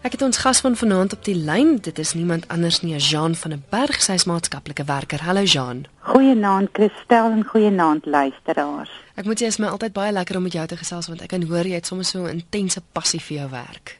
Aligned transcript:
Ek 0.00 0.14
het 0.16 0.22
ons 0.24 0.38
gas 0.40 0.60
van 0.64 0.76
vanaand 0.76 1.12
op 1.12 1.24
die 1.24 1.34
lyn. 1.36 1.74
Dit 1.84 1.98
is 1.98 2.14
niemand 2.16 2.46
anders 2.48 2.78
nie 2.80 2.94
as 2.96 3.10
Jean 3.10 3.34
van 3.36 3.52
der 3.52 3.60
Berg, 3.68 3.98
sy 4.00 4.14
is 4.16 4.24
maatskaplike 4.24 4.86
werker. 4.88 5.20
Hallo 5.28 5.42
Jean. 5.44 5.82
Goeienaand 6.08 6.70
Christel 6.72 7.28
en 7.34 7.44
goeienaand 7.44 8.08
luisteraars. 8.08 8.94
Ek 9.20 9.28
moet 9.28 9.36
sê 9.36 9.50
dit 9.50 9.52
is 9.52 9.60
my 9.60 9.68
altyd 9.68 9.92
baie 9.92 10.14
lekker 10.16 10.40
om 10.40 10.48
met 10.48 10.56
jou 10.56 10.64
te 10.72 10.80
gesels 10.80 11.10
want 11.12 11.20
ek 11.20 11.34
kan 11.34 11.44
hoor 11.52 11.68
jy 11.68 11.76
het 11.76 11.90
sommer 11.92 12.08
so 12.08 12.24
'n 12.24 12.40
intense 12.40 12.80
passie 12.96 13.20
vir 13.20 13.36
jou 13.36 13.48
werk. 13.50 13.98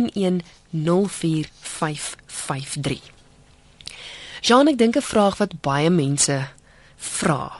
Jean, 4.41 4.67
ek 4.67 4.77
dink 4.77 4.95
'n 4.95 5.01
vraag 5.01 5.37
wat 5.37 5.61
baie 5.61 5.89
mense 5.89 6.47
vra. 6.95 7.51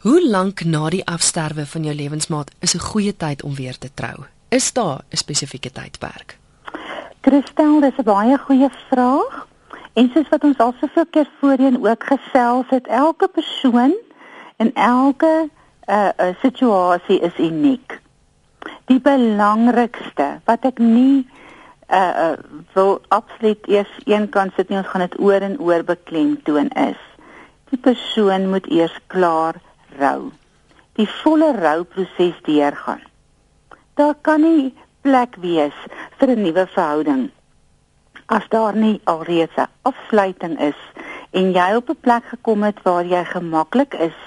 Hoe 0.00 0.28
lank 0.28 0.64
na 0.64 0.88
die 0.88 1.06
afsterwe 1.06 1.66
van 1.66 1.84
jou 1.84 1.94
lewensmaat 1.94 2.50
is 2.60 2.74
'n 2.74 2.78
goeie 2.78 3.16
tyd 3.16 3.42
om 3.42 3.54
weer 3.54 3.78
te 3.78 3.90
trou? 3.94 4.24
Is 4.48 4.72
daar 4.72 5.00
'n 5.10 5.16
spesifieke 5.16 5.72
tydperk? 5.72 6.38
Christel, 7.20 7.80
dis 7.80 7.96
'n 7.96 8.02
baie 8.02 8.38
goeie 8.38 8.70
vraag. 8.90 9.46
En 9.92 10.10
soos 10.14 10.28
wat 10.28 10.44
ons 10.44 10.58
al 10.58 10.74
soveel 10.80 11.06
keer 11.10 11.30
voorheen 11.40 11.86
ook 11.86 12.04
gesels 12.04 12.64
het, 12.68 12.86
elke 12.86 13.28
persoon 13.28 13.94
en 14.56 14.74
elke 14.74 15.48
uh, 15.86 16.08
uh 16.16 16.34
situasie 16.42 17.20
is 17.20 17.38
uniek. 17.38 18.00
Die 18.84 19.00
belangrikste 19.00 20.40
wat 20.44 20.64
ek 20.64 20.78
nie 20.78 21.26
uh, 21.88 22.12
uh 22.24 22.36
wil 22.72 23.00
absoluut 23.08 23.68
eers 23.68 23.90
een 24.04 24.28
kant 24.28 24.52
sit 24.56 24.68
nie 24.68 24.78
ons 24.78 24.88
gaan 24.88 25.06
dit 25.06 25.18
oor 25.18 25.40
en 25.40 25.60
oor 25.60 25.84
beklemtoon 25.84 26.68
is. 26.68 27.00
Die 27.70 27.78
persoon 27.78 28.50
moet 28.50 28.66
eers 28.66 28.98
klaar 29.06 29.60
rou. 29.98 30.32
Die 30.98 31.08
volle 31.22 31.52
rouproses 31.58 32.40
deurgaan. 32.42 33.02
Daar 33.94 34.14
kan 34.20 34.40
nie 34.42 34.74
plek 35.02 35.36
wees 35.40 35.78
vir 36.18 36.28
'n 36.28 36.42
nuwe 36.42 36.66
verhouding 36.66 37.30
as 38.26 38.48
daar 38.48 38.76
nie 38.76 39.00
alreeds 39.04 39.56
'n 39.56 39.68
afsluiting 39.82 40.60
is 40.60 40.80
en 41.30 41.52
jy 41.52 41.74
op 41.74 41.88
'n 41.88 42.00
plek 42.00 42.24
gekom 42.24 42.62
het 42.62 42.82
waar 42.82 43.04
jy 43.04 43.24
gemaklik 43.24 43.94
is 43.94 44.18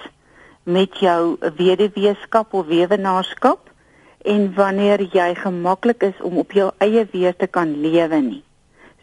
met 0.64 0.98
jou 1.00 1.38
weduweeskap 1.56 2.54
of 2.54 2.66
weewenaarskap 2.66 3.67
en 4.34 4.54
wanneer 4.56 5.02
jy 5.14 5.30
gemaklik 5.40 6.04
is 6.04 6.20
om 6.22 6.38
op 6.38 6.52
jou 6.52 6.68
eie 6.84 7.06
weer 7.12 7.36
te 7.36 7.48
kan 7.48 7.72
lewe 7.82 8.20
nie. 8.22 8.44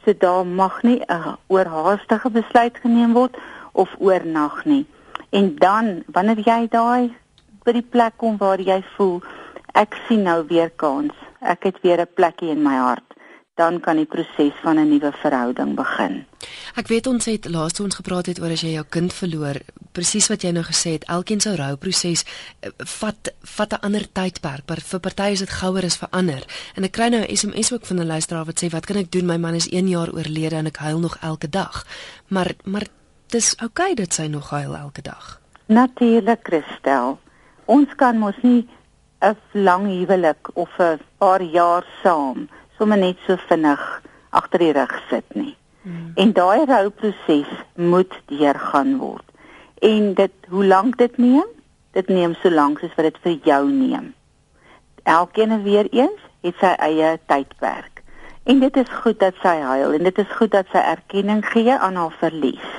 So 0.05 0.12
daar 0.12 0.47
mag 0.47 0.83
nie 0.83 1.00
'n 1.00 1.36
oorhaastige 1.47 2.30
besluit 2.30 2.77
geneem 2.83 3.12
word 3.12 3.36
of 3.72 3.97
oornag 3.98 4.64
nie. 4.64 4.86
En 5.30 5.56
dan 5.56 6.05
wanneer 6.06 6.39
jy 6.39 6.69
daai 6.69 7.14
by 7.64 7.72
die 7.72 7.89
plek 7.91 8.12
kom 8.17 8.36
waar 8.36 8.61
jy 8.61 8.84
voel 8.97 9.22
ek 9.72 9.97
sien 10.08 10.22
nou 10.22 10.45
weer 10.47 10.70
kans. 10.70 11.12
Ek 11.41 11.62
het 11.64 11.80
weer 11.80 12.00
'n 12.00 12.14
plekkie 12.14 12.50
in 12.50 12.62
my 12.62 12.77
hart 12.77 13.14
dan 13.55 13.81
kan 13.81 13.97
die 13.97 14.07
proses 14.07 14.53
van 14.63 14.77
'n 14.79 14.89
nuwe 14.89 15.13
verhouding 15.13 15.75
begin. 15.75 16.27
Ek 16.75 16.87
weet 16.87 17.07
ons 17.07 17.25
het 17.25 17.49
laas 17.49 17.73
toe 17.73 17.85
ons 17.85 17.95
gepraat 17.95 18.27
het 18.27 18.41
oor 18.41 18.51
as 18.51 18.61
jy 18.61 18.73
jou 18.73 18.85
kind 18.89 19.13
verloor, 19.13 19.57
presies 19.92 20.29
wat 20.29 20.42
jy 20.42 20.51
nou 20.51 20.65
gesê 20.65 20.91
het, 20.91 21.05
elkeen 21.05 21.41
se 21.41 21.57
rouproses 21.57 22.25
eh, 22.61 22.70
vat 22.77 23.33
vat 23.41 23.73
'n 23.73 23.81
ander 23.81 24.13
tydperk. 24.13 24.63
Maar 24.67 24.81
vir 24.81 25.01
party 25.01 25.31
is 25.31 25.39
dit 25.39 25.51
gouer 25.51 25.85
as 25.85 25.97
vir 25.97 26.09
ander. 26.11 26.45
En 26.75 26.85
ek 26.85 26.93
kry 26.93 27.09
nou 27.09 27.23
'n 27.23 27.37
SMS 27.37 27.73
ook 27.73 27.87
van 27.87 28.01
'n 28.01 28.07
luisteraar 28.07 28.45
wat 28.45 28.64
sê, 28.64 28.69
"Wat 28.69 28.87
kan 28.87 28.97
ek 28.97 29.13
doen? 29.13 29.27
My 29.27 29.37
man 29.37 29.55
is 29.55 29.70
1 29.70 29.89
jaar 29.89 30.13
oorlede 30.13 30.57
en 30.57 30.67
ek 30.67 30.77
huil 30.77 30.98
nog 30.98 31.17
elke 31.20 31.48
dag." 31.48 31.87
Maar 32.29 32.55
maar 32.64 32.87
dis 33.29 33.57
oukei 33.57 33.93
okay 33.93 33.95
dat 33.95 34.13
sy 34.13 34.27
nog 34.27 34.51
huil 34.51 34.77
elke 34.77 35.03
dag. 35.03 35.41
Natuurlik, 35.67 36.41
Christel. 36.43 37.19
Ons 37.64 37.95
kan 37.95 38.19
mos 38.19 38.37
nie 38.43 38.69
'n 39.20 39.37
lang 39.53 39.87
huwelik 39.87 40.51
of 40.55 40.70
'n 40.79 41.01
paar 41.19 41.43
jaar 41.43 41.85
saam 42.03 42.48
sommer 42.79 42.98
net 42.98 43.20
so 43.27 43.36
vinnig 43.48 43.83
agter 44.30 44.58
die 44.58 44.73
rug 44.73 44.95
sit 45.11 45.35
nie. 45.35 45.55
Hmm. 45.83 46.12
En 46.14 46.33
daai 46.33 46.64
rouproses 46.64 47.51
moet 47.74 48.12
deurgaan 48.27 48.96
word. 48.98 49.27
En 49.85 50.14
dit 50.14 50.48
hoe 50.48 50.64
lank 50.64 50.98
dit 50.98 51.17
neem? 51.17 51.51
Dit 51.92 52.08
neem 52.08 52.34
so 52.40 52.51
lank 52.51 52.80
soos 52.80 52.95
wat 52.96 53.13
dit 53.13 53.18
vir 53.23 53.36
jou 53.45 53.64
neem. 53.70 54.14
Elkeen 55.02 55.63
weer 55.63 55.86
eens 55.92 56.23
het 56.42 56.57
sy 56.61 56.73
eie 56.86 57.18
tydperk. 57.27 58.02
En 58.45 58.61
dit 58.61 58.77
is 58.77 58.90
goed 59.02 59.20
dat 59.20 59.36
sy 59.40 59.55
huil 59.61 59.95
en 59.96 60.05
dit 60.05 60.18
is 60.18 60.33
goed 60.36 60.52
dat 60.52 60.68
sy 60.73 60.80
erkenning 60.80 61.45
gee 61.52 61.73
aan 61.73 61.96
haar 61.96 62.17
verlies. 62.20 62.70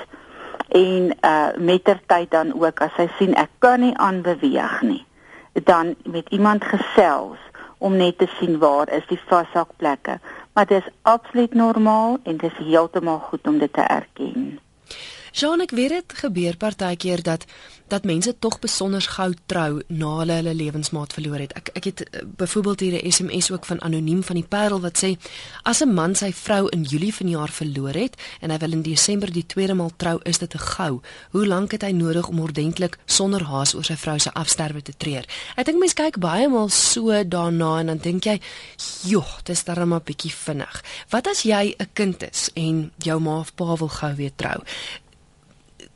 En 0.67 1.13
uh 1.21 1.53
mettertyd 1.57 2.31
dan 2.31 2.53
ook 2.53 2.81
as 2.81 2.93
sy 2.97 3.07
sien 3.17 3.33
ek 3.39 3.49
kan 3.63 3.81
nie 3.81 3.95
aanbeweeg 3.97 4.81
nie, 4.81 5.05
dan 5.53 5.95
met 6.03 6.29
iemand 6.29 6.65
gesels 6.65 7.41
om 7.77 7.95
net 7.95 8.17
te 8.17 8.27
sien 8.39 8.57
waar 8.57 8.89
is 8.89 9.07
die 9.07 9.19
vashakplekke. 9.27 10.19
Maar 10.53 10.65
dit 10.65 10.85
is 10.85 10.91
absoluut 11.01 11.53
normaal 11.53 12.17
en 12.23 12.37
dit 12.37 12.51
is 12.51 12.65
heeltemal 12.65 13.19
goed 13.19 13.47
om 13.47 13.57
dit 13.57 13.73
te 13.73 13.81
erken. 13.81 14.59
Jean, 15.35 15.59
ek 15.59 15.73
weet 15.75 15.91
dit 15.91 16.13
gebeur 16.21 16.55
partykeer 16.55 17.19
dat 17.19 17.43
dat 17.91 18.05
mense 18.07 18.31
tog 18.41 18.55
besonder 18.63 19.03
gou 19.03 19.27
trou 19.51 19.81
na 19.93 20.11
hulle 20.21 20.37
hulle 20.39 20.53
lewensmaat 20.57 21.11
verloor 21.13 21.41
het. 21.43 21.51
Ek 21.59 21.67
ek 21.77 21.87
het 21.89 22.03
uh, 22.05 22.21
byvoorbeeld 22.39 22.79
hier 22.79 22.95
'n 22.95 23.11
SMS 23.11 23.51
ook 23.51 23.65
van 23.65 23.81
anoniem 23.81 24.23
van 24.23 24.39
die 24.39 24.47
Parel 24.47 24.79
wat 24.81 25.03
sê 25.03 25.17
as 25.63 25.83
'n 25.83 25.93
man 25.93 26.15
sy 26.15 26.31
vrou 26.33 26.69
in 26.69 26.83
Julie 26.83 27.13
vanjaar 27.13 27.51
verloor 27.51 27.93
het 27.93 28.15
en 28.39 28.49
hy 28.49 28.57
wil 28.57 28.71
in 28.71 28.81
Desember 28.81 29.31
die 29.31 29.45
tweede 29.45 29.73
maal 29.73 29.91
trou, 29.97 30.19
is 30.23 30.37
dit 30.37 30.49
te 30.49 30.57
gou. 30.57 31.01
Hoe 31.31 31.47
lank 31.47 31.71
het 31.71 31.81
hy 31.81 31.91
nodig 31.91 32.27
om 32.27 32.39
ordentlik 32.39 32.97
sonder 33.05 33.43
haas 33.43 33.75
oor 33.75 33.83
sy 33.83 33.95
vrou 33.95 34.19
se 34.19 34.33
afsterwe 34.33 34.81
te 34.81 34.93
treur? 34.97 35.25
Ek 35.55 35.65
dink 35.65 35.79
mense 35.79 35.95
kyk 35.95 36.19
baie 36.19 36.47
maal 36.47 36.69
so 36.69 37.23
daarna 37.23 37.79
en 37.79 37.85
dan 37.85 37.97
dink 37.97 38.23
jy, 38.23 38.39
"Joh, 39.03 39.37
dis 39.43 39.63
darem 39.63 39.93
'n 39.93 40.01
bietjie 40.03 40.33
vinnig." 40.33 40.83
Wat 41.09 41.27
as 41.27 41.43
jy 41.43 41.75
'n 41.79 41.89
kind 41.93 42.23
is 42.23 42.49
en 42.55 42.91
jou 42.97 43.19
ma 43.19 43.39
of 43.39 43.55
pa 43.55 43.75
wil 43.75 43.89
gou 43.89 44.15
weer 44.15 44.31
trou? 44.35 44.63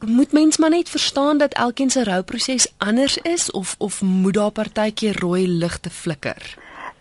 Moet 0.05 0.31
mens 0.31 0.57
maar 0.57 0.69
net 0.69 0.89
verstaan 0.89 1.37
dat 1.37 1.53
elkeen 1.53 1.89
se 1.89 2.03
rouproses 2.03 2.73
anders 2.77 3.17
is 3.17 3.51
of 3.51 3.75
of 3.77 4.01
moet 4.01 4.33
daar 4.33 4.51
partykeer 4.51 5.19
rooi 5.19 5.47
ligte 5.47 5.89
flikker? 5.89 6.57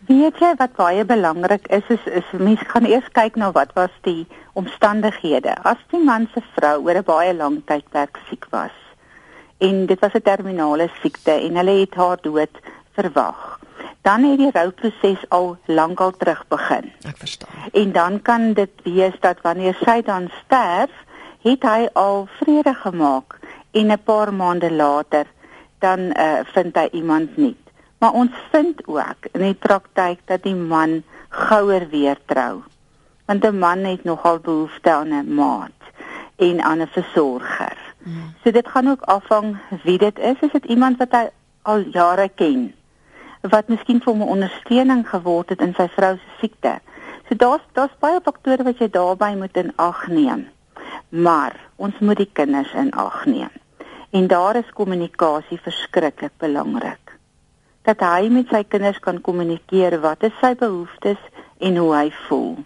Weet 0.06 0.38
jy 0.41 0.54
wat 0.56 0.72
baie 0.76 1.04
belangrik 1.04 1.66
is 1.66 1.84
is 1.88 2.04
is 2.06 2.28
mense 2.32 2.64
gaan 2.64 2.84
eers 2.84 3.08
kyk 3.12 3.37
na 3.37 3.53
wat 3.53 3.72
was 3.75 3.94
die 4.03 4.26
omstandighede. 4.53 5.54
As 5.62 5.81
die 5.91 6.04
man 6.04 6.28
se 6.34 6.42
vrou 6.56 6.82
oor 6.82 6.97
'n 6.97 7.04
baie 7.04 7.34
lang 7.34 7.62
tydperk 7.64 8.19
siek 8.28 8.47
was 8.50 8.76
en 9.58 9.87
dit 9.87 10.00
was 10.00 10.14
'n 10.14 10.22
terminale 10.22 10.88
siekte 11.03 11.32
en 11.32 11.56
hulle 11.56 11.81
het 11.81 11.94
haar 11.94 12.19
dood 12.20 12.54
verwag. 12.92 13.58
Dan 14.03 14.22
het 14.25 14.38
die 14.38 14.50
rouproses 14.50 15.28
al 15.28 15.56
lankal 15.66 16.12
terug 16.16 16.44
begin. 16.48 16.92
Ek 17.03 17.16
verstaan. 17.16 17.50
En 17.72 17.92
dan 17.92 18.22
kan 18.22 18.53
dit 18.53 18.70
wees 18.82 19.14
dat 19.20 19.41
wanneer 19.42 19.76
sy 19.84 20.03
dan 20.03 20.31
sterf, 20.44 20.91
het 21.43 21.62
hy 21.62 21.88
al 21.93 22.26
vrede 22.41 22.75
gemaak 22.75 23.38
en 23.71 23.93
'n 23.93 24.03
paar 24.04 24.34
maande 24.34 24.72
later 24.72 25.26
dan 25.78 25.99
uh, 25.99 26.41
vind 26.44 26.76
hy 26.76 26.88
iemand 26.93 27.37
nie. 27.37 27.56
Maar 27.99 28.12
ons 28.12 28.31
vind 28.50 28.87
ook 28.87 29.26
in 29.32 29.41
die 29.41 29.54
praktyk 29.54 30.21
dat 30.25 30.43
die 30.43 30.54
man 30.54 31.03
gouer 31.28 31.88
weer 31.90 32.19
trou. 32.26 32.62
Want 33.26 33.44
'n 33.44 33.58
man 33.58 33.79
het 33.79 34.05
nogal 34.05 34.38
behoefte 34.38 34.90
aan 34.90 35.08
'n 35.08 35.35
maat 35.35 35.81
en 36.37 36.62
aan 36.62 36.81
'n 36.81 36.87
versorger. 36.87 37.76
Mm. 37.99 38.35
So 38.44 38.50
dit 38.50 38.69
gaan 38.69 38.88
ook 38.88 39.02
afhang 39.02 39.56
wie 39.82 39.99
dit 39.99 40.19
is. 40.19 40.37
Is 40.40 40.52
dit 40.52 40.64
iemand 40.64 40.96
wat 40.96 41.12
hy 41.12 41.29
al 41.62 41.79
jare 41.79 42.29
ken? 42.29 42.75
Wat 43.40 43.69
miskien 43.69 44.00
vir 44.00 44.12
hom 44.12 44.23
'n 44.23 44.29
ondersteuning 44.29 45.08
geword 45.08 45.49
het 45.49 45.61
in 45.61 45.75
sy 45.75 45.88
vrou 45.88 46.17
se 46.17 46.31
siekte. 46.40 46.79
So 47.29 47.37
daar's 47.37 47.62
daar's 47.73 47.99
baie 47.99 48.20
faktore 48.23 48.62
wat 48.62 48.79
jy 48.79 48.90
daarbey 48.90 49.37
moet 49.37 49.56
in 49.56 49.73
ag 49.76 50.06
neem 50.06 50.49
maar 51.08 51.56
ons 51.76 51.99
moet 51.99 52.17
die 52.17 52.31
kinders 52.32 52.73
in 52.73 52.93
ag 52.93 53.25
neem. 53.26 53.52
En 54.11 54.26
daar 54.26 54.56
is 54.56 54.73
kommunikasie 54.75 55.61
verskriklik 55.61 56.32
belangrik. 56.38 57.14
Dat 57.82 58.00
hy 58.00 58.29
met 58.32 58.49
sy 58.49 58.64
kinders 58.64 58.99
kan 58.99 59.20
kommunikeer 59.20 60.00
wat 60.00 60.23
is 60.23 60.35
sy 60.40 60.55
behoeftes 60.55 61.20
en 61.58 61.76
hoe 61.76 61.94
hy 61.94 62.08
voel. 62.29 62.56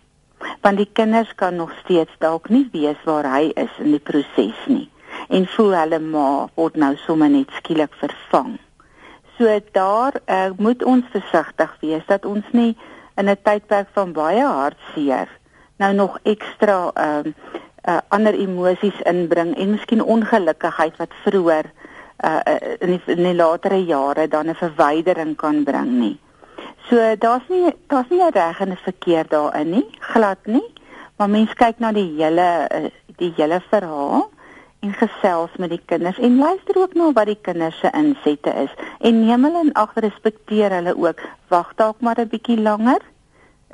Want 0.62 0.76
die 0.76 0.90
kinders 0.92 1.34
kan 1.34 1.56
nog 1.56 1.74
steeds 1.82 2.14
dalk 2.18 2.48
nie 2.48 2.68
weet 2.72 3.02
waar 3.04 3.26
hy 3.26 3.50
is 3.54 3.78
in 3.78 3.94
die 3.94 4.02
proses 4.02 4.66
nie 4.66 4.88
en 5.28 5.46
voel 5.54 5.74
hulle 5.76 5.98
ma 6.02 6.26
word 6.58 6.76
nou 6.80 6.92
sommer 7.04 7.30
net 7.32 7.50
skielik 7.60 7.94
vervang. 8.00 8.56
So 9.38 9.58
daar 9.72 10.18
uh, 10.26 10.50
moet 10.58 10.82
ons 10.84 11.08
versigtig 11.12 11.76
wees 11.80 12.04
dat 12.08 12.26
ons 12.28 12.44
nie 12.52 12.76
in 13.16 13.28
'n 13.28 13.36
tydperk 13.42 13.88
van 13.92 14.12
baie 14.12 14.44
hartseer 14.44 15.28
nou 15.78 15.92
nog 15.94 16.18
ekstra 16.22 16.90
ehm 16.94 17.26
uh, 17.26 17.60
uh, 17.88 18.00
ander 18.08 18.34
emosies 18.34 19.00
inbring 19.08 19.54
en 19.56 19.70
miskien 19.70 20.02
ongelukkigheid 20.02 20.96
wat 20.96 21.14
vroeër 21.24 21.70
uh, 22.24 22.40
in, 22.78 22.94
die, 22.94 23.00
in 23.06 23.24
die 23.26 23.34
latere 23.34 23.80
jare 23.84 24.28
dan 24.28 24.48
'n 24.48 24.54
verwydering 24.54 25.36
kan 25.36 25.64
bring 25.64 25.90
nie. 25.98 26.18
So 26.88 27.16
daar's 27.18 27.48
nie 27.48 27.74
daar's 27.86 28.08
nie 28.10 28.30
reg 28.30 28.60
en 28.60 28.76
verkeerd 28.76 29.30
daarin 29.30 29.70
nie, 29.70 29.86
glad 30.00 30.38
nie. 30.46 30.68
Maar 31.16 31.30
mens 31.30 31.54
kyk 31.54 31.78
na 31.78 31.92
die 31.92 32.14
hele 32.16 32.68
uh, 32.70 32.90
die 33.16 33.32
hele 33.36 33.60
verhaal 33.70 34.30
en 34.80 34.92
gesels 34.92 35.50
met 35.58 35.70
die 35.70 35.82
kinders 35.86 36.18
en 36.18 36.38
luister 36.38 36.76
ook 36.76 36.94
na 36.94 37.12
wat 37.12 37.26
die 37.26 37.38
kinders 37.42 37.78
se 37.78 37.90
insette 37.94 38.50
is 38.64 38.72
en 38.98 39.26
neem 39.26 39.44
hulle 39.44 39.60
in 39.60 39.72
ag 39.72 39.92
respekteer 39.94 40.70
hulle 40.70 40.96
ook. 40.96 41.20
Wag 41.48 41.74
dalk 41.74 42.00
maar 42.00 42.18
'n 42.20 42.28
bietjie 42.28 42.60
langer. 42.60 43.00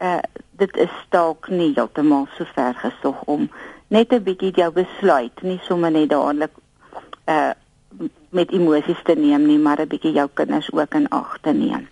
Uh 0.02 0.20
dit 0.58 0.76
is 0.76 0.94
dalk 1.08 1.48
nie 1.48 1.72
heeltemal 1.74 2.26
so 2.34 2.44
ver 2.44 2.74
gesog 2.74 3.22
om 3.24 3.50
net 3.88 4.12
'n 4.12 4.22
bietjie 4.22 4.52
jou 4.54 4.72
besluit, 4.72 5.42
nie 5.42 5.60
sommer 5.62 5.90
net 5.90 6.08
dadelik 6.08 6.52
uh 7.26 7.52
met 8.30 8.50
emosies 8.52 9.00
te 9.04 9.14
neem 9.14 9.46
nie, 9.46 9.58
maar 9.58 9.80
'n 9.80 9.88
bietjie 9.88 10.12
jou 10.12 10.28
kinders 10.34 10.72
ook 10.72 10.94
in 10.94 11.08
ag 11.08 11.38
te 11.40 11.52
neem. 11.52 11.88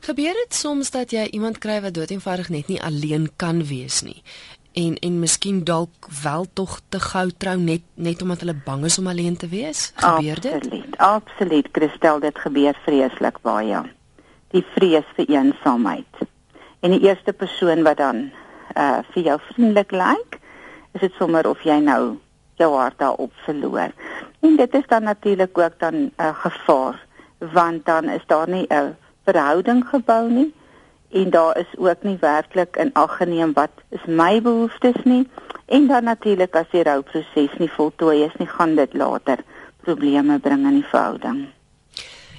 Gebeur 0.00 0.34
dit 0.34 0.54
soms 0.54 0.90
dat 0.90 1.10
jy 1.10 1.26
iemand 1.30 1.58
kry 1.58 1.80
wat 1.80 1.94
doeteenvoudig 1.94 2.48
net 2.48 2.68
nie 2.68 2.82
alleen 2.82 3.30
kan 3.36 3.64
wees 3.64 4.02
nie 4.02 4.22
en 4.76 4.96
en 5.00 5.18
miskien 5.18 5.64
dalk 5.64 6.08
wel 6.22 6.46
tog 6.52 6.80
te 6.88 7.00
gou 7.00 7.26
trou 7.42 7.56
net 7.58 7.84
net 7.94 8.22
omdat 8.22 8.42
hulle 8.44 8.56
bang 8.64 8.84
is 8.84 8.98
om 8.98 9.06
alleen 9.08 9.36
te 9.36 9.48
wees? 9.48 9.92
Gebeur 9.96 10.40
dit? 10.40 10.54
Absoluut, 10.54 10.96
absoluut, 10.96 11.68
Christel, 11.72 12.20
dit 12.20 12.38
gebeur 12.38 12.80
vreeslik 12.84 13.40
baie. 13.42 13.82
Die 14.52 14.64
vrees 14.74 15.08
vir 15.16 15.30
eensaamheid. 15.32 16.24
En 16.84 16.92
die 16.92 17.00
eerste 17.08 17.32
persoon 17.32 17.82
wat 17.88 18.02
dan 18.02 18.26
uh 18.76 19.00
vir 19.14 19.22
jou 19.30 19.38
vriendelik 19.48 19.96
lyk, 19.96 20.36
like, 20.36 20.40
is 20.96 21.04
dit 21.04 21.18
sommer 21.20 21.44
of 21.48 21.64
jy 21.64 21.76
nou 21.84 22.16
jou 22.56 22.70
hart 22.72 22.98
daarop 22.98 23.32
verloor. 23.44 23.92
En 24.40 24.56
dit 24.56 24.74
is 24.74 24.86
dan 24.88 25.02
natuurlik 25.02 25.58
ook 25.58 25.78
dan 25.78 25.94
'n 25.94 26.12
uh, 26.20 26.32
gevaar 26.44 26.96
want 27.38 27.84
dan 27.84 28.08
is 28.08 28.24
daar 28.26 28.48
nie 28.48 28.66
'n 28.68 28.96
verhouding 29.24 29.84
gebou 29.88 30.30
nie 30.30 30.54
en 31.10 31.30
daar 31.30 31.58
is 31.58 31.72
ook 31.76 32.02
nie 32.02 32.16
werklik 32.20 32.76
in 32.76 32.90
ag 32.92 33.16
geneem 33.16 33.52
wat 33.52 33.70
is 33.88 34.04
my 34.04 34.42
behoeftes 34.42 35.02
nie 35.04 35.28
en 35.66 35.86
dan 35.86 36.04
natuurlik 36.04 36.56
as 36.56 36.70
die 36.70 36.82
rouproses 36.82 37.58
nie 37.58 37.70
voltooi 37.70 38.24
is 38.24 38.36
nie 38.38 38.48
gaan 38.48 38.74
dit 38.74 38.94
later 38.94 39.38
probleme 39.82 40.38
bring 40.38 40.66
in 40.66 40.80
die 40.80 40.88
verhouding. 40.90 41.55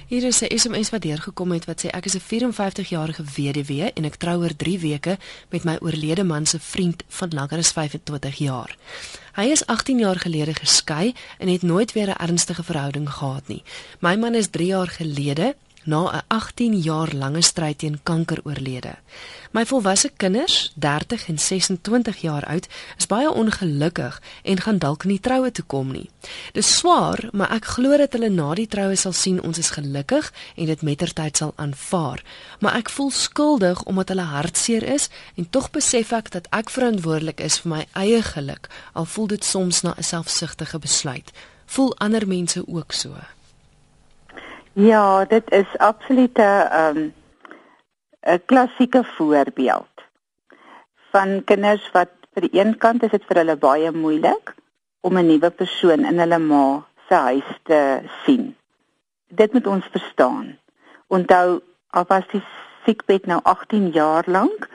Hier 0.08 0.24
is 0.24 0.40
'n 0.40 0.58
SMS 0.58 0.90
wat 0.90 1.02
deurgekom 1.02 1.52
het 1.52 1.64
wat 1.64 1.84
sê 1.84 1.88
ek 1.90 2.04
is 2.04 2.14
'n 2.16 2.24
54-jarige 2.24 3.24
weduwee 3.36 3.92
en 3.92 4.04
ek 4.04 4.16
trou 4.16 4.40
oor 4.40 4.56
3 4.56 4.78
weke 4.78 5.18
met 5.50 5.64
my 5.64 5.76
oorlede 5.80 6.24
man 6.24 6.46
se 6.46 6.58
vriend 6.60 7.02
van 7.08 7.28
langer 7.34 7.58
as 7.58 7.72
25 7.72 8.34
jaar. 8.34 8.76
Hy 9.34 9.44
is 9.44 9.66
18 9.66 9.98
jaar 9.98 10.16
gelede 10.16 10.54
geskei 10.54 11.14
en 11.38 11.48
het 11.48 11.62
nooit 11.62 11.92
weer 11.92 12.08
'n 12.08 12.22
ernstige 12.22 12.62
verhouding 12.62 13.10
gehad 13.10 13.48
nie. 13.48 13.62
My 14.00 14.16
man 14.16 14.34
is 14.34 14.48
3 14.48 14.66
jaar 14.66 14.88
gelede 14.88 15.56
na 15.88 16.00
'n 16.12 16.22
18 16.28 16.80
jaar 16.80 17.10
lange 17.14 17.42
stryd 17.42 17.78
teen 17.78 18.00
kanker 18.02 18.40
oorlede. 18.44 18.94
My 19.50 19.64
volwasse 19.66 20.10
kinders, 20.16 20.72
30 20.74 21.28
en 21.28 21.38
26 21.38 22.16
jaar 22.20 22.44
oud, 22.44 22.66
is 22.98 23.06
baie 23.06 23.30
ongelukkig 23.32 24.22
en 24.42 24.60
gaan 24.60 24.78
dalk 24.78 25.04
nie 25.04 25.20
troue 25.20 25.50
toe 25.50 25.64
kom 25.64 25.92
nie. 25.92 26.10
Dis 26.52 26.76
swaar, 26.76 27.28
maar 27.32 27.50
ek 27.50 27.64
glo 27.64 27.96
dat 27.96 28.12
hulle 28.12 28.28
na 28.28 28.54
die 28.54 28.66
troue 28.66 28.96
sal 28.96 29.12
sien 29.12 29.40
ons 29.42 29.58
is 29.58 29.70
gelukkig 29.70 30.32
en 30.56 30.66
dit 30.66 30.82
mettertyd 30.82 31.36
sal 31.36 31.52
aanvaar. 31.56 32.22
Maar 32.60 32.76
ek 32.76 32.90
voel 32.90 33.10
skuldig 33.10 33.82
omdat 33.82 34.08
hulle 34.08 34.28
hartseer 34.28 34.82
is 34.82 35.08
en 35.36 35.50
tog 35.50 35.70
besef 35.70 36.12
ek 36.12 36.30
dat 36.30 36.46
ek 36.52 36.70
verantwoordelik 36.70 37.40
is 37.40 37.58
vir 37.58 37.70
my 37.70 37.86
eie 37.92 38.22
geluk, 38.22 38.68
al 38.92 39.04
voel 39.04 39.26
dit 39.26 39.44
soms 39.44 39.82
na 39.82 39.94
'n 39.96 40.02
selfsugtige 40.02 40.78
besluit. 40.78 41.32
Voel 41.66 41.96
ander 41.96 42.28
mense 42.28 42.62
ook 42.66 42.92
so? 42.92 43.16
Ja, 44.78 45.24
dit 45.24 45.50
is 45.50 45.78
absolute 45.78 46.42
ehm 46.42 46.96
um, 46.96 47.14
'n 48.20 48.42
klassieke 48.46 49.04
voorbeeld 49.04 49.94
van 51.10 51.44
kinders 51.44 51.90
wat 51.90 52.10
vir 52.32 52.42
die 52.46 52.60
een 52.60 52.76
kant 52.76 53.02
is 53.02 53.10
dit 53.10 53.24
vir 53.26 53.36
hulle 53.36 53.56
baie 53.56 53.90
moeilik 53.90 54.54
om 55.00 55.18
'n 55.18 55.26
nuwe 55.26 55.50
persoon 55.50 56.04
in 56.04 56.18
hulle 56.18 56.38
ma 56.38 56.86
se 57.08 57.14
huis 57.14 57.50
te 57.62 57.80
sien. 58.24 58.56
Dit 59.26 59.52
moet 59.52 59.66
ons 59.66 59.86
verstaan. 59.90 60.58
Onthou 61.06 61.60
al 61.90 62.04
was 62.08 62.28
die 62.30 62.44
siekbed 62.84 63.26
nou 63.26 63.40
18 63.42 63.90
jaar 63.90 64.24
lank, 64.26 64.68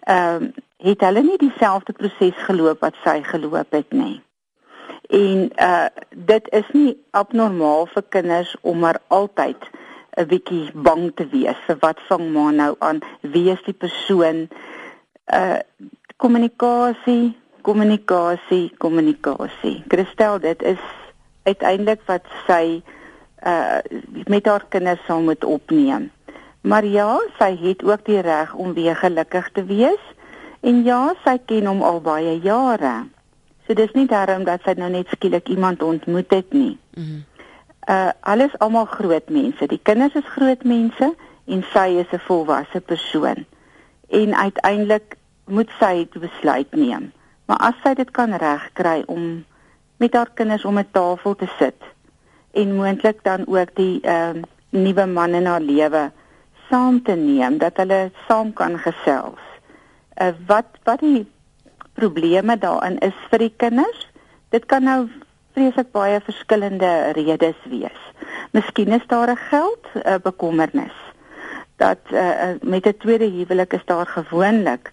ehm 0.00 0.42
um, 0.42 0.54
het 0.76 1.00
hulle 1.00 1.22
nie 1.22 1.38
dieselfde 1.38 1.92
proses 1.92 2.36
geloop 2.48 2.80
wat 2.80 2.94
sy 3.04 3.22
geloop 3.22 3.70
het 3.70 3.92
nie. 3.92 4.22
En 5.10 5.50
uh 5.58 5.86
dit 6.10 6.48
is 6.54 6.66
nie 6.72 6.94
abnormaal 7.10 7.88
vir 7.90 8.04
kinders 8.08 8.54
om 8.60 8.78
maar 8.78 9.00
altyd 9.08 9.58
'n 10.16 10.26
bietjie 10.26 10.70
bang 10.74 11.10
te 11.14 11.26
wees 11.32 11.58
vir 11.66 11.76
wat 11.80 11.98
vang 12.08 12.30
maar 12.32 12.52
nou 12.52 12.74
aan, 12.78 13.00
wie 13.20 13.50
is 13.50 13.62
die 13.66 13.74
persoon? 13.74 14.48
Uh 15.26 15.58
kommunikasie, 16.16 17.36
kommunikasie, 17.62 18.72
kommunikasie. 18.78 19.82
Christel, 19.88 20.38
dit 20.38 20.62
is 20.62 20.82
uiteindelik 21.42 22.02
wat 22.06 22.24
sy 22.46 22.82
uh 23.46 23.78
met 24.26 24.46
haar 24.46 24.64
kinders 24.68 25.04
sal 25.06 25.20
moet 25.20 25.44
opneem. 25.44 26.10
Maar 26.60 26.84
ja, 26.84 27.18
sy 27.38 27.56
het 27.56 27.82
ook 27.82 28.04
die 28.04 28.20
reg 28.20 28.54
om 28.54 28.74
weer 28.74 28.96
gelukkig 28.96 29.50
te 29.52 29.64
wees. 29.64 30.02
En 30.60 30.82
ja, 30.84 31.14
sy 31.24 31.38
ken 31.46 31.66
hom 31.66 31.82
al 31.82 32.00
baie 32.00 32.36
jare. 32.44 33.08
So 33.70 33.74
dis 33.78 33.92
nie 33.94 34.08
daarom 34.10 34.42
dat 34.42 34.64
sy 34.66 34.72
nou 34.74 34.88
net 34.90 35.06
skielik 35.14 35.46
iemand 35.46 35.82
ontmoet 35.86 36.32
het 36.34 36.52
nie. 36.52 36.74
Mm 36.98 37.22
uh 37.90 38.10
alles 38.20 38.52
almal 38.58 38.84
groot 38.84 39.28
mense. 39.30 39.66
Die 39.66 39.80
kinders 39.82 40.14
is 40.14 40.32
groot 40.34 40.64
mense 40.64 41.06
en 41.46 41.62
sy 41.72 41.86
is 42.02 42.10
'n 42.12 42.18
volwasse 42.26 42.80
persoon. 42.80 43.46
En 44.08 44.34
uiteindelik 44.34 45.16
moet 45.46 45.70
sy 45.78 46.08
besluit 46.12 46.74
neem. 46.74 47.12
Maar 47.46 47.56
as 47.56 47.78
sy 47.82 47.94
dit 47.94 48.10
kan 48.10 48.34
regkry 48.34 49.02
om 49.06 49.44
met 49.96 50.14
haar 50.14 50.30
kinders 50.34 50.64
om 50.64 50.78
'n 50.78 50.90
tafel 50.90 51.34
te 51.34 51.48
sit 51.58 51.80
en 52.50 52.74
moontlik 52.74 53.22
dan 53.22 53.46
ook 53.46 53.74
die 53.74 54.00
ehm 54.02 54.36
uh, 54.36 54.42
nuwe 54.70 55.06
man 55.06 55.34
in 55.34 55.46
haar 55.46 55.60
lewe 55.60 56.10
saam 56.68 57.02
te 57.02 57.14
neem 57.14 57.58
dat 57.58 57.76
hulle 57.76 58.10
saam 58.28 58.52
kan 58.52 58.78
gesels. 58.78 59.42
Uh 60.20 60.34
wat 60.46 60.66
wat 60.84 61.00
die 61.00 61.26
probleme 62.00 62.56
daarin 62.58 62.98
is 63.04 63.16
vir 63.30 63.44
die 63.44 63.54
kinders. 63.56 64.06
Dit 64.54 64.66
kan 64.72 64.86
nou 64.88 65.00
vreeslik 65.54 65.92
baie 65.92 66.20
verskillende 66.24 66.90
redes 67.18 67.58
wees. 67.70 68.02
Miskien 68.56 68.92
is 68.96 69.06
daar 69.06 69.30
'n 69.30 69.36
geld 69.50 69.84
uh, 69.94 70.14
bekommernis 70.22 70.96
dat 71.76 72.02
uh, 72.12 72.56
met 72.62 72.86
'n 72.86 72.96
tweede 72.98 73.28
huwelik 73.36 73.72
is 73.72 73.84
daar 73.84 74.06
gewoonlik 74.06 74.92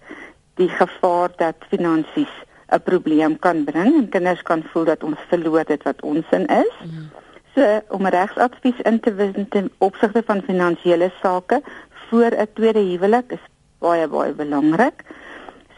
die 0.54 0.68
gevaar 0.68 1.30
dat 1.36 1.56
finansies 1.68 2.34
'n 2.68 2.82
probleem 2.82 3.38
kan 3.38 3.64
bring 3.64 3.94
en 3.94 4.08
kinders 4.08 4.42
kan 4.42 4.62
voel 4.72 4.84
dat 4.84 5.02
ons 5.02 5.18
verloor 5.28 5.64
dit 5.64 5.82
wat 5.82 6.02
ons 6.02 6.26
in 6.30 6.46
is. 6.46 6.74
Mm. 6.84 7.10
So 7.54 7.80
om 7.88 8.06
regsadvies 8.06 8.80
in 8.82 9.00
te 9.00 9.14
win 9.14 9.48
ten 9.48 9.70
opsigte 9.78 10.22
van 10.26 10.42
finansiële 10.42 11.10
sake 11.22 11.62
voor 12.08 12.30
'n 12.30 12.48
tweede 12.52 12.78
huwelik 12.78 13.32
is 13.32 13.44
baie 13.78 14.08
baie 14.08 14.32
belangrik. 14.32 15.04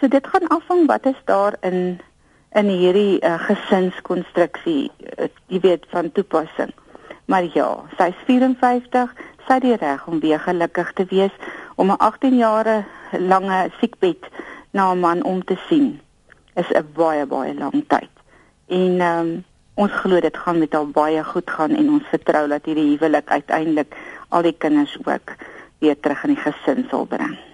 So 0.01 0.09
dit 0.09 0.27
gaan 0.27 0.49
afhang 0.49 0.87
wat 0.87 1.07
is 1.07 1.19
daar 1.25 1.57
in 1.61 2.01
in 2.53 2.67
hierdie 2.67 3.21
uh, 3.23 3.37
gesinskonstruksie, 3.47 4.91
uh, 5.19 5.27
jy 5.47 5.61
weet 5.61 5.85
van 5.93 6.09
toepassing. 6.13 6.73
Maar 7.31 7.45
ja, 7.55 7.67
sy 7.99 8.09
is 8.11 8.23
54, 8.27 9.13
sy 9.47 9.59
het 9.59 9.63
die 9.63 9.77
reg 9.79 10.07
om 10.11 10.19
weer 10.25 10.41
gelukkig 10.41 10.91
te 10.99 11.05
wees 11.13 11.37
om 11.77 11.93
'n 11.93 12.01
18 12.01 12.37
jare 12.37 12.85
lange 13.13 13.71
siekbed 13.79 14.25
na 14.73 14.91
'n 14.93 15.01
man 15.01 15.23
om 15.23 15.45
te 15.45 15.59
sien. 15.69 16.01
Is 16.57 16.73
'n 16.73 16.89
baie 16.95 17.27
baie 17.27 17.55
lang 17.55 17.85
tyd. 17.87 18.11
En 18.67 19.01
ehm 19.01 19.21
um, 19.21 19.45
ons 19.75 19.93
glo 19.93 20.21
dit 20.21 20.37
gaan 20.37 20.59
met 20.59 20.73
haar 20.73 20.89
baie 20.89 21.25
goed 21.25 21.51
gaan 21.51 21.77
en 21.77 21.91
ons 21.91 22.09
vertrou 22.09 22.49
dat 22.49 22.65
hierdie 22.65 22.97
huwelik 22.97 23.31
uiteindelik 23.31 23.95
al 24.29 24.43
die 24.43 24.57
kinders 24.59 24.99
ook 25.05 25.37
weer 25.79 26.01
terug 26.01 26.25
in 26.25 26.35
die 26.35 26.43
gesin 26.43 26.87
sal 26.91 27.05
bring. 27.05 27.50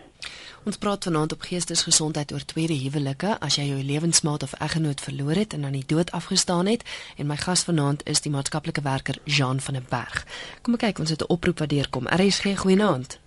Ons 0.66 0.80
praat 0.82 1.04
vanaand 1.06 1.32
op 1.32 1.44
geestesgesondheid 1.46 2.32
oor 2.32 2.44
tweede 2.44 2.74
huwelike 2.74 3.36
as 3.38 3.54
jy 3.54 3.68
jou 3.68 3.82
lewensmaat 3.86 4.42
of 4.42 4.54
eggenoot 4.58 5.00
verloor 5.00 5.38
het 5.38 5.52
en 5.54 5.64
aan 5.68 5.76
die 5.78 5.86
dood 5.86 6.10
afgestaan 6.10 6.66
het 6.66 6.82
en 7.16 7.28
my 7.30 7.36
gas 7.38 7.62
vanaand 7.68 8.02
is 8.10 8.20
die 8.24 8.32
maatskaplike 8.34 8.82
werker 8.82 9.20
Jean 9.24 9.60
van 9.60 9.78
der 9.78 9.86
Berg. 9.90 10.24
Kom 10.66 10.74
ek 10.74 10.82
kyk 10.88 10.98
ons 10.98 11.10
het 11.14 11.22
'n 11.22 11.30
oproep 11.30 11.62
wat 11.62 11.68
deurkom. 11.68 12.10
RSG 12.10 12.58
goeienaand. 12.58 13.18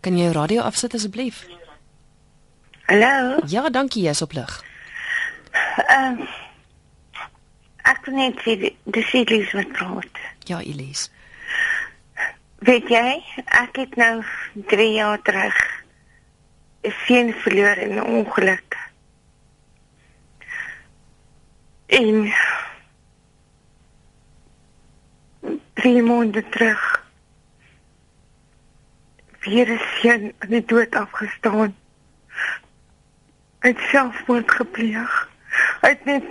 Kan 0.00 0.16
jy 0.16 0.24
jou 0.24 0.32
radio 0.32 0.62
afsit 0.62 0.94
asseblief? 0.94 1.46
Hallo. 2.86 3.40
Ja, 3.46 3.68
dankie, 3.68 4.02
jy's 4.02 4.22
op 4.22 4.32
lig. 4.32 4.64
Ehm 5.76 6.20
uh, 6.20 6.28
Ek 7.88 8.02
kan 8.02 8.14
net 8.14 8.40
sê 8.44 8.72
dis 8.84 9.12
Elise 9.12 9.56
wat 9.56 9.72
praat. 9.72 10.18
Ja, 10.44 10.60
Elise. 10.60 11.08
Weet 12.58 12.88
jy, 12.90 13.22
ek 13.54 13.76
het 13.78 13.96
nou 13.96 14.22
3 14.66 14.92
jaar 14.92 15.20
terug 15.22 15.58
seun 16.82 17.32
verloor 17.32 17.76
in 17.76 17.94
'n 17.94 18.02
ongeluk. 18.02 18.76
En 21.86 22.32
drie 25.72 26.02
maande 26.02 26.48
terug 26.48 27.06
weer 29.40 29.68
'n 29.70 29.80
seun 30.00 30.32
aan 30.38 30.48
die 30.48 30.64
dood 30.64 30.94
afgestaan. 30.94 31.76
Hy 33.60 33.68
het 33.68 33.78
selfmoord 33.78 34.50
gepleeg. 34.50 35.28
Hy 35.80 35.88
het 35.88 36.04
net 36.04 36.24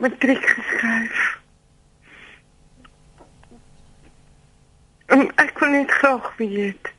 matriek 0.00 0.46
geskryf. 0.48 1.38
En 4.98 4.99
ek 5.10 5.54
kon 5.58 5.72
net 5.74 5.90
graag 5.90 6.30
weet 6.38 6.92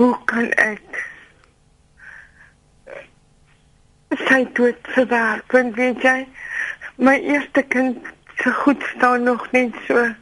hoe 0.00 0.12
kan 0.30 0.50
ek 0.62 1.00
sy 4.28 4.44
dood 4.58 4.92
verwerk 4.94 5.56
want 5.56 5.74
weet 5.80 6.04
jy 6.04 6.20
my 6.98 7.16
eerste 7.20 7.62
kind 7.72 8.14
se 8.42 8.52
goed 8.52 8.82
staan 8.82 9.22
nog 9.22 9.50
net 9.50 9.74
so. 9.86 10.14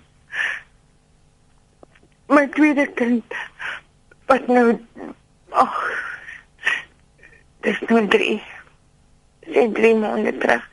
My 2.27 2.47
tweede 2.47 2.87
kind 2.95 3.25
wat 4.27 4.47
nou 4.47 4.79
ag 5.51 5.77
dis 7.61 7.81
nou 7.89 8.03
drie 8.13 8.39
sy 9.47 9.67
drie 9.73 9.95
maande 9.95 10.33
terug. 10.43 10.65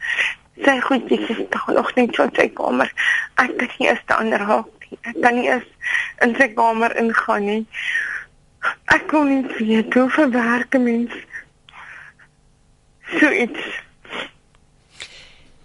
Sy 0.63 0.77
goed 0.87 1.11
is 1.11 1.27
staan 1.45 1.75
nog 1.79 1.91
net 1.95 2.15
so 2.15 2.27
in 2.27 2.35
sy 2.35 2.47
kamer. 2.57 2.91
Ek 3.39 3.55
kan 3.59 3.75
nie 3.79 3.89
eens 3.91 4.03
staan 4.03 4.33
raak 4.43 4.82
ek 5.01 5.21
kan 5.21 5.35
nie 5.35 5.49
eens 5.49 5.65
in 6.21 6.35
sy 6.35 6.47
kamer 6.53 6.95
ingaan 6.97 7.45
nie 7.45 7.65
ek 8.95 9.07
kon 9.07 9.29
nie 9.29 9.43
weet 9.59 9.93
hoe 9.93 10.09
verwerk 10.09 10.75
'n 10.75 10.83
mens 10.83 11.11
so 13.19 13.29
iets 13.29 13.81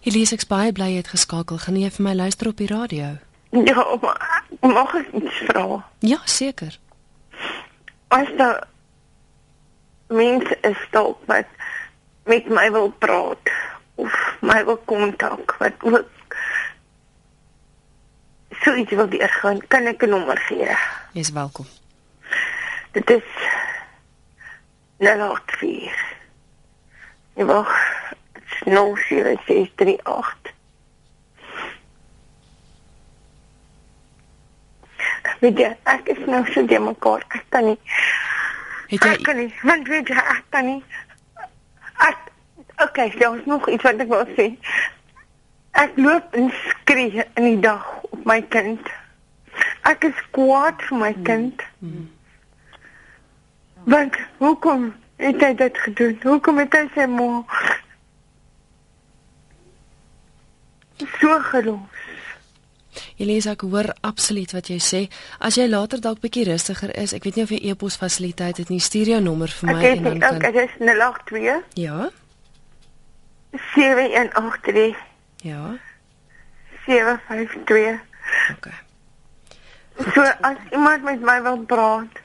Elise 0.09 0.35
ek 0.35 0.47
baie 0.49 0.73
bly 0.73 0.87
jy 0.89 1.01
het 1.03 1.11
geskakel. 1.13 1.59
Gaan 1.61 1.77
jy 1.77 1.91
vir 1.91 2.05
my 2.07 2.15
luister 2.15 2.49
op 2.49 2.57
die 2.57 2.69
radio? 2.71 3.19
Ja, 3.51 3.85
maar 4.01 4.45
mag 4.61 4.95
ek 4.95 5.11
iets 5.13 5.41
vra? 5.49 5.85
Ja, 6.01 6.19
seker. 6.25 6.79
As 8.09 8.29
daar 8.39 8.63
mense 10.09 10.57
is 10.65 10.81
dalk 10.91 11.21
wat 11.27 11.51
met 12.25 12.49
my 12.49 12.71
wil 12.73 12.89
praat 13.05 13.53
of 14.01 14.15
my 14.41 14.65
wil 14.65 14.81
kontak 14.89 15.57
wat 15.61 15.77
ook 15.85 16.09
so 18.63 18.75
iets 18.75 18.91
wil 18.91 19.09
deurgaan, 19.09 19.61
kan 19.69 19.87
ek 19.87 20.03
'n 20.03 20.09
nommer 20.09 20.39
gee. 20.39 20.77
Jy's 21.13 21.31
welkom. 21.31 21.67
Dit 22.93 23.11
is 23.11 23.29
084. 24.99 26.17
Ja, 27.35 27.45
wag. 27.45 27.73
Dit 28.33 28.43
is 28.45 28.73
07638. 28.73 30.57
Weet 35.41 35.59
jy, 35.59 35.77
ek 35.83 36.09
is 36.09 36.25
nou 36.27 36.53
so 36.53 36.67
die 36.67 36.79
mekaar. 36.79 37.25
Ek 37.29 37.45
kan 37.49 37.65
nie. 37.65 37.79
Het 38.89 39.05
jy 39.05 39.11
Ek 39.11 39.23
kan 39.23 39.37
nie. 39.37 39.55
Want 39.63 39.89
weet 39.89 40.09
jy, 40.09 40.17
ek 40.17 40.45
kan 40.51 40.65
nie. 40.65 40.85
Ek 41.99 42.17
Okay, 42.79 43.15
daar's 43.19 43.45
nog 43.45 43.69
iets 43.69 43.83
wat 43.83 43.99
ek 43.99 44.09
wil 44.09 44.27
sê. 44.37 44.45
Ek 45.79 45.97
loop 45.97 46.35
en 46.35 46.49
skree 46.51 47.25
in 47.39 47.45
die 47.45 47.61
dag 47.63 47.85
op 48.11 48.25
my 48.27 48.41
kind. 48.51 48.89
Ek 49.87 50.09
is 50.09 50.23
kwaad 50.35 50.83
vir 50.89 50.99
my 50.99 51.13
kind. 51.27 51.63
Want 53.89 54.19
hoekom 54.43 54.91
het 55.23 55.43
hy 55.43 55.53
dit 55.59 55.79
gedoen? 55.85 56.19
Hoekom 56.23 56.59
het 56.65 56.75
hy 56.75 56.85
sy 56.97 57.07
ma 57.11 57.29
so 61.19 61.39
gelos? 61.53 62.05
Elise 63.23 63.53
ek 63.55 63.63
hoor 63.67 63.93
absoluut 64.07 64.51
wat 64.55 64.71
jy 64.71 64.79
sê. 64.83 65.01
As 65.39 65.59
jy 65.59 65.69
later 65.71 66.03
dalk 66.03 66.21
bietjie 66.23 66.49
rustiger 66.51 66.91
is, 66.99 67.15
ek 67.15 67.27
weet 67.27 67.39
nie 67.39 67.47
of 67.47 67.53
jy 67.55 67.61
e-pos 67.71 67.99
fasiliteit 68.01 68.59
het 68.63 68.71
nie, 68.73 68.83
stuur 68.83 69.15
jou 69.15 69.21
nommer 69.23 69.53
vir 69.61 69.71
my 69.71 69.77
Ek 69.79 69.85
het 69.87 69.99
en 69.99 70.09
dan 70.09 70.23
kan 70.23 70.41
okay, 70.41 70.53
dit 70.55 70.65
is 70.67 70.75
082 70.83 71.79
Ja. 71.79 72.11
783 73.75 75.08
Ja. 75.43 75.77
752. 76.87 78.01
Okay. 78.57 78.73
So 80.15 80.23
as 80.41 80.57
iemand 80.71 81.03
met 81.03 81.21
my 81.21 81.43
wil 81.43 81.59
praat, 81.59 82.21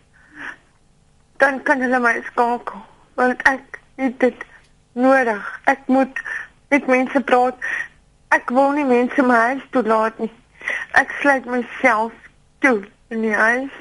dan 1.37 1.61
kan 1.63 1.81
hulle 1.81 1.99
my 1.99 2.21
skakel 2.31 2.81
want 3.13 3.41
ek 3.49 3.79
het 3.95 4.19
dit 4.19 4.45
nodig. 4.93 5.61
Ek 5.69 5.79
moet 5.85 6.21
met 6.69 6.87
mense 6.87 7.21
praat. 7.21 7.57
Ek 8.33 8.49
wil 8.49 8.71
nie 8.77 8.85
mense 8.85 9.21
my 9.21 9.39
huis 9.51 9.65
toe 9.69 9.83
laat 9.85 10.17
nie. 10.21 10.31
Ek 10.97 11.11
sluit 11.21 11.45
myself 11.45 12.13
toe 12.65 12.79
in 13.13 13.21
die 13.21 13.35
huis. 13.35 13.75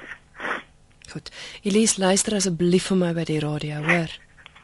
Goed. 1.12 1.32
Elise, 1.62 2.00
luister 2.00 2.36
asseblief 2.36 2.90
vir 2.90 3.00
my 3.00 3.12
by 3.16 3.24
die 3.28 3.40
radio, 3.40 3.80
hoor? 3.84 4.12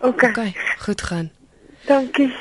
Okay. 0.00 0.30
Okay, 0.30 0.52
goed 0.84 1.02
gaan. 1.02 1.32
Dankie. 1.88 2.32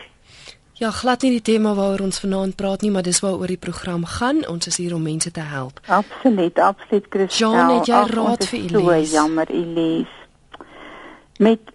Ja, 0.77 0.91
glad 0.93 1.23
nie 1.25 1.31
die 1.33 1.41
tema 1.41 1.71
waaroor 1.73 2.03
ons 2.05 2.19
vanaand 2.21 2.53
praat 2.55 2.83
nie, 2.85 2.91
maar 2.93 3.01
dis 3.01 3.17
waaroor 3.25 3.49
die 3.49 3.57
program 3.57 4.03
gaan. 4.05 4.43
Ons 4.45 4.67
is 4.69 4.75
hier 4.77 4.93
om 4.93 5.01
mense 5.01 5.31
te 5.33 5.41
help. 5.41 5.79
Absoluut, 5.89 6.59
absoluut 6.59 7.07
Christel. 7.09 7.49
Jean, 7.49 7.71
het 7.79 7.89
jy 7.89 7.95
Ag, 7.97 8.13
raad 8.13 8.45
vir 8.45 8.59
so 8.69 8.77
Elise? 8.77 9.15
jammer 9.15 9.49
Elise. 9.49 10.21
Met 11.39 11.73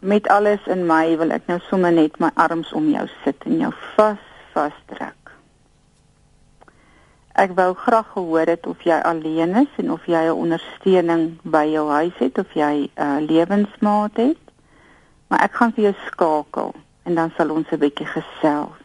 met 0.00 0.28
alles 0.32 0.64
in 0.72 0.86
my 0.88 1.18
wil 1.20 1.36
ek 1.36 1.44
nou 1.52 1.58
sommer 1.68 1.92
net 1.92 2.16
my 2.16 2.30
arms 2.40 2.72
om 2.72 2.88
jou 2.88 3.04
sit 3.26 3.44
en 3.44 3.60
jou 3.60 3.72
vas 3.92 4.26
vasdruk. 4.54 5.36
Ek 7.36 7.52
wou 7.60 7.74
graag 7.76 8.08
gehoor 8.16 8.48
het 8.48 8.64
of 8.66 8.80
jy 8.88 8.96
alleen 9.04 9.52
is 9.66 9.80
en 9.84 9.92
of 9.92 10.06
jy 10.08 10.24
'n 10.32 10.40
ondersteuning 10.48 11.36
by 11.44 11.66
jou 11.76 11.90
huis 11.90 12.16
het 12.16 12.38
of 12.38 12.48
jy 12.56 12.88
'n 12.88 12.90
uh, 12.96 13.20
lewensmaat 13.20 14.16
het. 14.16 14.40
Maar 15.28 15.44
ek 15.44 15.52
gaan 15.52 15.72
vir 15.76 15.92
jou 15.92 15.94
skakel 16.06 16.72
en 17.02 17.14
dan 17.14 17.32
sal 17.36 17.50
ons 17.50 17.70
'n 17.70 17.78
bietjie 17.78 18.06
gesels. 18.06 18.80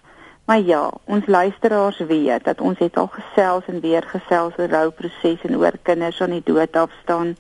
Maar 0.45 0.59
ja, 0.59 0.91
ons 1.03 1.25
luisteraars 1.25 1.97
weet 1.97 2.43
dat 2.43 2.61
ons 2.61 2.77
het 2.79 2.97
al 2.97 3.07
gesels 3.07 3.65
en 3.65 3.79
weer 3.79 4.03
gesels 4.03 4.53
oor 4.57 4.69
rouproses 4.69 5.41
en 5.41 5.57
oor 5.57 5.73
kinders 5.81 6.21
aan 6.21 6.35
die 6.37 6.43
dood 6.45 6.75
afstaan. 6.75 7.35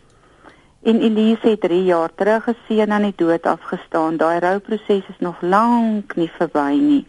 En 0.81 1.01
Elise 1.01 1.47
het 1.47 1.61
3 1.61 1.83
jaar 1.83 2.09
terug 2.15 2.43
geseën 2.43 2.91
aan 2.91 3.01
die 3.01 3.13
dood 3.15 3.45
afgestaan. 3.45 4.17
Daai 4.17 4.39
rouproses 4.39 5.05
is 5.07 5.19
nog 5.19 5.41
lank 5.41 6.15
nie 6.15 6.31
verby 6.37 6.79
nie. 6.81 7.07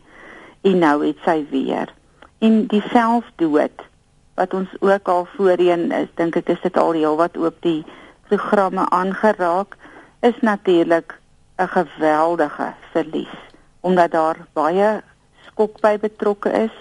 En 0.60 0.78
nou 0.78 1.06
het 1.06 1.16
sy 1.24 1.46
weer. 1.50 1.92
En 2.38 2.66
die 2.66 2.82
selfdood 2.92 3.88
wat 4.34 4.54
ons 4.54 4.68
ook 4.80 5.08
al 5.08 5.24
voorheen 5.36 5.92
is, 5.92 6.12
dink 6.14 6.36
ek 6.36 6.48
is 6.48 6.60
dit 6.60 6.76
al 6.76 6.92
heel 6.92 7.16
wat 7.16 7.36
op 7.36 7.56
die 7.64 7.84
programme 8.28 8.84
aangeraak, 8.90 9.76
is 10.20 10.36
natuurlik 10.40 11.16
'n 11.56 11.68
geweldige 11.68 12.74
verlies 12.92 13.45
omdat 13.86 14.12
daar 14.16 14.42
baie 14.58 14.90
skok 15.46 15.80
by 15.84 15.94
betrokke 16.02 16.50
is. 16.66 16.74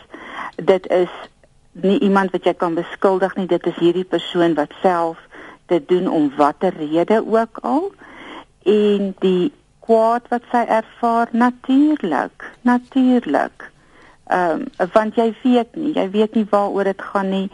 Dit 0.57 0.88
is 0.91 1.12
nie 1.71 2.00
iemand 2.00 2.33
wat 2.35 2.47
jy 2.47 2.55
kan 2.57 2.75
beskuldig 2.75 3.35
nie, 3.35 3.47
dit 3.51 3.67
is 3.67 3.77
hierdie 3.79 4.07
persoon 4.07 4.55
wat 4.57 4.74
self 4.81 5.19
dit 5.71 5.88
doen 5.89 6.07
om 6.07 6.31
watter 6.38 6.74
rede 6.77 7.21
ook 7.21 7.62
al. 7.62 7.91
En 8.65 9.13
die 9.21 9.53
kwaad 9.85 10.27
wat 10.33 10.45
sy 10.51 10.63
ervaar 10.79 11.29
natuurlik 11.31 12.50
natuurlik. 12.62 13.69
Ehm 14.25 14.65
um, 14.65 14.89
want 14.93 15.17
jy 15.19 15.29
weet 15.43 15.75
nie 15.77 15.93
jy 15.93 16.09
weet 16.09 16.35
nie 16.35 16.47
waaroor 16.50 16.89
dit 16.89 17.01
gaan 17.12 17.29
nie. 17.29 17.50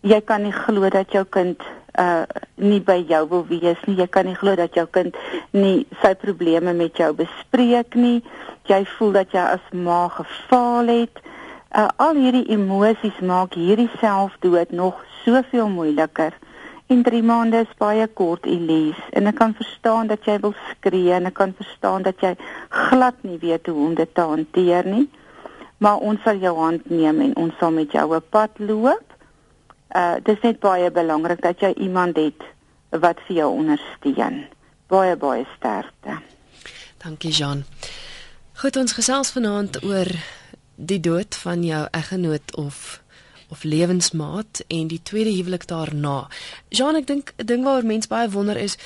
Jy 0.00 0.20
kan 0.24 0.42
nie 0.44 0.52
glo 0.52 0.88
dat 0.88 1.12
jou 1.12 1.24
kind 1.24 1.64
uh 1.98 2.24
nie 2.56 2.80
by 2.80 2.98
jou 3.08 3.22
wil 3.28 3.46
wees 3.48 3.80
nie. 3.86 3.96
Jy 3.96 4.06
kan 4.06 4.26
nie 4.26 4.36
glo 4.36 4.54
dat 4.54 4.74
jou 4.74 4.86
kind 4.86 5.16
nie 5.50 5.86
sy 6.02 6.14
probleme 6.14 6.74
met 6.76 6.96
jou 6.96 7.12
bespreek 7.16 7.94
nie. 7.94 8.20
Jy 8.68 8.84
voel 8.98 9.12
dat 9.12 9.32
jy 9.32 9.44
as 9.56 9.72
ma 9.72 10.08
gefaal 10.08 10.92
het. 10.92 11.22
Uh, 11.70 11.88
al 11.96 12.18
hierdie 12.18 12.48
emosies 12.50 13.18
maak 13.22 13.54
hierdie 13.54 13.90
selfdood 14.00 14.70
nog 14.70 15.04
soveel 15.24 15.68
moeiliker. 15.68 16.34
En 16.90 17.02
3 17.02 17.22
maande 17.22 17.60
is 17.62 17.74
baie 17.78 18.06
kort, 18.18 18.46
Elise, 18.50 19.02
en 19.14 19.30
ek 19.30 19.36
kan 19.38 19.52
verstaan 19.54 20.08
dat 20.10 20.24
jy 20.26 20.34
wil 20.42 20.56
skree 20.72 21.12
en 21.14 21.30
ek 21.30 21.36
kan 21.38 21.52
verstaan 21.54 22.02
dat 22.02 22.18
jy 22.18 22.32
glad 22.90 23.20
nie 23.22 23.38
weet 23.38 23.70
hoe 23.70 23.76
om 23.84 23.94
dit 23.94 24.10
te 24.14 24.24
hanteer 24.26 24.88
nie. 24.90 25.06
Maar 25.78 26.02
ons 26.02 26.18
sal 26.26 26.42
jou 26.42 26.56
hand 26.58 26.90
neem 26.90 27.22
en 27.28 27.36
ons 27.44 27.54
sal 27.62 27.70
met 27.70 27.94
jou 27.94 28.08
'n 28.16 28.22
pad 28.34 28.58
loop. 28.58 29.09
Uh 29.94 30.16
dis 30.22 30.40
net 30.42 30.60
baie 30.60 30.90
belangrik 30.90 31.42
dat 31.42 31.60
jy 31.60 31.72
iemand 31.76 32.16
het 32.16 32.42
wat 32.90 33.18
vir 33.26 33.36
jou 33.36 33.50
ondersteun. 33.58 34.46
Baie 34.86 35.16
baie 35.16 35.46
sterkte. 35.56 36.20
Dankie 37.02 37.32
Jean. 37.32 37.64
Goed, 38.60 38.76
ons 38.76 38.92
gesels 38.92 39.30
vanaand 39.32 39.82
oor 39.84 40.08
die 40.76 41.00
dood 41.00 41.34
van 41.34 41.62
jou 41.64 41.86
eggenoot 41.90 42.56
of 42.56 43.00
of 43.50 43.62
lewensmaat 43.62 44.62
en 44.68 44.86
die 44.86 45.02
tweede 45.02 45.30
huwelik 45.30 45.66
daarna. 45.66 46.28
Jean, 46.68 46.94
ek 46.96 47.06
dink 47.06 47.32
'n 47.36 47.46
ding 47.46 47.64
waaroor 47.64 47.86
mense 47.86 48.08
baie 48.08 48.30
wonder 48.30 48.56
is 48.56 48.78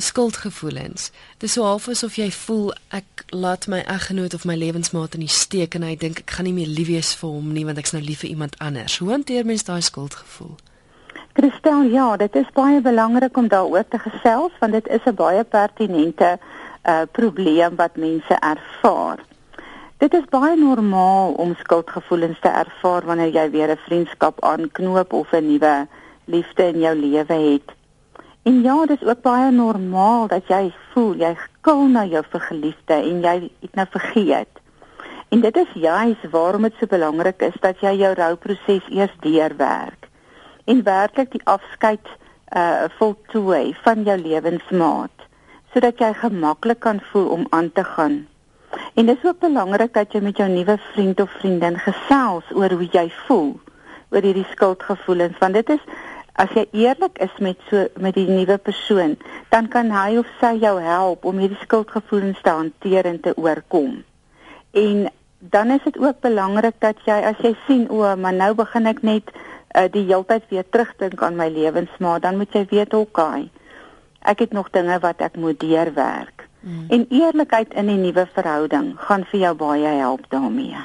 skuldgevoelens. 0.00 1.10
Dis 1.38 1.52
so 1.52 1.64
half 1.64 1.88
asof 1.88 2.16
jy 2.16 2.30
voel 2.30 2.72
ek 2.96 3.24
laat 3.30 3.66
my 3.66 3.80
eggenoot 3.86 4.34
of 4.34 4.44
my 4.44 4.56
lewensmaat 4.56 5.14
in 5.14 5.20
die 5.20 5.32
steek 5.32 5.74
en 5.74 5.82
hy 5.82 5.96
dink 5.96 6.24
ek 6.24 6.30
gaan 6.36 6.48
nie 6.48 6.56
meer 6.56 6.70
lief 6.70 6.88
wees 6.88 7.14
vir 7.20 7.30
hom 7.30 7.52
nie 7.52 7.64
want 7.68 7.78
ek's 7.78 7.92
nou 7.92 8.02
lief 8.02 8.24
vir 8.24 8.30
iemand 8.30 8.58
anders. 8.58 8.98
Hoe 8.98 9.10
hanteer 9.10 9.46
mens 9.46 9.64
daai 9.64 9.80
skuldgevoel? 9.80 10.56
Christel, 11.32 11.82
ja, 11.92 12.16
dit 12.16 12.36
is 12.36 12.48
baie 12.54 12.80
belangrik 12.80 13.36
om 13.36 13.48
daaroor 13.48 13.86
te 13.88 13.98
gesels 13.98 14.52
want 14.60 14.72
dit 14.72 14.88
is 14.88 15.04
'n 15.06 15.14
baie 15.14 15.44
pertinente 15.44 16.38
uh 16.84 17.02
probleem 17.12 17.76
wat 17.76 17.96
mense 17.96 18.34
ervaar. 18.40 19.18
Dit 19.98 20.14
is 20.14 20.24
baie 20.32 20.56
normaal 20.56 21.32
om 21.32 21.54
skuldgevoelens 21.58 22.40
te 22.40 22.48
ervaar 22.48 23.04
wanneer 23.04 23.32
jy 23.32 23.50
weer 23.50 23.70
'n 23.70 23.84
vriendskap 23.86 24.44
aanknoop 24.44 25.12
of 25.12 25.32
'n 25.32 25.46
nuwe 25.46 25.86
liefde 26.24 26.62
in 26.62 26.80
jou 26.80 26.94
lewe 26.96 27.34
het. 27.34 27.79
En 28.42 28.62
ja, 28.62 28.86
dit 28.86 29.00
is 29.00 29.08
ook 29.08 29.20
baie 29.20 29.50
normaal 29.50 30.26
dat 30.26 30.48
jy 30.48 30.70
voel 30.92 31.12
jy 31.20 31.34
gekil 31.36 31.82
na 31.92 32.06
jou 32.08 32.22
vergeliefde 32.30 32.96
en 32.96 33.20
jy 33.20 33.34
het 33.60 33.74
nou 33.76 33.86
vergeet. 33.90 34.60
En 35.28 35.40
dit 35.40 35.56
is 35.56 35.74
juis 35.74 36.22
waarom 36.30 36.62
dit 36.62 36.78
so 36.80 36.88
belangrik 36.88 37.42
is 37.42 37.58
dat 37.60 37.82
jy 37.84 37.92
jou 38.00 38.14
rouproses 38.14 38.86
eers 38.88 39.12
deurwerk 39.20 40.08
en 40.64 40.82
werklik 40.86 41.30
die 41.36 41.44
afskeid 41.44 42.08
uh 42.56 42.88
voltooi 42.98 43.76
van 43.84 44.02
jou 44.08 44.16
lewensmaat 44.18 45.26
sodat 45.74 46.00
jy 46.02 46.10
gemaklik 46.18 46.80
kan 46.82 46.98
voel 47.12 47.28
om 47.36 47.46
aan 47.54 47.70
te 47.72 47.84
gaan. 47.84 48.26
En 48.94 49.06
dit 49.06 49.16
is 49.16 49.28
ook 49.28 49.38
belangrik 49.38 49.92
dat 49.94 50.12
jy 50.12 50.20
met 50.20 50.36
jou 50.36 50.48
nuwe 50.48 50.78
vriend 50.92 51.20
of 51.20 51.30
vriendin 51.38 51.78
gesels 51.78 52.48
oor 52.54 52.72
hoe 52.72 52.88
jy 52.90 53.06
voel 53.26 53.52
oor 54.10 54.26
hierdie 54.26 54.48
skuldgevoelens 54.50 55.38
want 55.38 55.54
dit 55.54 55.76
is 55.76 55.84
as 56.40 56.52
jy 56.56 56.64
eerlik 56.86 57.18
is 57.20 57.32
met 57.44 57.60
so 57.68 57.86
met 58.00 58.16
die 58.16 58.28
nuwe 58.28 58.56
persoon, 58.58 59.16
dan 59.52 59.68
kan 59.68 59.90
hy 59.92 60.16
of 60.20 60.28
sy 60.40 60.54
jou 60.62 60.76
help 60.80 61.26
om 61.28 61.40
hierdie 61.42 61.60
skuldgevoelens 61.60 62.40
te 62.44 62.54
hanteer 62.54 63.08
en 63.10 63.20
te 63.20 63.34
oorkom. 63.36 64.00
En 64.72 65.08
dan 65.38 65.70
is 65.70 65.84
dit 65.84 65.98
ook 65.98 66.20
belangrik 66.24 66.76
dat 66.80 67.00
jy 67.04 67.18
as 67.32 67.40
jy 67.44 67.54
sien 67.66 67.86
o, 67.90 68.04
maar 68.16 68.36
nou 68.36 68.52
begin 68.56 68.88
ek 68.88 69.02
net 69.04 69.32
uh, 69.32 69.86
die 69.92 70.06
heeltyd 70.08 70.46
weer 70.52 70.68
terugdink 70.68 71.22
aan 71.22 71.36
my 71.36 71.48
lewensmaat, 71.52 72.24
dan 72.24 72.40
moet 72.40 72.54
jy 72.56 72.64
weet 72.70 72.96
hoe 72.96 73.04
okay, 73.04 73.48
ek 74.20 74.46
het 74.46 74.56
nog 74.56 74.70
dinge 74.72 74.98
wat 75.00 75.20
ek 75.24 75.36
moet 75.40 75.60
deurwerk. 75.60 76.46
Mm. 76.60 76.86
En 76.92 77.06
eerlikheid 77.08 77.74
in 77.74 77.88
die 77.88 78.00
nuwe 78.00 78.26
verhouding 78.34 78.92
gaan 79.00 79.24
vir 79.32 79.40
jou 79.46 79.54
baie 79.56 79.92
help 80.00 80.26
daarmee. 80.32 80.80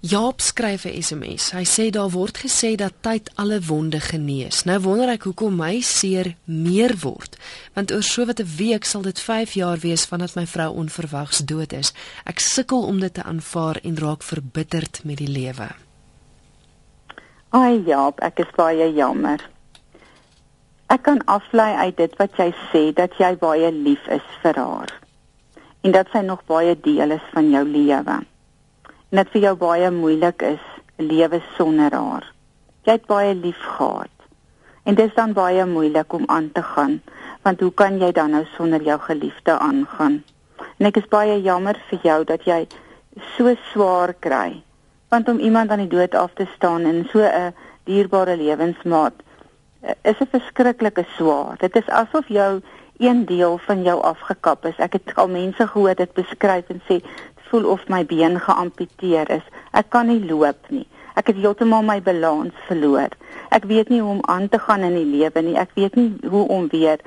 Jaap 0.00 0.40
skryf 0.40 0.84
'n 0.84 1.02
SMS. 1.02 1.50
Hy 1.52 1.64
sê 1.64 1.90
daar 1.90 2.08
word 2.08 2.38
gesê 2.38 2.74
dat 2.74 2.92
tyd 3.00 3.30
alle 3.34 3.60
wonde 3.60 4.00
genees. 4.00 4.64
Nou 4.64 4.80
wonder 4.80 5.08
ek 5.08 5.22
hoekom 5.22 5.56
my 5.56 5.80
seer 5.80 6.36
meer 6.44 6.96
word, 7.02 7.36
want 7.74 7.92
oor 7.92 8.02
so 8.02 8.24
wat 8.24 8.40
'n 8.40 8.48
week 8.56 8.84
sal 8.84 9.02
dit 9.02 9.20
5 9.20 9.52
jaar 9.52 9.76
wees 9.78 10.04
vandat 10.04 10.34
my 10.34 10.46
vrou 10.46 10.72
onverwags 10.72 11.38
dood 11.38 11.72
is. 11.72 11.92
Ek 12.24 12.38
sukkel 12.38 12.82
om 12.82 13.00
dit 13.00 13.14
te 13.14 13.22
aanvaar 13.22 13.76
en 13.82 13.98
raak 13.98 14.22
verbitterd 14.22 15.04
met 15.04 15.16
die 15.16 15.28
lewe. 15.28 15.68
Ai 17.50 17.82
Jaap, 17.84 18.20
ek 18.20 18.38
is 18.38 18.50
baie 18.56 18.94
jammer. 18.94 19.50
Ek 20.86 21.02
kan 21.02 21.24
aflei 21.24 21.74
uit 21.74 21.96
dit 21.96 22.16
wat 22.16 22.36
jy 22.36 22.54
sê 22.72 22.92
dat 22.94 23.10
jy 23.18 23.36
baie 23.36 23.72
lief 23.72 24.08
is 24.08 24.24
vir 24.42 24.54
haar 24.54 25.00
en 25.80 25.92
dat 25.92 26.06
sy 26.12 26.20
nog 26.20 26.44
baie 26.46 26.80
deel 26.80 27.10
is 27.10 27.26
van 27.32 27.50
jou 27.50 27.64
lewe 27.64 28.29
en 29.10 29.18
dit 29.18 29.30
vir 29.34 29.42
jou 29.42 29.54
baie 29.58 29.90
moeilik 29.90 30.42
is 30.42 30.66
lewe 31.02 31.40
sonder 31.56 31.94
haar. 31.94 32.26
Jy 32.86 32.96
het 32.96 33.06
baie 33.10 33.34
lief 33.34 33.60
gehad. 33.76 34.12
En 34.84 34.94
dit 34.94 35.08
is 35.08 35.14
dan 35.14 35.32
baie 35.36 35.64
moeilik 35.66 36.12
om 36.12 36.24
aan 36.26 36.50
te 36.52 36.62
gaan, 36.62 37.00
want 37.42 37.60
hoe 37.60 37.72
kan 37.74 37.98
jy 37.98 38.12
dan 38.12 38.30
nou 38.30 38.44
sonder 38.56 38.82
jou 38.82 38.98
geliefde 39.00 39.58
aangaan? 39.58 40.22
En 40.78 40.88
ek 40.88 41.00
is 41.02 41.10
baie 41.10 41.40
jammer 41.42 41.78
vir 41.90 42.06
jou 42.06 42.20
dat 42.24 42.46
jy 42.48 42.64
so 43.36 43.54
swaar 43.72 44.14
kry. 44.14 44.62
Want 45.10 45.28
om 45.28 45.38
iemand 45.38 45.70
aan 45.70 45.82
die 45.84 45.90
dood 45.90 46.14
af 46.14 46.32
te 46.38 46.46
staan 46.54 46.86
in 46.86 47.04
so 47.12 47.20
'n 47.20 47.54
dierbare 47.84 48.36
lewensmaat 48.36 49.14
eh, 49.82 49.94
is 50.02 50.20
'n 50.20 50.30
verskriklike 50.30 51.04
swaar. 51.16 51.56
Dit 51.58 51.76
is 51.76 51.88
asof 51.88 52.28
jou 52.28 52.60
een 52.98 53.24
deel 53.26 53.58
van 53.58 53.82
jou 53.82 54.00
afgekap 54.02 54.64
is. 54.64 54.76
Ek 54.76 54.92
het 54.92 55.14
al 55.14 55.28
mense 55.28 55.66
gehoor 55.66 55.94
dit 55.94 56.12
beskryf 56.12 56.68
en 56.68 56.82
sê 56.88 57.02
voel 57.50 57.66
of 57.66 57.82
my 57.88 58.04
been 58.06 58.38
geamputeer 58.40 59.30
is. 59.30 59.46
Ek 59.76 59.90
kan 59.90 60.08
nie 60.10 60.22
loop 60.24 60.70
nie. 60.70 60.86
Ek 61.18 61.32
het 61.32 61.40
heeltemal 61.42 61.82
my 61.84 61.98
balans 62.02 62.56
verloor. 62.68 63.12
Ek 63.50 63.66
weet 63.70 63.90
nie 63.90 64.00
hoe 64.00 64.16
om 64.16 64.22
aan 64.30 64.48
te 64.48 64.58
gaan 64.62 64.86
in 64.86 64.96
die 64.96 65.08
lewe 65.08 65.42
nie. 65.42 65.56
Ek 65.58 65.74
weet 65.74 65.98
nie 65.98 66.12
hoe 66.30 66.46
om 66.48 66.68
weer 66.72 67.02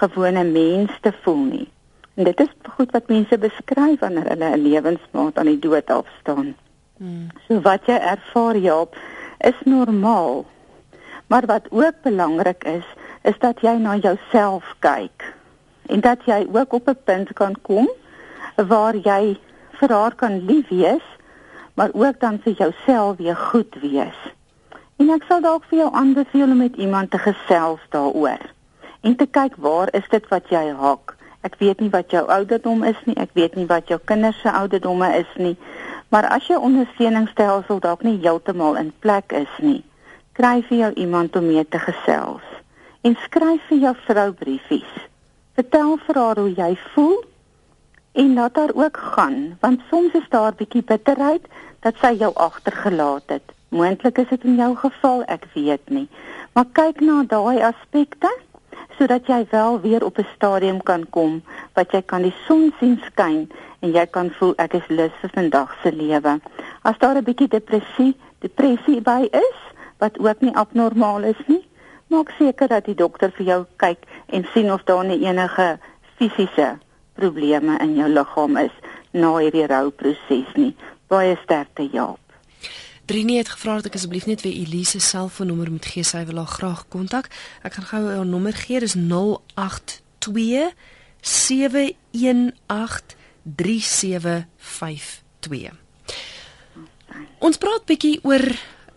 gewone 0.00 0.44
mens 0.44 0.92
te 1.02 1.12
voel 1.24 1.44
nie. 1.48 1.68
En 2.14 2.28
dit 2.28 2.40
is 2.40 2.52
goed 2.76 2.92
wat 2.92 3.08
mense 3.08 3.38
beskryf 3.38 4.00
wanneer 4.04 4.28
hulle 4.28 4.50
'n 4.56 4.62
lewensmaat 4.62 5.38
aan 5.38 5.50
die 5.52 5.58
dood 5.58 5.90
afstaan. 5.90 6.54
Hmm. 6.96 7.28
So 7.48 7.60
wat 7.60 7.86
jy 7.86 7.96
ervaar, 7.96 8.56
Jaap, 8.56 8.96
is 9.38 9.58
normaal. 9.64 10.44
Maar 11.26 11.46
wat 11.46 11.66
ook 11.70 12.02
belangrik 12.02 12.64
is, 12.64 12.84
is 13.22 13.38
dat 13.38 13.60
jy 13.60 13.76
na 13.78 13.96
jouself 13.96 14.76
kyk 14.78 15.34
en 15.90 16.00
dat 16.00 16.24
jy 16.24 16.46
ook 16.52 16.72
op 16.72 16.88
'n 16.88 16.98
punt 17.04 17.32
kan 17.32 17.54
kom 17.62 17.88
waar 18.56 18.96
jy 18.96 19.38
vir 19.80 19.92
haar 19.92 20.14
kan 20.14 20.44
lief 20.46 20.68
wees, 20.68 21.06
maar 21.74 21.90
ook 21.92 22.20
dan 22.20 22.40
vir 22.44 22.52
jouself 22.52 23.16
weer 23.16 23.36
goed 23.36 23.74
wees. 23.80 24.18
En 25.00 25.08
ek 25.10 25.24
sal 25.28 25.40
dalk 25.40 25.64
vir 25.70 25.78
jou 25.78 25.92
aanbeveel 25.96 26.50
om 26.52 26.58
met 26.60 26.76
iemand 26.76 27.10
te 27.10 27.18
gesels 27.18 27.80
daaroor 27.88 28.42
en 29.00 29.16
te 29.16 29.26
kyk 29.26 29.54
waar 29.56 29.88
is 29.96 30.04
dit 30.12 30.26
wat 30.28 30.50
jy 30.52 30.66
hak. 30.76 31.14
Ek 31.40 31.54
weet 31.56 31.80
nie 31.80 31.88
wat 31.88 32.12
jou 32.12 32.20
ouderdom 32.28 32.84
is 32.84 32.98
nie, 33.08 33.16
ek 33.16 33.32
weet 33.32 33.54
nie 33.56 33.64
wat 33.64 33.88
jou 33.88 33.96
kinders 34.04 34.36
se 34.44 34.52
ouderdomme 34.52 35.08
is 35.16 35.30
nie, 35.40 35.56
maar 36.12 36.28
as 36.28 36.44
jou 36.50 36.58
ondersteuningsstelsel 36.60 37.80
dalk 37.80 38.04
nie 38.04 38.18
heeltemal 38.20 38.76
in 38.76 38.92
plek 39.00 39.32
is 39.32 39.54
nie, 39.64 39.80
kry 40.36 40.58
vir 40.68 40.76
jou 40.82 40.90
iemand 41.06 41.36
om 41.40 41.48
mee 41.48 41.64
te 41.64 41.80
gesels 41.80 42.44
en 43.08 43.16
skryf 43.24 43.64
vir 43.70 43.86
jou 43.86 43.94
vrou 44.04 44.28
briefies. 44.36 44.96
Vertel 45.56 45.96
vir 46.04 46.18
haar 46.20 46.40
hoe 46.42 46.52
jy 46.52 46.74
voel 46.92 47.16
en 48.12 48.34
laat 48.34 48.56
haar 48.56 48.74
ook 48.74 48.96
gaan 48.96 49.56
want 49.60 49.80
soms 49.90 50.12
is 50.12 50.28
daar 50.28 50.54
bietjie 50.54 50.82
bitterheid 50.82 51.46
dat 51.80 51.96
sy 52.02 52.12
jou 52.18 52.34
agtergelaat 52.34 53.22
het. 53.26 53.42
Moontlik 53.68 54.18
is 54.18 54.28
dit 54.28 54.44
in 54.44 54.56
jou 54.58 54.74
geval, 54.76 55.22
ek 55.30 55.46
weet 55.54 55.90
nie. 55.90 56.08
Maar 56.52 56.66
kyk 56.72 57.00
na 57.00 57.22
daai 57.22 57.62
aspekte 57.62 58.30
sodat 58.98 59.30
jy 59.30 59.46
wel 59.50 59.80
weer 59.80 60.04
op 60.04 60.18
'n 60.18 60.26
stadium 60.34 60.82
kan 60.82 61.06
kom 61.10 61.42
wat 61.74 61.92
jy 61.92 62.02
kan 62.02 62.22
die 62.22 62.34
son 62.46 62.72
sien 62.78 63.00
skyn 63.06 63.48
en 63.80 63.92
jy 63.92 64.06
kan 64.06 64.30
voel 64.30 64.52
ek 64.56 64.74
is 64.74 64.88
lus 64.88 65.14
vir 65.20 65.30
vandag 65.34 65.76
se 65.82 65.92
lewe. 65.92 66.40
As 66.82 66.98
daar 66.98 67.16
'n 67.16 67.24
bietjie 67.24 67.48
depressie, 67.48 68.16
depressie 68.38 69.00
by 69.00 69.28
is 69.32 69.58
wat 69.98 70.18
ook 70.18 70.40
nie 70.40 70.54
abnormaal 70.54 71.22
is 71.22 71.40
nie, 71.46 71.68
maak 72.06 72.30
seker 72.38 72.68
dat 72.68 72.84
die 72.84 72.94
dokter 72.94 73.30
vir 73.30 73.46
jou 73.46 73.64
kyk 73.76 73.98
en 74.26 74.46
sien 74.52 74.72
of 74.72 74.82
daar 74.84 75.04
enige 75.04 75.78
fisiese 76.16 76.78
probleme 77.20 77.76
in 77.84 77.92
jou 77.98 78.08
liggaam 78.08 78.56
is 78.64 78.74
na 79.12 79.34
hierdie 79.36 79.68
rouproses 79.68 80.56
nie. 80.56 80.72
Baie 81.10 81.36
sterkte, 81.44 81.84
Jaap. 81.92 82.20
Trini 83.10 83.40
het 83.40 83.48
gevra 83.50 83.80
dat 83.80 83.88
ek 83.90 83.96
asseblief 83.98 84.28
net 84.30 84.44
vir 84.44 84.54
Elise 84.54 85.00
se 85.00 85.08
selfoonnommer 85.08 85.66
moet 85.74 85.88
gee. 85.90 86.04
Sy 86.06 86.22
wil 86.28 86.38
haar 86.38 86.54
graag 86.54 86.82
kontak. 86.94 87.26
Ek 87.66 87.74
gaan 87.74 87.90
gou 87.90 88.02
haar 88.06 88.26
nommer 88.26 88.54
gee. 88.54 88.78
Dis 88.78 88.94
082 88.94 90.70
718 91.26 93.18
3752. 93.42 95.74
Ons 97.40 97.56
praat 97.58 97.84
bietjie 97.88 98.20
oor 98.22 98.44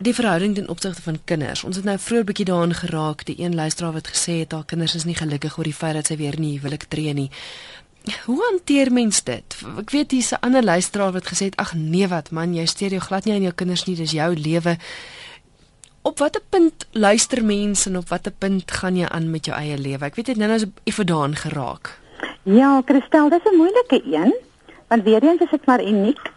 die 0.03 0.13
verhouding 0.13 0.55
ten 0.55 0.69
opsigte 0.69 1.01
van 1.01 1.19
kinders. 1.25 1.63
Ons 1.63 1.75
het 1.79 1.85
nou 1.87 1.97
vroeër 1.97 2.25
bietjie 2.27 2.45
daaraan 2.51 2.75
geraak. 2.75 3.25
Die 3.25 3.39
een 3.39 3.55
luisteraar 3.55 3.93
wat 3.97 4.11
gesê 4.13 4.39
het 4.43 4.51
haar 4.51 4.67
kinders 4.69 4.95
is 4.99 5.07
nie 5.09 5.15
gelukkig 5.15 5.57
oor 5.57 5.69
die 5.69 5.73
feit 5.73 5.95
dat 5.97 6.07
sy 6.11 6.17
weer 6.19 6.39
nie 6.39 6.59
huwelik 6.59 6.85
tree 6.91 7.13
nie. 7.15 7.31
Hoe 8.03 8.39
hanteer 8.49 8.91
mens 8.91 9.23
dit? 9.23 9.55
Ek 9.79 9.91
weet 9.95 10.11
hier's 10.11 10.31
'n 10.31 10.43
ander 10.43 10.63
luisteraar 10.63 11.11
wat 11.11 11.27
gesê 11.27 11.45
het 11.47 11.55
ag 11.55 11.73
nee 11.73 12.07
wat 12.07 12.31
man, 12.31 12.53
jy 12.53 12.65
steur 12.65 12.89
jou 12.89 13.01
glad 13.01 13.25
nie 13.25 13.33
aan 13.33 13.47
jou 13.47 13.53
kinders 13.53 13.85
nie, 13.85 13.95
dis 13.95 14.11
jou 14.11 14.35
lewe. 14.35 14.77
Op 16.01 16.19
watter 16.19 16.41
punt 16.49 16.87
luister 16.91 17.45
mense 17.45 17.89
en 17.89 17.97
op 17.97 18.09
watter 18.09 18.31
punt 18.31 18.71
gaan 18.71 18.95
jy 18.95 19.07
aan 19.07 19.31
met 19.31 19.45
jou 19.45 19.57
eie 19.57 19.77
lewe? 19.77 20.05
Ek 20.05 20.15
weet 20.15 20.25
dit 20.25 20.37
nou 20.37 20.47
nou 20.47 20.59
is 20.59 20.65
effe 20.83 21.03
daarin 21.03 21.35
geraak. 21.35 21.99
Ja, 22.43 22.81
Christel, 22.85 23.29
dis 23.29 23.45
'n 23.45 23.55
moeilike 23.55 24.01
een, 24.03 24.35
want 24.87 25.03
weer 25.03 25.23
eens 25.23 25.41
is 25.41 25.49
dit 25.49 25.65
maar 25.65 25.83
uniek. 25.83 26.31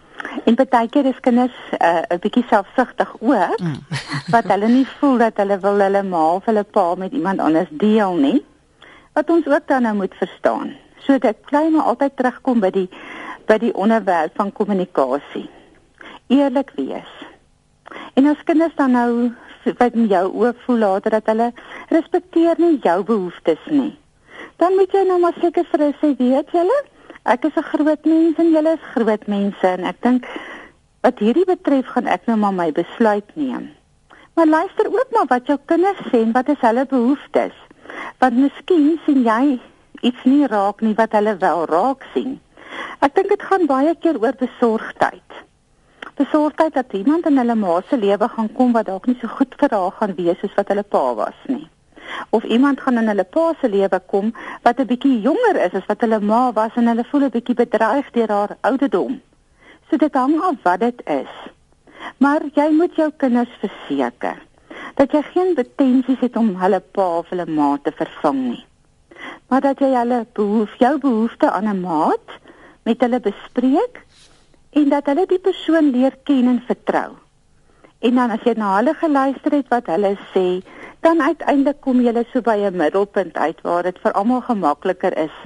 En 0.45 0.55
baie 0.55 0.89
keer 0.89 1.07
is 1.07 1.21
kinders 1.21 1.57
uh, 1.83 2.03
'n 2.09 2.19
bietjie 2.21 2.45
selfsugtig 2.49 3.15
ook, 3.21 3.59
mm. 3.59 3.79
wat 4.35 4.45
hulle 4.45 4.69
nie 4.69 4.87
voel 4.99 5.19
dat 5.19 5.37
hulle 5.37 5.59
wil 5.59 5.79
hulle 5.81 6.03
ma 6.03 6.33
of 6.33 6.45
hulle 6.45 6.63
pa 6.63 6.95
met 6.95 7.13
iemand 7.13 7.41
anders 7.41 7.69
deel 7.71 8.15
nie. 8.15 8.45
Wat 9.13 9.31
ons 9.31 9.47
ook 9.47 9.67
dan 9.67 9.83
nou 9.83 9.95
moet 9.95 10.15
verstaan 10.15 10.86
So 11.07 11.19
dit 11.23 11.41
bly 11.51 11.69
maar 11.71 11.93
altyd 11.93 12.17
terugkom 12.19 12.61
by 12.61 12.73
die 12.75 12.89
by 13.47 13.61
die 13.63 13.75
onderwerp 13.79 14.35
van 14.35 14.51
kommunikasie. 14.53 15.47
Eerlik 16.35 16.73
wees. 16.75 17.13
En 18.19 18.27
as 18.27 18.43
kinders 18.45 18.75
dan 18.75 18.97
nou 18.99 19.11
wat 19.79 19.95
in 19.95 20.09
jou 20.11 20.25
oë 20.31 20.51
voel 20.65 20.83
later 20.83 21.15
dat 21.15 21.31
hulle 21.31 21.53
respekteer 21.95 22.59
nie 22.59 22.81
jou 22.83 22.97
behoeftes 23.07 23.63
nie. 23.71 23.93
Dan 24.59 24.75
moet 24.75 24.93
jy 24.95 25.05
nou 25.07 25.21
maar 25.23 25.39
seker 25.39 25.67
vir 25.71 25.85
hulle 25.85 25.97
sê, 26.01 26.11
weet 26.19 26.51
julle, 26.55 26.79
ek 27.25 27.45
is 27.45 27.57
'n 27.57 27.71
groot 27.71 28.05
mens 28.05 28.39
en 28.39 28.51
julle 28.51 28.73
is 28.75 28.91
groot 28.95 29.27
mense 29.27 29.67
en 29.67 29.85
ek 29.85 30.03
dink 30.03 30.27
wat 31.03 31.19
hierdie 31.19 31.47
betref 31.47 31.87
gaan 31.87 32.07
ek 32.07 32.27
nou 32.27 32.37
maar 32.37 32.55
my 32.55 32.73
besluit 32.73 33.31
neem. 33.35 33.71
Maar 34.35 34.47
luister 34.47 34.87
ook 34.87 35.11
maar 35.13 35.27
wat 35.29 35.47
jou 35.47 35.59
kinders 35.67 36.03
sê 36.11 36.23
en 36.23 36.33
wat 36.33 36.49
is 36.49 36.61
hulle 36.61 36.87
behoeftes. 36.87 37.55
Want 38.19 38.37
miskien 38.37 38.99
sien 39.07 39.23
jy 39.23 39.61
iets 40.09 40.25
nie 40.25 40.47
raak 40.55 40.83
nie 40.87 40.95
wat 40.99 41.13
hulle 41.19 41.37
wel 41.45 41.65
raak 41.73 42.07
sien. 42.15 42.41
Ek 43.01 43.15
dink 43.15 43.29
dit 43.35 43.47
gaan 43.51 43.67
baie 43.71 43.95
keer 43.95 44.19
oor 44.23 44.37
besorgdheid. 44.41 45.41
Besorgdheid 46.17 46.75
dat 46.75 46.93
iemand 46.93 47.27
in 47.27 47.39
hulle 47.43 47.55
ma 47.55 47.81
se 47.89 47.97
lewe 47.97 48.29
gaan 48.35 48.53
kom 48.59 48.77
wat 48.77 48.87
dalk 48.91 49.07
nie 49.07 49.19
so 49.21 49.29
goed 49.39 49.57
vir 49.63 49.75
haar 49.79 49.97
gaan 50.01 50.15
wees 50.21 50.39
soos 50.41 50.61
wat 50.61 50.75
hulle 50.75 50.87
pa 50.97 51.09
was 51.23 51.41
nie 51.47 51.67
of 52.31 52.45
iemand 52.45 52.81
gaan 52.81 52.99
in 52.99 53.09
hulle 53.09 53.25
pa 53.25 53.53
se 53.61 53.69
lewe 53.69 54.01
kom 54.07 54.33
wat 54.63 54.81
'n 54.81 54.87
bietjie 54.87 55.21
jonger 55.21 55.57
is 55.67 55.75
as 55.75 55.87
wat 55.87 56.01
hulle 56.01 56.21
ma 56.21 56.53
was 56.53 56.75
en 56.77 56.87
hulle 56.87 57.05
voel 57.11 57.25
'n 57.25 57.35
bietjie 57.37 57.55
bedreig 57.55 58.11
deur 58.11 58.29
haar 58.29 58.57
ouderdom. 58.61 59.21
So 59.91 59.97
dit 59.97 60.15
hang 60.15 60.41
af 60.43 60.57
wat 60.63 60.81
dit 60.81 61.03
is. 61.07 61.35
Maar 62.19 62.41
jy 62.55 62.69
moet 62.71 62.95
jou 62.95 63.11
kinders 63.17 63.55
verseker 63.61 64.39
dat 64.95 65.13
jy 65.13 65.23
geen 65.23 65.55
pretensies 65.55 66.21
het 66.21 66.37
om 66.37 66.57
hulle 66.57 66.81
pa 66.81 67.19
of 67.19 67.29
hulle 67.29 67.47
ma 67.47 67.79
te 67.83 67.93
vervang 67.93 68.41
nie. 68.49 68.65
Maar 69.49 69.61
dat 69.61 69.79
jy 69.79 69.93
hulle 69.95 70.27
behoef 70.33 70.75
jou 70.79 70.99
behoefte 70.99 71.51
aan 71.51 71.69
'n 71.69 71.81
maat 71.81 72.29
met 72.83 73.01
hulle 73.01 73.21
bespreek 73.21 74.05
en 74.71 74.89
dat 74.89 75.07
hulle 75.07 75.27
die 75.27 75.39
persoon 75.39 75.91
leer 75.91 76.17
ken 76.25 76.47
en 76.47 76.63
vertrou. 76.67 77.11
En 77.99 78.15
dan 78.15 78.31
as 78.31 78.43
jy 78.45 78.53
na 78.57 78.77
hulle 78.77 78.95
geluister 78.95 79.53
het 79.53 79.69
wat 79.69 79.87
hulle 79.87 80.17
sê, 80.35 80.63
dan 81.01 81.23
uiteindelik 81.23 81.81
kom 81.81 82.01
jy 82.01 82.25
so 82.33 82.41
by 82.41 82.57
'n 82.57 82.77
middelpunt 82.77 83.37
uit 83.37 83.61
waar 83.63 83.83
dit 83.83 83.99
vir 83.99 84.13
almal 84.13 84.41
gemakliker 84.41 85.17
is 85.19 85.37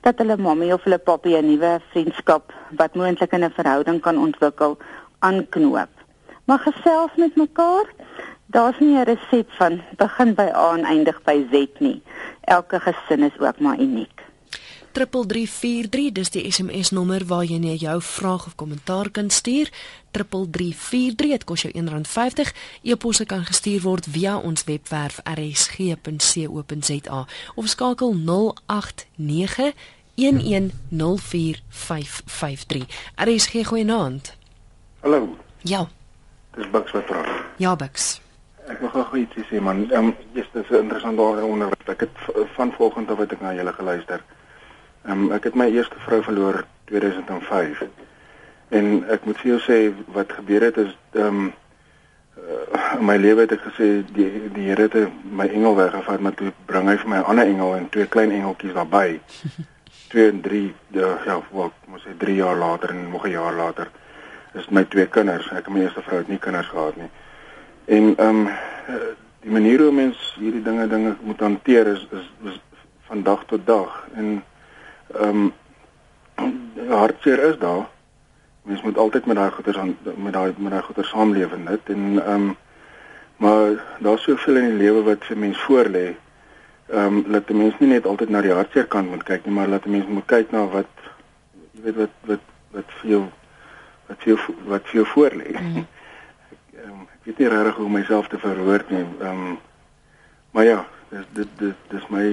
dat 0.00 0.18
hulle 0.18 0.36
mammie 0.36 0.72
of 0.74 0.84
hulle 0.84 0.98
pappie 0.98 1.36
'n 1.36 1.46
nuwe 1.46 1.80
vriendskap 1.90 2.52
wat 2.76 2.94
moontlik 2.94 3.32
in 3.32 3.44
'n 3.44 3.50
verhouding 3.50 4.00
kan 4.00 4.18
ontwikkel 4.18 4.76
aanknoop. 5.18 5.92
Maar 6.44 6.58
gesels 6.58 7.10
met 7.16 7.36
mekaar. 7.36 7.86
Daar's 8.54 8.78
nie 8.78 8.94
'n 8.96 9.02
resep 9.02 9.50
van 9.50 9.82
begin 9.96 10.34
by 10.34 10.48
A 10.54 10.74
en 10.74 10.84
eindig 10.84 11.22
by 11.22 11.46
Z 11.50 11.66
nie. 11.78 12.02
Elke 12.40 12.80
gesin 12.80 13.22
is 13.22 13.38
ook 13.38 13.58
maar 13.58 13.78
uniek. 13.78 14.22
3343 14.92 16.12
dis 16.12 16.30
die 16.30 16.52
SMS 16.52 16.90
nommer 16.90 17.26
waar 17.26 17.44
jy 17.44 17.58
net 17.58 17.80
jou 17.80 18.02
vraag 18.02 18.46
of 18.46 18.54
kommentaar 18.54 19.10
kan 19.10 19.30
stuur. 19.30 19.70
3343 20.10 21.30
dit 21.30 21.44
kos 21.44 21.62
jou 21.62 21.82
R1.50 21.82 22.52
e-posse 22.82 23.26
kan 23.26 23.44
gestuur 23.44 23.80
word 23.80 24.06
via 24.06 24.38
ons 24.38 24.64
webwerf 24.64 25.20
rsg.co.za 25.34 27.26
of 27.54 27.66
skakel 27.66 28.14
089 28.66 29.72
1104553 30.14 32.86
RSG 33.16 33.66
goeienaand. 33.66 34.36
Hallo. 35.00 35.36
Ja. 35.58 35.88
Dis 36.54 36.70
Bucks 36.70 36.92
wat 36.92 37.06
praat. 37.06 37.26
Ja 37.56 37.76
Bucks 37.76 38.22
Ek 38.64 38.80
wil 38.80 38.88
gou 38.88 39.18
ietsie 39.20 39.44
sê 39.48 39.60
man. 39.60 39.84
Ehm 39.90 40.06
um, 40.06 40.14
dis 40.32 40.46
'n 40.54 40.74
interessante 40.74 41.20
onderwerp. 41.22 41.88
Ek 41.88 42.00
het 42.00 42.16
van 42.54 42.72
volgende 42.72 43.14
wat 43.14 43.32
ek 43.32 43.40
na 43.40 43.54
julle 43.54 43.72
geluister. 43.72 44.22
Ehm 45.04 45.24
um, 45.24 45.32
ek 45.32 45.44
het 45.44 45.54
my 45.54 45.66
eerste 45.68 45.98
vrou 45.98 46.22
verloor 46.22 46.64
2005. 46.84 47.82
En 48.68 49.04
ek 49.08 49.24
moet 49.24 49.38
vir 49.38 49.50
jou 49.50 49.60
sê 49.60 49.78
wat 50.12 50.32
gebeur 50.32 50.62
het 50.62 50.76
is 50.76 50.96
ehm 51.12 51.26
um, 51.26 51.52
uh, 52.38 52.98
in 52.98 53.04
my 53.04 53.16
lewe 53.16 53.40
het 53.40 53.52
ek 53.52 53.66
gesê 53.68 53.88
die 54.12 54.30
die 54.54 54.68
Here 54.68 54.88
het 54.88 55.12
my 55.22 55.46
engel 55.46 55.76
weggevat 55.76 56.20
maar 56.20 56.34
toe 56.34 56.52
bring 56.66 56.88
hy 56.88 56.96
vir 56.96 57.08
my 57.08 57.18
'n 57.18 57.28
ander 57.32 57.46
engel 57.46 57.76
en 57.76 57.88
twee 57.88 58.06
klein 58.06 58.30
engeltjies 58.30 58.74
daarbey. 58.74 59.20
2 60.08 60.28
en 60.30 60.40
3 60.40 60.74
ja, 60.88 61.18
ja 61.26 61.40
wat 61.50 61.72
moet 61.86 62.00
sê 62.00 62.16
3 62.16 62.34
jaar 62.34 62.56
later 62.56 62.90
en 62.90 63.10
nog 63.10 63.26
'n 63.26 63.30
jaar 63.30 63.54
later 63.54 63.90
is 64.54 64.68
my 64.70 64.84
twee 64.84 65.06
kinders. 65.06 65.50
Ek 65.50 65.66
en 65.66 65.72
my 65.72 65.80
eerste 65.80 66.02
vrou 66.02 66.18
het 66.18 66.28
nie 66.28 66.38
kinders 66.38 66.68
gehad 66.68 66.96
nie. 66.96 67.10
En 67.84 68.16
ehm 68.16 68.46
um, 68.46 68.48
die 69.40 69.52
manier 69.52 69.80
hoe 69.80 69.92
mens 69.92 70.34
hierdie 70.40 70.62
dinge 70.62 70.86
dinge 70.88 71.16
moet 71.20 71.40
hanteer 71.40 71.86
is 71.86 72.06
is, 72.10 72.30
is 72.44 72.60
van 73.08 73.22
dag 73.22 73.44
tot 73.46 73.66
dag 73.66 74.06
en 74.14 74.44
ehm 75.12 75.28
um, 75.42 75.52
hartseer 76.88 77.38
is 77.38 77.58
daar. 77.58 77.86
Mens 78.62 78.82
moet 78.82 78.98
altyd 78.98 79.26
met 79.26 79.36
daai 79.36 79.50
goeters 79.50 79.76
aan 79.76 79.96
met 80.16 80.32
daai 80.32 80.52
met 80.56 80.70
daai 80.72 80.82
goeters 80.82 81.08
saamleef 81.08 81.52
en 81.52 81.64
dit 81.64 81.88
en 81.96 82.22
ehm 82.24 82.34
um, 82.34 82.56
maar 83.36 83.84
daar's 83.98 84.22
soveel 84.22 84.56
in 84.56 84.68
die 84.68 84.82
lewe 84.84 85.02
wat 85.02 85.24
vir 85.24 85.38
mens 85.38 85.60
voorlê. 85.68 86.06
Ehm 86.86 87.16
um, 87.16 87.24
laat 87.28 87.46
die 87.46 87.56
mens 87.56 87.74
nie 87.78 87.88
net 87.88 88.06
altyd 88.06 88.28
na 88.28 88.40
die 88.40 88.52
hartseer 88.52 88.86
kant 88.86 89.10
moet 89.10 89.22
kyk 89.22 89.44
nie, 89.44 89.54
maar 89.54 89.68
laat 89.68 89.82
die 89.82 89.92
mens 89.92 90.06
moet 90.06 90.26
kyk 90.26 90.50
na 90.50 90.64
wat 90.72 91.08
jy 91.72 91.82
weet 91.82 91.96
wat 91.96 92.16
wat 92.30 92.52
wat 92.70 92.96
vir 93.00 93.10
jou 93.10 93.24
wat 94.08 94.18
vir 94.24 94.32
jou 94.34 94.38
wat 94.72 94.88
vir 94.90 95.00
jou 95.02 95.06
voorlê. 95.12 95.52
Mm. 95.60 95.86
Ek 96.84 96.90
um, 96.90 97.06
ek 97.08 97.28
weet 97.28 97.38
nie 97.40 97.48
regtig 97.48 97.78
hoe 97.80 97.88
myself 97.88 98.28
te 98.28 98.38
verwoord 98.38 98.90
nie. 98.92 99.04
Ehm 99.20 99.46
um, 99.46 99.56
maar 100.54 100.64
ja, 100.64 100.84
dis 101.10 101.24
dit 101.32 101.56
dis 101.58 101.74
dis 101.90 102.06
my 102.12 102.26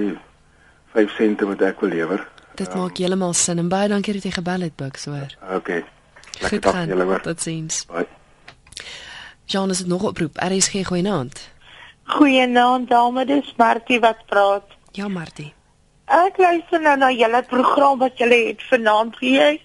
5 0.94 1.14
sente 1.16 1.46
wat 1.48 1.62
ek 1.66 1.80
wil 1.80 1.90
lewer. 1.90 2.26
Dit 2.54 2.68
um, 2.74 2.82
maak 2.82 3.00
heeltemal 3.00 3.32
sin 3.34 3.58
en 3.58 3.70
baie 3.72 3.88
dankie 3.88 4.14
dat 4.18 4.28
jy 4.28 4.34
gebel 4.36 4.68
het, 4.68 4.76
Bucks, 4.76 5.08
hoor. 5.08 5.32
Okay. 5.56 5.84
Lekker 6.40 6.60
dag 6.60 6.84
julle 6.86 7.08
hoor. 7.08 7.24
Tot 7.24 7.40
sins. 7.40 7.86
Bye. 7.88 8.06
Jean 9.50 9.70
is 9.70 9.82
dit 9.82 9.88
nog 9.90 10.04
oproep. 10.12 10.36
RSG 10.36 10.84
goeienaand. 10.86 11.40
Goeienaand, 12.12 12.88
dame, 12.88 13.24
dis 13.24 13.54
Martie 13.56 14.00
wat 14.00 14.22
praat. 14.26 14.76
Ja, 14.92 15.08
Martie. 15.08 15.52
Ek 16.12 16.36
luister 16.36 16.80
nou 16.80 16.96
na 17.00 17.10
julle 17.14 17.42
program 17.48 17.98
wat 18.02 18.18
julle 18.20 18.38
het 18.50 18.62
vanaand 18.68 19.16
hier. 19.18 19.58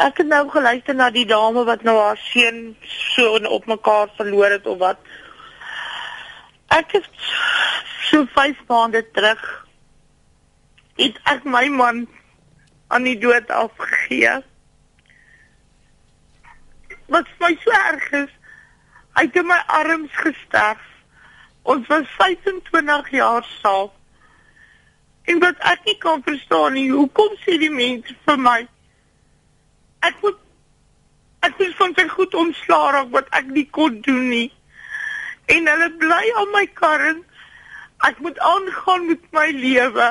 Ek 0.00 0.16
het 0.16 0.26
nou 0.26 0.48
geluister 0.50 0.94
na 0.96 1.10
die 1.12 1.26
dame 1.28 1.64
wat 1.68 1.82
nou 1.84 1.98
haar 1.98 2.20
seun 2.30 2.76
so 2.88 3.36
op 3.36 3.66
mekaar 3.66 4.08
verloor 4.16 4.50
het 4.50 4.66
of 4.66 4.78
wat. 4.78 4.98
Ek 6.72 6.92
het 6.96 7.08
so 8.08 8.24
5 8.34 8.56
maande 8.68 9.04
terug 9.12 9.42
het 10.96 11.18
ek 11.28 11.44
my 11.44 11.68
man 11.68 12.06
aan 12.88 13.04
die 13.08 13.18
dood 13.18 13.50
afgegee. 13.50 14.40
Wat 17.12 17.28
my 17.40 17.52
so 17.64 17.70
erg 17.76 18.10
is, 18.12 18.32
hy 19.16 19.26
het 19.28 19.36
in 19.36 19.48
my 19.48 19.60
arms 19.66 20.12
gesterf. 20.24 20.80
Ons 21.62 21.86
was 21.86 22.08
25 22.18 23.10
jaar 23.10 23.44
saam. 23.60 23.90
En 25.30 25.38
wat 25.38 25.58
ek 25.70 25.84
nie 25.86 25.98
kan 26.02 26.22
verstaan 26.24 26.72
nie, 26.74 26.88
hoekom 26.90 27.36
sê 27.44 27.58
die 27.60 27.70
mense 27.70 28.16
vir 28.26 28.40
my 28.40 28.60
ek 30.08 30.18
moet 30.22 30.38
ek 31.42 31.58
is 31.66 31.74
van 31.78 31.94
sy 31.98 32.06
goed 32.08 32.34
ontslaa 32.38 32.90
raak 32.96 33.12
wat 33.14 33.30
ek 33.38 33.48
nie 33.50 33.66
kon 33.74 34.00
doen 34.06 34.28
nie. 34.30 34.48
En 35.50 35.66
hulle 35.66 35.88
bly 35.98 36.24
aan 36.38 36.52
my 36.54 36.66
karring. 36.78 37.22
Ek 38.06 38.18
moet 38.22 38.38
aangaan 38.38 39.08
met 39.10 39.24
my 39.34 39.48
lewe. 39.56 40.08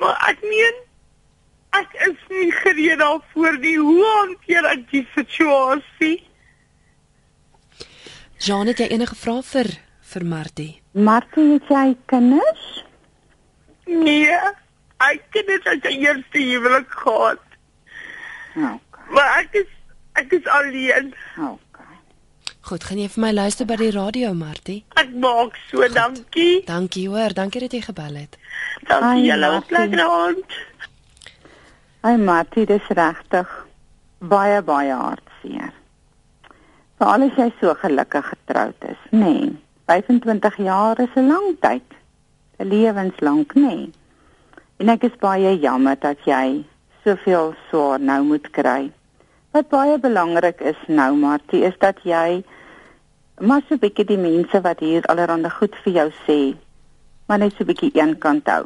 Maar 0.00 0.16
ek 0.28 0.42
meen 0.44 0.82
ek 1.74 1.96
is 2.06 2.20
nie 2.30 2.50
gereed 2.52 3.00
daarvoor 3.00 3.58
nie. 3.58 3.76
Hoe 3.80 4.04
hanteer 4.20 4.68
ek 4.70 4.84
die 4.92 5.06
situasie? 5.14 6.16
Jean, 8.44 8.68
het 8.68 8.82
jy 8.82 8.90
enige 8.92 9.16
vrae 9.16 9.42
vir 9.48 9.72
vir 10.14 10.26
Martie? 10.28 10.72
Martie, 10.92 11.46
het 11.56 11.70
jy 11.72 11.86
kinders? 12.12 12.66
Nee. 13.88 14.36
Ek 15.02 15.24
het 15.34 15.48
net 15.50 15.66
as 15.72 15.80
jy 15.86 15.94
eerste 16.04 16.42
huwelik 16.42 16.92
gehad. 17.02 17.42
Okay. 18.56 18.78
Maar 19.10 19.38
ek 19.42 19.54
is 19.62 19.70
ek 20.12 20.32
is 20.32 20.46
alleen. 20.46 21.14
Okay. 21.38 21.96
Goed, 22.60 22.84
gaan 22.84 22.98
jy 22.98 23.08
vir 23.08 23.20
my 23.24 23.32
luister 23.32 23.66
by 23.66 23.76
die 23.76 23.90
radio, 23.90 24.32
Martie? 24.34 24.84
Ek 24.96 25.10
maak 25.20 25.56
so, 25.70 25.80
Goed. 25.82 25.94
dankie. 25.94 26.62
Dankie 26.66 27.08
hoor, 27.08 27.34
dankie 27.34 27.60
dat 27.60 27.72
jy 27.72 27.80
gebel 27.80 28.14
het. 28.14 28.38
Dankie 28.88 29.24
julle 29.26 29.50
ook 29.56 29.70
lekker 29.70 30.00
aand. 30.06 30.58
Ai 32.04 32.16
Martie, 32.16 32.66
dis 32.66 32.86
regtig 32.88 33.48
baie 34.20 34.62
baie 34.62 34.92
hartseer. 34.92 35.72
Veral 36.98 37.26
as 37.26 37.36
jy 37.36 37.50
so 37.60 37.74
gelukkig 37.74 38.24
getroud 38.32 38.88
is, 38.88 39.00
nê. 39.10 39.20
Nee, 39.20 39.52
25 39.90 40.56
jaar 40.64 41.00
is 41.00 41.12
'n 41.16 41.28
lang 41.28 41.56
tyd. 41.60 41.82
'n 42.58 42.68
Lewenslank, 42.68 43.54
nê. 43.54 43.60
Nee. 43.60 43.90
En 44.78 44.88
ek 44.88 45.02
is 45.04 45.16
baie 45.20 45.58
jammer 45.60 45.96
dat 46.00 46.18
jy 46.24 46.64
soveel 47.04 47.54
swaar 47.68 48.00
nou 48.00 48.22
moet 48.24 48.50
kry. 48.50 48.90
Wat 49.52 49.68
baie 49.68 49.98
belangrik 49.98 50.60
is 50.60 50.80
nou, 50.88 51.14
Martie, 51.16 51.62
is 51.62 51.76
dat 51.78 52.00
jy 52.02 52.42
maar 53.40 53.62
so 53.68 53.74
'n 53.74 53.78
bietjie 53.78 54.04
die 54.04 54.18
mense 54.18 54.60
wat 54.60 54.80
hier 54.80 55.02
allerhande 55.06 55.50
goed 55.50 55.74
vir 55.84 55.92
jou 55.92 56.10
sê, 56.26 56.56
maar 57.26 57.38
net 57.38 57.52
so 57.52 57.64
'n 57.64 57.66
bietjie 57.66 57.90
eenkant 57.94 58.46
hou. 58.46 58.64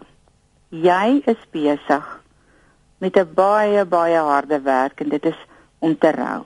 Jy 0.71 1.23
is 1.27 1.43
besig 1.51 2.05
met 3.01 3.17
'n 3.17 3.35
baie 3.35 3.85
baie 3.85 4.19
harde 4.19 4.61
werk 4.61 5.01
en 5.01 5.09
dit 5.09 5.25
is 5.25 5.41
om 5.79 5.99
te 5.99 6.11
rou. 6.11 6.43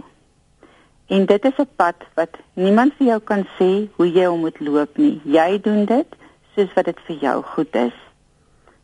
En 1.06 1.26
dit 1.26 1.44
is 1.44 1.58
'n 1.58 1.68
pad 1.76 1.96
wat 2.14 2.38
niemand 2.54 2.94
vir 2.96 3.06
jou 3.06 3.20
kan 3.20 3.46
sê 3.58 3.88
hoe 3.96 4.10
jy 4.10 4.26
hom 4.26 4.40
moet 4.40 4.60
loop 4.60 4.96
nie. 4.96 5.20
Jy 5.24 5.60
doen 5.60 5.84
dit 5.84 6.06
soos 6.54 6.72
wat 6.74 6.84
dit 6.84 7.00
vir 7.06 7.16
jou 7.16 7.42
goed 7.42 7.74
is. 7.74 7.96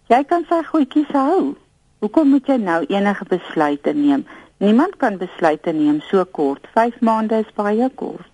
Jy 0.06 0.24
kan 0.24 0.44
sy 0.48 0.62
goedjies 0.62 1.12
hou. 1.12 1.56
Hoekom 1.98 2.28
moet 2.30 2.46
jy 2.46 2.56
nou 2.62 2.82
enige 2.86 3.24
besluite 3.26 3.90
neem? 3.90 4.26
Niemand 4.62 4.96
kan 5.02 5.16
besluite 5.18 5.72
neem 5.74 6.00
so 6.06 6.22
kort. 6.24 6.66
5 6.74 7.00
maande 7.02 7.40
is 7.42 7.54
baie 7.56 7.88
kort 7.94 8.26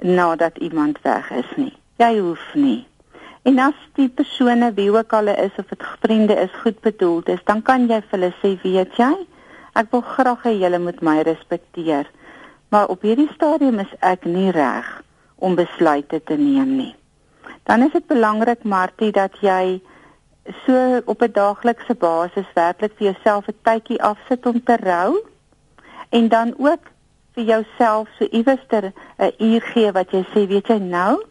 nadat 0.00 0.56
iemand 0.58 0.98
weg 1.04 1.30
is 1.30 1.50
nie. 1.56 1.74
Jy 2.00 2.18
hoef 2.18 2.44
nie. 2.54 2.86
En 3.42 3.58
as 3.62 3.76
die 3.94 4.08
persone 4.08 4.72
wie 4.74 4.88
ook 4.90 5.12
al 5.12 5.28
is 5.32 5.58
of 5.60 5.68
dit 5.68 5.84
vriende 6.00 6.34
is 6.34 6.56
goed 6.62 6.80
bedoeld 6.80 7.28
is, 7.28 7.42
dan 7.44 7.62
kan 7.62 7.86
jy 7.88 8.00
vir 8.00 8.16
hulle 8.16 8.30
sê, 8.40 8.54
weet 8.64 8.96
jy, 8.98 9.10
ek 9.76 9.92
wil 9.92 10.02
graag 10.04 10.42
hê 10.48 10.54
julle 10.58 10.80
moet 10.82 10.98
my 11.04 11.20
respekteer. 11.28 12.08
Maar 12.72 12.90
op 12.90 13.04
hierdie 13.06 13.30
stadium 13.34 13.78
is 13.84 13.92
ek 14.00 14.26
nie 14.26 14.50
reg 14.56 14.88
om 15.38 15.54
besluite 15.54 16.20
te 16.24 16.36
neem 16.40 16.74
nie. 16.80 16.94
Dan 17.68 17.86
is 17.86 17.92
dit 17.94 18.06
belangrik 18.10 18.64
Martie 18.64 19.12
dat 19.12 19.36
jy 19.44 19.78
so 20.66 21.00
op 21.04 21.22
'n 21.22 21.32
daaglikse 21.32 21.94
basis 21.94 22.46
werklik 22.54 22.92
vir 22.96 23.12
jouself 23.12 23.48
'n 23.48 23.58
tydjie 23.62 24.02
afsit 24.02 24.46
om 24.46 24.62
te 24.64 24.76
rou 24.76 25.22
en 26.10 26.28
dan 26.28 26.54
ook 26.58 26.82
vir 27.34 27.44
jouself 27.44 28.08
so 28.18 28.24
iewers 28.30 28.64
'n 28.70 28.92
uur 29.38 29.62
gee 29.62 29.92
wat 29.92 30.10
jy 30.10 30.24
sê, 30.32 30.46
weet 30.46 30.68
jy 30.68 30.78
nou, 30.78 31.24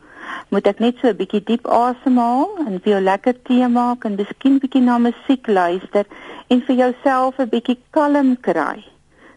moet 0.50 0.68
ek 0.68 0.80
net 0.80 0.96
so 1.02 1.08
'n 1.08 1.16
bietjie 1.16 1.44
diep 1.44 1.68
asemhaal 1.68 2.50
en 2.68 2.80
vir 2.84 2.92
jou 2.94 3.02
lekker 3.02 3.42
tee 3.44 3.68
maak 3.68 4.06
en 4.06 4.16
miskien 4.16 4.60
bietjie 4.60 4.82
na 4.82 4.98
musiek 4.98 5.48
luister 5.48 6.06
en 6.48 6.62
vir 6.62 6.76
jouself 6.76 7.40
'n 7.40 7.50
bietjie 7.50 7.78
kalm 7.92 8.38
kry 8.42 8.84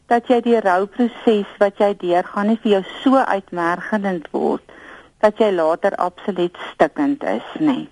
dat 0.07 0.29
jy 0.29 0.41
die 0.41 0.61
rouproses 0.61 1.51
wat 1.59 1.79
jy 1.79 1.95
deurgaan 1.95 2.47
nie 2.47 2.61
vir 2.63 2.73
jou 2.73 2.85
so 3.03 3.17
uitmergend 3.17 4.29
word 4.33 4.63
dat 5.21 5.39
jy 5.39 5.51
later 5.53 5.95
absoluut 5.97 6.57
stikkend 6.73 7.23
is 7.23 7.49
nie. 7.61 7.89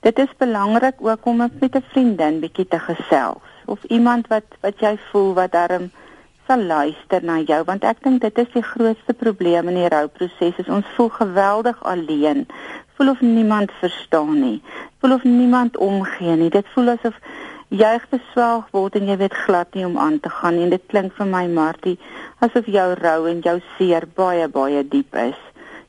Dit 0.00 0.18
is 0.18 0.32
belangrik 0.38 0.94
ook 0.98 1.26
om 1.26 1.36
met 1.36 1.76
'n 1.76 1.84
vriendin 1.92 2.40
bietjie 2.40 2.68
te 2.68 2.78
gesels 2.78 3.42
of 3.66 3.84
iemand 3.84 4.26
wat 4.26 4.44
wat 4.60 4.80
jy 4.80 4.98
voel 5.10 5.32
wat 5.34 5.52
darm 5.52 5.90
sal 6.46 6.62
luister 6.62 7.24
na 7.24 7.38
jou 7.40 7.64
want 7.64 7.84
ek 7.84 8.02
dink 8.02 8.20
dit 8.20 8.38
is 8.38 8.52
die 8.52 8.62
grootste 8.62 9.14
probleem 9.14 9.68
in 9.68 9.74
die 9.74 9.88
rouproses 9.88 10.58
is 10.58 10.68
ons 10.68 10.86
voel 10.96 11.08
geweldig 11.08 11.82
alleen 11.82 12.46
voel 12.96 13.10
of 13.10 13.20
niemand 13.20 13.72
verstaan 13.80 14.40
nie 14.40 14.62
voel 15.00 15.12
of 15.12 15.24
niemand 15.24 15.76
omgee 15.76 16.36
nie 16.36 16.50
dit 16.50 16.66
voel 16.74 16.88
asof 16.88 17.16
jy 17.74 17.94
geswelg 18.10 18.66
word 18.76 18.96
en 18.98 19.08
jy 19.10 19.16
weet 19.18 19.34
glad 19.46 19.74
nie 19.74 19.86
om 19.86 19.96
aan 19.98 20.20
te 20.22 20.30
gaan 20.30 20.60
en 20.62 20.70
dit 20.70 20.82
klink 20.92 21.14
vir 21.18 21.26
my 21.26 21.46
Martie 21.50 21.96
asof 22.44 22.68
jou 22.70 22.86
rou 23.00 23.24
en 23.30 23.40
jou 23.42 23.56
seer 23.74 24.06
baie 24.14 24.46
baie 24.48 24.82
diep 24.84 25.16
is. 25.18 25.40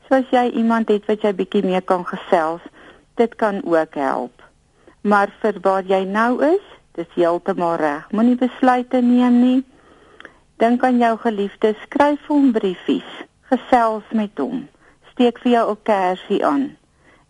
So 0.08 0.18
as 0.18 0.32
jy 0.32 0.48
iemand 0.62 0.90
het 0.90 1.06
wat 1.10 1.26
jy 1.26 1.34
bietjie 1.38 1.64
mee 1.66 1.82
kan 1.82 2.06
gesels 2.08 2.64
dit 3.16 3.36
kan 3.36 3.62
ook 3.64 3.96
help 3.96 4.44
maar 5.02 5.30
vir 5.42 5.62
waar 5.62 5.84
jy 5.84 6.04
nou 6.04 6.44
is 6.44 6.66
dis 7.00 7.16
heeltemal 7.16 7.76
reg 7.76 8.12
moenie 8.12 8.40
besluite 8.40 9.02
neem 9.02 9.40
nie 9.42 9.62
Dink 10.56 10.84
aan 10.88 11.02
jou 11.04 11.18
geliefde, 11.20 11.74
skryf 11.84 12.30
hom 12.32 12.54
briefies, 12.56 13.08
gesels 13.52 14.08
met 14.16 14.40
hom. 14.40 14.62
Steek 15.12 15.42
vir 15.44 15.52
jou 15.52 15.72
'n 15.72 15.84
kersie 15.84 16.46
aan 16.46 16.78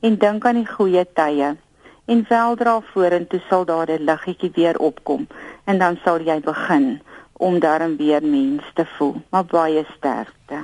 en 0.06 0.18
dink 0.18 0.46
aan 0.46 0.62
die 0.62 0.74
goeie 0.78 1.06
tye. 1.14 1.58
En 2.06 2.26
weldra 2.30 2.82
vorentoe 2.94 3.42
sal 3.50 3.66
daar 3.66 3.90
'n 3.90 4.06
liggetjie 4.06 4.52
weer 4.54 4.78
opkom 4.78 5.28
en 5.66 5.78
dan 5.78 5.98
sal 6.04 6.22
jy 6.22 6.40
begin 6.40 7.02
om 7.34 7.60
daarin 7.60 7.98
weer 7.98 8.24
mens 8.24 8.64
te 8.74 8.86
voel. 8.86 9.22
Maar 9.30 9.46
baie 9.46 9.86
sterkte. 9.98 10.60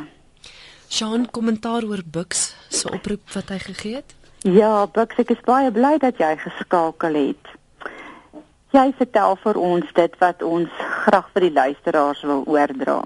Sean 0.88 1.32
kommentaar 1.32 1.84
oor 1.84 2.04
Bux 2.06 2.56
se 2.70 2.92
oproep 2.92 3.30
wat 3.34 3.50
hy 3.50 3.58
gegee 3.58 3.96
het? 3.96 4.21
Ja, 4.42 4.88
Bux, 4.90 5.20
ek 5.22 5.36
is 5.36 5.42
baie 5.46 5.70
bly 5.70 6.00
dat 6.02 6.18
jy 6.18 6.32
geskakel 6.42 7.14
het. 7.14 7.50
Jy 8.74 8.88
vertel 8.98 9.36
vir 9.44 9.58
ons 9.62 9.92
dit 9.94 10.16
wat 10.18 10.42
ons 10.42 10.80
graag 11.04 11.28
vir 11.36 11.44
die 11.46 11.52
luisteraars 11.54 12.24
wil 12.26 12.42
oordra. 12.50 13.04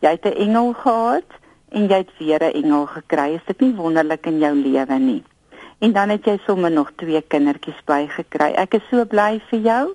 Jy 0.00 0.12
het 0.14 0.24
'n 0.24 0.40
engel 0.46 0.72
gehad 0.72 1.36
en 1.68 1.84
jy 1.88 1.98
het 2.00 2.12
weer 2.18 2.40
'n 2.40 2.56
engel 2.62 2.86
gekry. 2.86 3.34
Is 3.34 3.44
dit 3.46 3.60
nie 3.60 3.74
wonderlik 3.74 4.26
in 4.26 4.38
jou 4.38 4.54
lewe 4.54 4.98
nie? 4.98 5.22
En 5.80 5.92
dan 5.92 6.08
het 6.08 6.24
jy 6.24 6.38
sommer 6.46 6.70
nog 6.70 6.92
twee 6.96 7.20
kindertjies 7.20 7.84
bygekry. 7.84 8.54
Ek 8.56 8.74
is 8.74 8.88
so 8.90 9.04
bly 9.04 9.42
vir 9.50 9.60
jou 9.60 9.94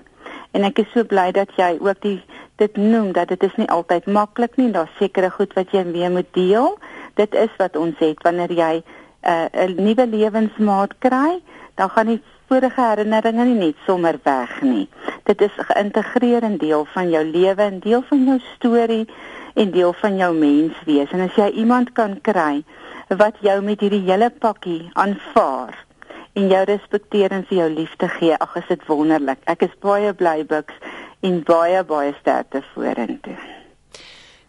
en 0.51 0.63
ek 0.63 0.79
is 0.79 0.91
so 0.93 1.03
bly 1.03 1.31
dat 1.31 1.49
jy 1.57 1.77
ook 1.81 2.01
die 2.01 2.23
dit 2.57 2.77
noem 2.77 3.11
dat 3.11 3.27
dit 3.27 3.43
is 3.43 3.55
nie 3.55 3.69
altyd 3.69 4.05
maklik 4.05 4.57
nie. 4.57 4.71
Daar's 4.71 4.97
sekere 4.99 5.29
goed 5.29 5.53
wat 5.53 5.71
jy 5.71 5.91
weer 5.91 6.11
moet 6.11 6.33
deel. 6.33 6.77
Dit 7.15 7.33
is 7.33 7.49
wat 7.57 7.75
ons 7.75 7.97
het 7.97 8.21
wanneer 8.23 8.51
jy 8.51 8.83
uh, 9.23 9.47
'n 9.51 9.75
nuwe 9.75 10.05
lewensmaat 10.07 10.93
kry, 10.99 11.41
dan 11.75 11.89
gaan 11.89 12.05
nie 12.05 12.21
vorige 12.47 12.81
herinneringe 12.81 13.45
nie 13.45 13.59
net 13.59 13.75
sommer 13.85 14.17
weg 14.23 14.61
nie. 14.61 14.87
Dit 15.23 15.41
is 15.41 15.53
geïntegreer 15.55 16.43
in 16.43 16.57
deel 16.57 16.85
van 16.93 17.09
jou 17.09 17.23
lewe 17.25 17.61
en 17.61 17.79
deel 17.79 18.01
van 18.09 18.25
jou 18.25 18.39
storie 18.55 19.05
en 19.53 19.71
deel 19.71 19.93
van 19.93 20.17
jou 20.17 20.31
menswees. 20.33 21.11
En 21.11 21.21
as 21.27 21.35
jy 21.37 21.49
iemand 21.61 21.91
kan 21.93 22.17
kry 22.21 22.63
wat 23.09 23.37
jou 23.45 23.61
met 23.61 23.81
hierdie 23.81 24.05
hele 24.07 24.29
pakkie 24.29 24.89
aanvaar 24.93 25.77
en 26.33 26.49
jou 26.49 26.63
respekteer 26.65 27.33
en 27.35 27.45
vir 27.49 27.57
jou 27.57 27.69
liefde 27.69 28.09
gee, 28.17 28.33
ag 28.37 28.55
is 28.55 28.67
dit 28.69 28.83
wonderlik. 28.87 29.41
Ek 29.45 29.65
is 29.65 29.79
baie 29.81 30.13
bly 30.13 30.43
Bux 30.47 30.73
en 31.25 31.41
baie 31.45 31.83
baie 31.83 32.13
sterkte 32.19 32.61
vorentoe. 32.73 33.37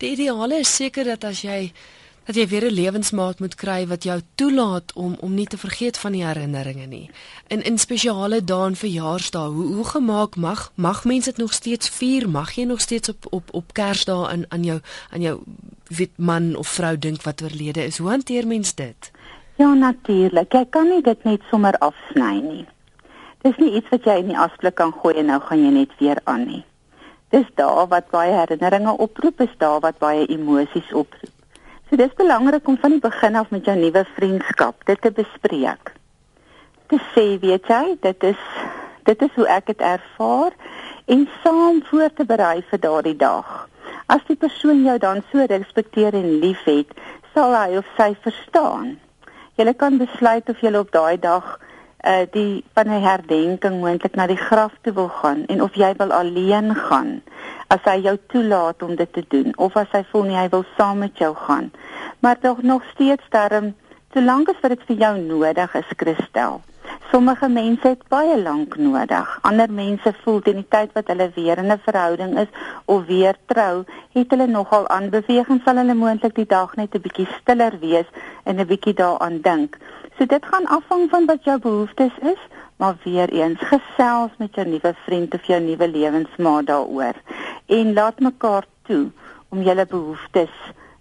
Die 0.00 0.14
ideale 0.14 0.62
is 0.64 0.72
seker 0.72 1.04
dat 1.04 1.24
as 1.28 1.42
jy 1.44 1.72
dat 2.24 2.34
jy 2.34 2.46
weer 2.48 2.64
'n 2.64 2.74
lewensmaat 2.74 3.40
moet 3.40 3.54
kry 3.54 3.86
wat 3.86 4.02
jou 4.04 4.20
toelaat 4.34 4.92
om 4.92 5.16
om 5.20 5.34
nie 5.34 5.46
te 5.46 5.58
vergeet 5.58 5.98
van 5.98 6.12
die 6.12 6.24
herinneringe 6.24 6.86
nie. 6.86 7.10
In 7.46 7.62
in 7.62 7.78
spesiale 7.78 8.44
dae 8.44 8.66
en 8.66 8.76
verjaarsdae, 8.76 9.48
hoe 9.50 9.74
hoe 9.74 9.84
gemaak 9.84 10.36
mag 10.36 10.72
mag 10.74 11.04
mense 11.04 11.30
dit 11.30 11.38
nog 11.38 11.52
steeds 11.52 11.88
vier? 11.88 12.28
Mag 12.28 12.52
jy 12.52 12.64
nog 12.64 12.80
steeds 12.80 13.08
op 13.08 13.26
op 13.30 13.48
op 13.52 13.72
Kersdae 13.72 14.28
aan 14.28 14.44
aan 14.48 14.62
jou 14.62 14.80
aan 15.10 15.20
jou 15.20 15.40
wit 15.88 16.16
man 16.16 16.56
of 16.56 16.68
vrou 16.68 16.98
dink 16.98 17.22
wat 17.22 17.42
oorlede 17.42 17.84
is? 17.84 17.98
Hoe 17.98 18.10
hanteer 18.10 18.46
mens 18.46 18.74
dit? 18.74 19.10
Ja, 19.56 19.74
natuurlik. 19.74 20.52
Jy 20.52 20.66
kan 20.70 20.88
nie 20.88 21.02
dit 21.02 21.24
net 21.24 21.40
sommer 21.50 21.78
afsny 21.78 22.40
nie. 22.40 22.66
Dis 23.42 23.56
nie 23.56 23.74
iets 23.76 23.88
wat 23.88 24.04
jy 24.04 24.16
in 24.22 24.30
die 24.32 24.38
asblik 24.38 24.74
kan 24.74 24.92
gooi 24.92 25.14
en 25.20 25.26
nou 25.26 25.40
gaan 25.40 25.64
jy 25.64 25.70
net 25.70 25.92
weer 25.98 26.20
aan 26.24 26.46
nie. 26.46 26.64
Dis 27.28 27.46
daar 27.54 27.86
wat 27.88 28.08
baie 28.10 28.32
herinneringe 28.32 28.96
oproep, 28.96 29.40
is 29.40 29.52
daar 29.58 29.80
wat 29.80 29.98
baie 29.98 30.26
emosies 30.26 30.92
oproep. 30.92 31.39
So 31.90 31.96
dis 31.98 32.12
belangrik 32.14 32.68
om 32.70 32.76
van 32.78 32.92
die 32.94 33.02
begin 33.02 33.34
af 33.34 33.48
met 33.50 33.64
jou 33.66 33.74
nuwe 33.74 34.04
vriendskap 34.14 34.84
dit 34.86 35.00
te 35.02 35.10
bespreek. 35.10 35.90
Te 36.86 36.98
sê, 37.10 37.24
weet 37.42 37.66
jy, 37.66 37.96
dit 38.04 38.26
is 38.28 38.44
dit 39.08 39.24
is 39.26 39.32
hoe 39.34 39.46
ek 39.50 39.66
dit 39.72 39.82
ervaar 39.82 40.54
en 41.10 41.24
saam 41.42 41.80
voor 41.88 42.12
te 42.14 42.22
berei 42.28 42.62
vir 42.70 42.82
daardie 42.84 43.16
dag. 43.18 43.50
As 44.06 44.22
die 44.28 44.38
persoon 44.38 44.84
jou 44.86 44.94
dan 45.02 45.24
so 45.32 45.42
respekteer 45.50 46.14
en 46.14 46.38
liefhet, 46.44 46.94
sal 47.34 47.58
hy 47.58 47.80
of 47.82 47.90
sy 47.98 48.12
verstaan. 48.22 48.94
Jy 49.58 49.74
kan 49.74 49.98
besluit 49.98 50.46
of 50.46 50.62
jy 50.62 50.70
op 50.78 50.94
daai 50.94 51.18
dag 51.18 51.56
uh 52.04 52.24
die 52.32 52.64
van 52.74 52.88
'n 52.88 53.02
herdenking 53.02 53.80
moontlik 53.80 54.14
na 54.14 54.26
die 54.26 54.36
graf 54.36 54.72
toe 54.82 54.92
wil 54.92 55.08
gaan 55.08 55.46
en 55.46 55.62
of 55.62 55.74
jy 55.74 55.94
wil 55.96 56.12
alleen 56.12 56.74
gaan 56.74 57.22
as 57.68 57.84
hy 57.84 58.00
jou 58.00 58.16
toelaat 58.26 58.82
om 58.82 58.96
dit 58.96 59.12
te 59.12 59.24
doen 59.28 59.52
of 59.56 59.76
as 59.76 59.92
hy 59.92 60.04
voel 60.10 60.22
nie 60.22 60.36
hy 60.36 60.48
wil 60.48 60.64
saam 60.76 60.98
met 60.98 61.18
jou 61.18 61.34
gaan. 61.34 61.70
Maar 62.20 62.38
tog 62.38 62.62
nog 62.62 62.82
steeds 62.94 63.24
darm 63.28 63.74
solank 64.12 64.48
as 64.48 64.60
wat 64.62 64.70
dit 64.70 64.82
vir 64.86 64.96
jou 64.96 65.18
nodig 65.18 65.74
is 65.74 65.96
Christel 65.96 66.60
sommige 67.10 67.48
mense 67.48 67.88
het 67.88 68.02
baie 68.08 68.36
lank 68.42 68.76
nodig. 68.76 69.38
Ander 69.42 69.72
mense 69.72 70.12
voel 70.22 70.40
teen 70.46 70.60
die 70.60 70.68
tyd 70.74 70.92
wat 70.94 71.08
hulle 71.10 71.30
weer 71.34 71.58
in 71.58 71.72
'n 71.72 71.82
verhouding 71.86 72.38
is 72.38 72.50
of 72.84 73.06
weer 73.06 73.36
trou 73.46 73.84
het 74.14 74.30
hulle 74.30 74.46
nogal 74.46 74.88
aanbeweeg 74.88 75.48
en 75.48 75.60
sal 75.64 75.76
hulle 75.76 75.94
moontlik 75.94 76.34
die 76.34 76.46
dag 76.46 76.76
net 76.76 76.94
'n 76.94 77.02
bietjie 77.06 77.26
stiller 77.40 77.78
wees 77.80 78.06
en 78.44 78.60
'n 78.60 78.66
bietjie 78.66 78.94
daaraan 78.94 79.40
dink 79.40 79.78
So 80.20 80.26
dit 80.26 80.46
gaan 80.46 80.66
afhang 80.66 81.10
van 81.10 81.24
wat 81.24 81.44
jou 81.44 81.58
behoeftes 81.58 82.12
is, 82.20 82.40
maar 82.76 82.96
weer 83.04 83.30
eens 83.32 83.58
gesels 83.58 84.30
met 84.36 84.54
jou 84.54 84.66
nuwe 84.68 84.94
vriend 85.04 85.34
of 85.34 85.44
jou 85.48 85.60
nuwe 85.60 85.88
lewensmaat 85.88 86.66
daaroor 86.66 87.16
en 87.66 87.92
laat 87.92 88.20
mekaar 88.20 88.66
toe 88.82 89.06
om 89.48 89.62
julle 89.62 89.86
behoeftes 89.86 90.52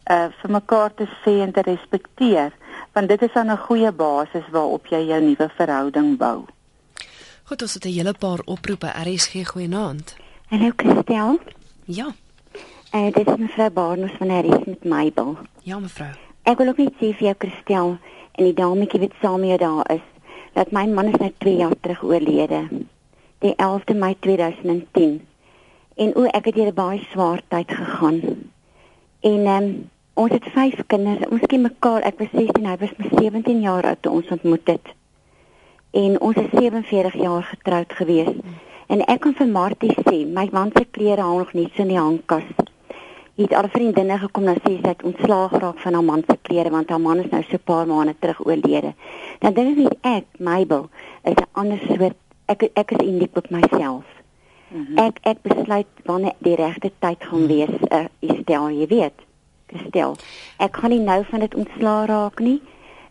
uh 0.08 0.30
vir 0.42 0.52
mekaar 0.56 0.96
te 0.96 1.08
sê 1.24 1.34
en 1.44 1.52
te 1.52 1.66
respekteer, 1.68 2.56
want 2.96 3.12
dit 3.12 3.22
is 3.22 3.34
dan 3.34 3.52
'n 3.52 3.58
goeie 3.58 3.92
basis 3.92 4.48
waarop 4.52 4.88
jy 4.88 5.02
jou 5.12 5.22
nuwe 5.22 5.50
verhouding 5.58 6.18
bou. 6.18 6.46
Goed, 7.44 7.62
ons 7.62 7.74
het 7.74 7.86
'n 7.86 7.98
hele 7.98 8.14
paar 8.20 8.40
oproepe. 8.46 8.88
RSG 8.88 9.48
goeienaand. 9.48 10.16
Hallo 10.48 10.72
Christel. 10.76 11.40
Ja. 11.86 12.08
Eh 12.92 13.06
uh, 13.06 13.14
dit 13.14 13.28
is 13.28 13.36
mevrou 13.38 13.70
Barnus 13.70 14.12
van 14.18 14.40
RSG 14.40 14.66
met 14.66 14.84
Mabel. 14.84 15.38
Ja, 15.64 15.80
mevrou. 15.80 16.16
Ek 16.44 16.58
wil 16.58 16.68
ook 16.68 16.78
net 16.78 16.94
sê 16.94 17.12
vir 17.14 17.26
jou 17.28 17.36
Christel, 17.38 17.98
en 18.32 18.44
die 18.44 18.54
dametjie 18.54 19.00
wat 19.00 19.20
saam 19.22 19.46
met 19.46 19.60
daar 19.60 19.92
is 19.94 20.06
dat 20.54 20.72
my 20.72 20.86
man 20.88 21.14
is 21.14 21.20
nou 21.20 21.32
2 21.38 21.56
jaar 21.56 21.76
terug 21.82 22.04
oorlede 22.04 22.64
die 23.40 23.56
11de 23.56 23.96
Mei 23.96 24.16
2010 24.20 25.22
en 25.96 26.16
o 26.16 26.26
ek 26.26 26.46
het 26.46 26.56
hier 26.56 26.72
'n 26.72 26.82
baie 26.82 27.06
swaar 27.12 27.42
tyd 27.48 27.72
gegaan 27.72 28.20
en 29.20 29.48
um, 29.48 29.90
ons 30.20 30.32
het 30.32 30.48
5 30.52 30.82
kinders. 30.92 31.28
Ons 31.32 31.46
ken 31.48 31.62
mekaar. 31.64 32.04
Ek 32.08 32.20
was 32.20 32.32
16, 32.36 32.66
hy 32.68 32.78
was 32.82 32.96
my 33.00 33.12
17 33.16 33.62
jaar 33.64 33.88
oud 33.88 34.02
toe 34.04 34.18
ons 34.20 34.32
ontmoet 34.36 34.68
het. 34.68 34.92
En 35.96 36.18
ons 36.22 36.36
is 36.38 36.50
47 36.52 37.16
jaar 37.22 37.46
getroud 37.54 37.94
gewees. 38.02 38.34
En 38.90 39.04
ek 39.06 39.22
kan 39.24 39.36
vir 39.38 39.48
Martie 39.54 39.94
sê, 39.96 40.26
my 40.28 40.48
man 40.52 40.74
se 40.76 40.84
klere 40.98 41.24
hang 41.24 41.40
nog 41.40 41.54
nie 41.56 41.70
so 41.76 41.86
in 41.86 41.94
die 41.94 42.00
hangkas. 42.00 42.50
Het 43.40 43.54
al 43.56 43.70
vriendinne 43.72 44.18
gekom 44.20 44.44
na 44.44 44.54
sê 44.60 44.74
sy 44.82 44.90
het 44.92 45.04
ontslaag 45.08 45.54
geraak 45.54 45.78
van 45.80 45.96
haar 45.96 46.04
man 46.04 46.24
se 46.28 46.36
klere 46.48 46.72
want 46.74 46.90
haar 46.92 47.00
man 47.00 47.22
is 47.24 47.30
nou 47.32 47.40
so 47.44 47.56
'n 47.56 47.64
paar 47.64 47.88
maande 47.88 48.16
terug 48.20 48.40
oorlede. 48.46 48.94
Dan 49.40 49.54
dink 49.54 49.78
ek 49.80 49.98
ek, 50.02 50.26
Mabel, 50.40 50.90
is 51.24 51.34
'n 51.36 51.48
ander 51.52 51.80
soort 51.88 52.18
ek 52.46 52.72
ek 52.74 52.92
is 52.92 53.08
uniek 53.08 53.38
op 53.38 53.50
myself. 53.50 54.04
Mm 54.68 54.86
-hmm. 54.86 54.98
Ek 54.98 55.18
ek 55.22 55.42
besluit 55.42 55.88
wanneer 56.04 56.34
die 56.38 56.56
regte 56.56 56.92
tyd 57.00 57.24
gaan 57.24 57.48
wees, 57.48 57.76
uh, 57.92 58.06
is 58.20 58.38
stel 58.42 58.70
jy 58.70 58.88
weet. 58.88 59.18
Gestel. 59.68 60.16
Ek 60.58 60.72
kan 60.72 60.90
nie 60.90 61.00
nou 61.00 61.24
van 61.24 61.40
dit 61.40 61.56
ontslaa 61.56 62.06
raak 62.06 62.40
nie. 62.40 62.62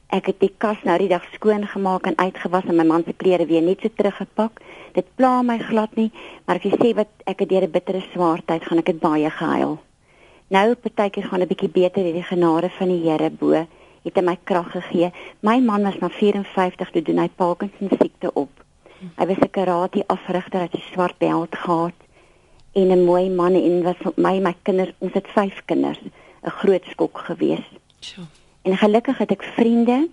Ek 0.08 0.26
het 0.26 0.40
die 0.40 0.54
kas 0.58 0.76
nou 0.82 0.98
die 0.98 1.08
dag 1.08 1.24
skoon 1.32 1.66
gemaak 1.66 2.06
en 2.06 2.16
uitgewas 2.16 2.64
en 2.64 2.76
my 2.76 2.84
man 2.84 3.02
se 3.06 3.12
klere 3.12 3.46
weer 3.46 3.62
net 3.62 3.80
so 3.80 3.88
teruggepak. 3.94 4.60
Dit 4.92 5.04
pla 5.14 5.42
my 5.42 5.58
glad 5.58 5.96
nie, 5.96 6.12
maar 6.44 6.56
as 6.56 6.62
jy 6.62 6.76
sê 6.76 6.94
wat 6.94 7.08
ek 7.24 7.38
het 7.38 7.48
deur 7.48 7.62
'n 7.62 7.70
bittere 7.70 8.02
swaar 8.12 8.40
tyd 8.44 8.64
gaan 8.64 8.78
ek 8.78 8.86
dit 8.86 9.00
baie 9.00 9.30
gehuil. 9.30 9.78
Nou 10.48 10.74
partykeer 10.74 11.24
gaan 11.24 11.40
'n 11.40 11.46
bietjie 11.46 11.68
beter 11.68 12.02
hierdie 12.02 12.22
genade 12.22 12.70
van 12.70 12.88
die 12.88 13.02
Here 13.04 13.30
bo 13.30 13.66
het 14.04 14.16
hy 14.16 14.22
my 14.22 14.38
krag 14.44 14.70
gegee. 14.72 15.12
My 15.40 15.58
man 15.60 15.82
was 15.82 15.98
na 16.00 16.08
54 16.08 16.90
toe 16.90 17.02
doen 17.02 17.18
hy 17.18 17.28
Parkinson 17.28 17.88
siekte 18.00 18.32
op. 18.32 18.50
Hy 19.16 19.26
was 19.26 19.36
'n 19.36 19.50
karate 19.50 20.04
afrigter, 20.06 20.60
hy 20.60 20.68
het 20.70 20.74
'n 20.74 20.92
swart 20.92 21.18
beld 21.18 21.54
gehad 21.54 21.98
en 22.72 22.88
'n 22.90 23.04
mooi 23.04 23.30
man 23.30 23.54
en 23.54 23.82
was 23.82 23.96
my 24.16 24.38
my 24.38 24.54
kinders, 24.62 24.92
ons 24.98 25.12
het 25.12 25.28
5 25.28 25.62
kinders, 25.64 26.00
'n 26.42 26.50
groot 26.50 26.84
skok 26.84 27.18
gewees. 27.18 27.66
Sjoe. 28.00 28.24
En 28.62 28.76
gelukkig 28.76 29.18
het 29.18 29.30
ek 29.30 29.42
vriende 29.42 30.08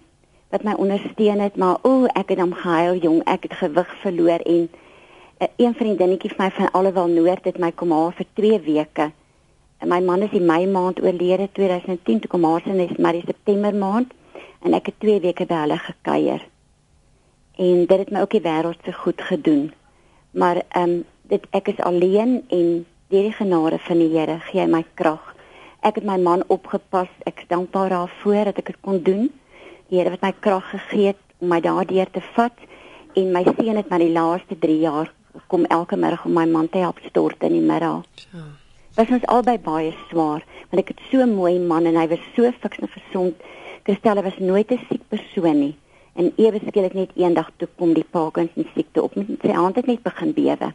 wat 0.50 0.64
my 0.64 0.74
ondersteun 0.74 1.40
het, 1.40 1.56
maar 1.56 1.78
o, 1.82 2.06
ek 2.06 2.30
het 2.30 2.40
hom 2.40 2.54
gehuil 2.54 2.96
jong, 3.02 3.24
ek 3.24 3.44
het 3.44 3.54
gewig 3.54 3.96
verloor 4.02 4.40
en 4.40 4.62
'n 4.62 4.70
uh, 5.40 5.48
een 5.58 5.74
vriendinnetjie 5.74 6.34
van 6.36 6.46
my 6.46 6.52
van 6.52 6.72
Allewel 6.72 7.08
Noord 7.08 7.46
het 7.46 7.58
my 7.58 7.72
kom 7.72 7.92
haal 7.92 8.12
vir 8.12 8.26
2 8.34 8.60
weke. 8.60 9.12
My 9.86 10.02
man 10.02 10.24
is 10.24 10.32
in 10.32 10.46
Mei 10.46 10.66
maand 10.66 11.02
oorlede 11.02 11.46
2010, 11.52 12.20
toe 12.20 12.30
kom 12.30 12.44
haar 12.44 12.62
se 12.66 12.74
nes 12.74 12.98
maar 12.98 13.14
in 13.14 13.26
September 13.26 13.76
maand 13.76 14.14
en 14.66 14.74
ek 14.74 14.90
het 14.90 14.96
2 15.04 15.20
weke 15.22 15.46
by 15.46 15.60
hulle 15.62 15.78
gekuier. 15.78 16.42
En 17.62 17.84
dit 17.86 18.00
het 18.02 18.10
my 18.10 18.24
ook 18.26 18.34
die 18.34 18.42
wêreld 18.42 18.82
se 18.82 18.94
goed 18.94 19.22
gedoen. 19.22 19.68
Maar 20.32 20.64
ehm 20.68 20.90
um, 20.90 21.04
dit 21.30 21.46
ek 21.58 21.70
is 21.74 21.84
alleen 21.86 22.34
en 22.50 22.86
deur 23.14 23.30
die 23.30 23.38
genade 23.38 23.80
van 23.86 24.02
die 24.02 24.10
Here 24.18 24.40
gee 24.48 24.62
hy 24.62 24.66
my 24.70 24.82
krag. 24.94 25.22
Ek 25.82 26.02
het 26.02 26.10
my 26.10 26.18
man 26.18 26.44
opgepas. 26.48 27.14
Ek 27.30 27.46
is 27.46 27.48
dankbaar 27.54 27.90
daarvoor 27.90 28.50
dat 28.50 28.58
ek 28.58 28.74
dit 28.74 28.82
kon 28.82 29.00
doen. 29.04 29.30
Die 29.90 30.02
Here 30.02 30.18
het 30.18 30.26
my 30.26 30.34
krag 30.40 30.66
gegee 30.74 31.14
om 31.38 31.54
my 31.54 31.62
daardeur 31.62 32.10
te 32.10 32.26
vat 32.34 32.68
en 33.14 33.32
my 33.32 33.46
seun 33.54 33.78
het 33.78 33.90
na 33.90 34.02
die 34.02 34.12
laaste 34.12 34.58
3 34.58 34.82
jaar 34.82 35.14
kom 35.48 35.66
elke 35.70 35.96
middag 35.96 36.26
om 36.26 36.34
my 36.34 36.50
man 36.50 36.70
te 36.70 36.82
help 36.82 36.98
stort 37.06 37.44
in 37.44 37.60
die 37.60 37.68
middag. 37.74 38.02
Ja 38.34 38.65
was 38.96 39.10
ons 39.10 39.26
albei 39.26 39.58
baie 39.60 39.94
swaar 40.10 40.44
want 40.70 40.82
ek 40.82 40.94
het 40.94 41.02
so 41.12 41.22
'n 41.22 41.36
mooi 41.36 41.60
man 41.60 41.86
en 41.86 41.96
hy 41.96 42.08
was 42.08 42.24
so 42.36 42.52
fiks 42.62 42.80
en 42.80 42.88
gesond. 42.88 43.36
Christelle 43.84 44.24
was 44.24 44.38
nooit 44.40 44.72
'n 44.72 44.80
siek 44.90 45.04
persoon 45.10 45.60
nie 45.60 45.76
en 46.16 46.34
ewe 46.38 46.60
skielik 46.60 46.94
net 46.94 47.12
eendag 47.16 47.50
toe 47.58 47.68
kom 47.78 47.94
die 47.94 48.08
Parkinson 48.16 48.68
siekte 48.74 49.04
op 49.04 49.16
met 49.16 49.28
sy 49.42 49.52
hand 49.52 49.76
het 49.76 49.86
net 49.86 50.04
begin 50.04 50.34
bewe. 50.34 50.74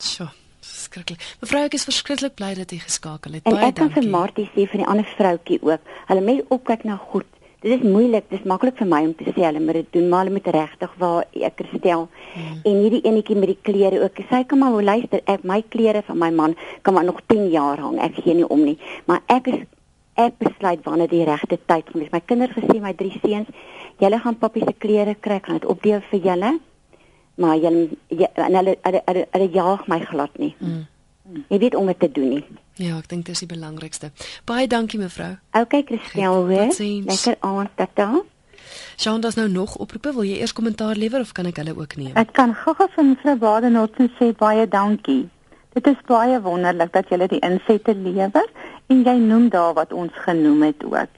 Sjoe, 0.00 0.28
skrikkelik. 0.60 1.20
Mevrou 1.40 1.64
ek 1.64 1.74
is 1.74 1.84
verskriklik 1.84 2.34
bly 2.34 2.54
dat 2.54 2.70
jy 2.70 2.78
geskakel 2.78 3.32
het. 3.32 3.44
En 3.44 3.52
baie 3.52 3.72
dankie. 3.72 3.82
En 3.82 3.88
ek 3.88 3.94
kan 3.94 4.02
vir 4.02 4.10
Martie 4.10 4.48
sê 4.54 4.68
vir 4.70 4.80
die 4.82 4.86
ander 4.86 5.08
vroutjie 5.16 5.58
ook. 5.62 5.80
Hulle 6.06 6.20
moet 6.20 6.44
opkyk 6.48 6.84
na 6.84 6.96
goed 6.96 7.26
dit 7.60 7.72
is 7.74 7.82
moeilik, 7.82 8.26
dit 8.30 8.38
is 8.38 8.46
maklik 8.46 8.76
vir 8.78 8.86
my 8.86 9.00
om 9.08 9.14
te 9.18 9.26
sê 9.32 9.42
hulle 9.42 9.60
moet 9.62 9.80
dit 9.80 9.88
doen, 9.96 10.06
maar 10.10 10.24
hulle 10.24 10.36
moet 10.36 10.50
regtig 10.54 10.92
waar 11.00 11.24
ek 11.48 11.64
stel. 11.72 12.06
Hmm. 12.34 12.60
En 12.70 12.82
hierdie 12.84 13.02
enetjie 13.02 13.36
met 13.38 13.50
die 13.50 13.58
klere 13.66 14.02
ook. 14.04 14.20
Sy 14.30 14.44
kan 14.46 14.62
maar 14.62 14.76
luister, 14.82 15.22
ek 15.26 15.42
my 15.48 15.58
klere 15.74 16.04
van 16.06 16.20
my 16.22 16.30
man 16.34 16.54
kan 16.86 16.94
maar 16.94 17.08
nog 17.08 17.18
10 17.26 17.48
jaar 17.50 17.82
hang. 17.82 17.98
Ek 18.04 18.20
gee 18.22 18.36
nie 18.38 18.46
om 18.46 18.62
nie. 18.62 18.78
Maar 19.10 19.24
ek 19.26 19.50
is 19.50 19.66
ek 20.18 20.38
besluit 20.38 20.82
wanneer 20.86 21.10
die 21.10 21.24
regte 21.26 21.58
tyd 21.70 21.90
kom. 21.90 22.06
My 22.12 22.22
kinders 22.26 22.54
gesê 22.54 22.78
my 22.82 22.94
drie 22.98 23.14
seuns, 23.22 23.50
julle 24.02 24.18
gaan 24.22 24.38
papi 24.38 24.64
se 24.66 24.74
klere 24.78 25.14
kry, 25.14 25.38
gaan 25.42 25.58
dit 25.58 25.68
opdeel 25.70 26.02
vir 26.10 26.22
julle. 26.30 26.54
Maar 27.38 27.58
julle 27.62 27.88
en 28.10 28.54
hulle 28.60 28.78
hulle 28.82 29.26
hulle 29.34 29.50
jaag 29.54 29.86
my 29.90 30.00
glad 30.06 30.38
nie. 30.38 30.54
Hmm. 30.58 30.86
Jy 31.50 31.58
weet 31.58 31.74
om 31.76 31.86
dit 31.86 31.98
te 32.00 32.10
doen 32.10 32.28
nie. 32.38 32.44
Ja, 32.78 32.94
ek 32.94 33.08
dink 33.10 33.24
dit 33.26 33.34
is 33.34 33.42
die 33.42 33.50
belangrikste. 33.50 34.12
Baie 34.46 34.68
dankie 34.70 35.00
mevrou. 35.00 35.32
Okay, 35.50 35.82
Christel, 35.82 36.44
hoor. 36.46 36.70
Lekker 37.08 37.34
aand, 37.40 37.72
tata. 37.74 38.22
Sjoe, 38.96 39.18
daar's 39.18 39.34
nou 39.34 39.48
nog 39.50 39.74
oproepe. 39.82 40.12
Wil 40.14 40.28
jy 40.28 40.38
eers 40.38 40.54
kommentaar 40.54 40.94
lewer 40.94 41.24
of 41.26 41.32
kan 41.34 41.48
ek 41.50 41.58
hulle 41.58 41.74
ook 41.74 41.96
neem? 41.98 42.14
Ek 42.14 42.30
kan 42.38 42.54
gou-gou 42.54 42.86
vir 42.94 43.08
mevrou 43.10 43.36
Badenot 43.42 43.98
sê 44.20 44.30
baie 44.38 44.68
dankie. 44.70 45.24
Dit 45.74 45.90
is 45.90 45.98
baie 46.06 46.38
wonderlik 46.42 46.92
dat 46.94 47.10
jy 47.10 47.26
die 47.26 47.42
insette 47.46 47.94
lewer 47.98 48.46
en 48.86 49.02
jy 49.06 49.16
noem 49.22 49.48
daar 49.54 49.74
wat 49.74 49.92
ons 49.92 50.14
genoem 50.26 50.68
het 50.70 50.86
ook. 50.86 51.10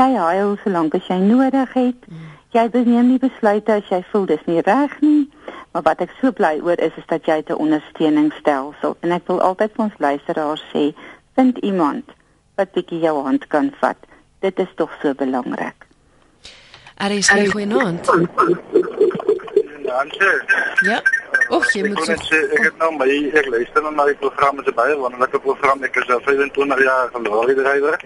Jy 0.00 0.08
huil 0.16 0.56
solank 0.64 0.96
as 0.96 1.08
jy 1.12 1.20
nodig 1.20 1.76
het. 1.76 2.08
Mm. 2.08 2.31
Jy 2.52 2.68
neem 2.84 3.06
nie 3.08 3.18
besluite 3.18 3.72
as 3.72 3.86
jy 3.88 4.02
voel 4.10 4.26
dis 4.28 4.42
nie 4.44 4.60
reg 4.60 4.92
nie. 5.00 5.28
Maar 5.72 5.82
wat 5.86 6.02
ek 6.04 6.10
so 6.20 6.32
bly 6.36 6.58
oor 6.60 6.76
is 6.84 6.92
is 7.00 7.06
dat 7.08 7.24
jy 7.24 7.40
'n 7.40 7.56
ondersteuningsstelsel 7.56 8.96
en 9.00 9.12
ek 9.12 9.26
wil 9.26 9.40
altyd 9.40 9.72
vir 9.76 9.84
ons 9.84 9.98
luisteraars 9.98 10.64
sê, 10.72 10.92
vind 11.34 11.58
iemand 11.58 12.04
wat 12.56 12.72
bietjie 12.72 13.00
jou 13.00 13.22
hand 13.24 13.46
kan 13.48 13.72
vat. 13.80 13.96
Dit 14.40 14.58
is 14.58 14.68
tog 14.76 14.90
so 15.02 15.14
belangrik. 15.14 15.86
Er 16.96 17.10
is 17.10 17.32
'n 17.32 17.50
goeie 17.50 17.66
naand. 17.66 18.06
Ja. 20.82 21.00
Och, 21.48 21.72
jy 21.72 21.88
moet 21.88 22.04
sê 22.04 22.36
ek 22.52 22.62
het 22.64 22.78
nou 22.78 22.92
my 22.96 23.08
ek 23.32 23.46
luister 23.46 23.92
na 23.92 24.04
die 24.04 24.14
program 24.14 24.60
se 24.64 24.72
baie 24.72 24.96
wonderlike 24.96 25.40
program. 25.40 25.82
Ek 25.82 25.96
is 25.96 26.08
al 26.08 26.20
25 26.20 26.82
jaar 26.82 27.08
geloof 27.12 27.46
drywer. 27.46 28.00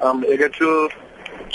Um 0.00 0.24
ek 0.24 0.40
het 0.40 0.54
so 0.54 0.88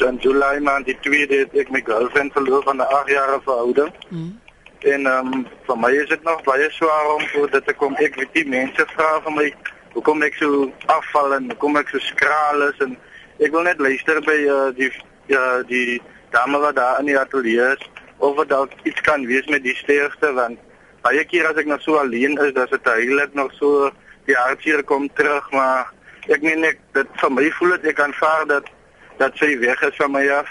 in 0.02 0.18
July 0.22 0.60
maand 0.60 0.86
die 0.86 0.98
tweede 1.02 1.48
ek 1.54 1.72
my 1.72 1.82
girlfriend 1.86 2.34
verloor 2.34 2.64
van 2.64 2.78
'n 2.78 2.88
8 2.88 3.10
jarige 3.10 3.42
verhouding. 3.44 3.94
Mm. 4.10 4.40
En 4.80 5.06
ehm 5.06 5.34
um, 5.34 5.48
vir 5.68 5.78
my 5.78 5.92
is 5.92 6.10
dit 6.10 6.24
nog 6.24 6.44
baie 6.44 6.72
swaar 6.72 7.14
om 7.16 7.28
voor 7.28 7.62
kom. 7.78 7.96
Ek 7.96 8.16
weet 8.16 8.34
die 8.34 8.48
mense 8.48 8.86
vra 8.96 9.22
vir 9.22 9.34
my 9.34 9.54
hoekom 9.94 10.22
ek 10.24 10.34
so 10.34 10.72
afval 10.86 11.34
en 11.34 11.50
hoekom 11.50 11.78
ek 11.78 11.90
so 11.90 12.00
skraal 12.00 12.62
is 12.70 12.78
en 12.86 12.98
ek 13.40 13.52
wil 13.52 13.64
net 13.66 13.80
luister 13.80 14.22
by 14.22 14.38
uh, 14.46 14.70
die 14.76 14.92
ja 15.28 15.64
die 15.64 16.02
dame 16.30 16.60
wat 16.60 16.76
daar 16.76 17.00
in 17.00 17.06
die 17.06 17.20
ateljee 17.20 17.74
is 17.74 17.90
of 18.18 18.36
wat 18.36 18.50
dalk 18.50 18.72
iets 18.84 19.02
kan 19.02 19.26
wees 19.26 19.46
met 19.46 19.64
die 19.64 19.76
sterfte 19.76 20.34
want 20.34 20.60
baie 21.02 21.24
keer 21.26 21.48
as 21.50 21.60
ek 21.62 21.70
nog 21.70 21.82
so 21.82 21.98
alleen 22.02 22.38
is, 22.44 22.54
dan 22.54 22.66
is 22.66 22.74
dit 22.76 22.90
heilig 22.90 23.34
nog 23.34 23.54
so 23.58 23.92
die 24.28 24.36
hartseer 24.36 24.84
kom 24.84 25.08
terug, 25.16 25.46
maar 25.56 25.94
ek 26.28 26.44
meen 26.44 26.66
ek 26.68 26.82
dit 26.98 27.14
vir 27.22 27.32
my 27.32 27.46
voel 27.60 27.76
dit 27.78 27.92
ek 27.94 28.02
aanvaar 28.04 28.48
dat 28.50 28.68
dat 29.18 29.36
sy 29.36 29.58
weg 29.60 29.82
is 29.82 29.96
van 29.96 30.12
my 30.12 30.24
af. 30.30 30.50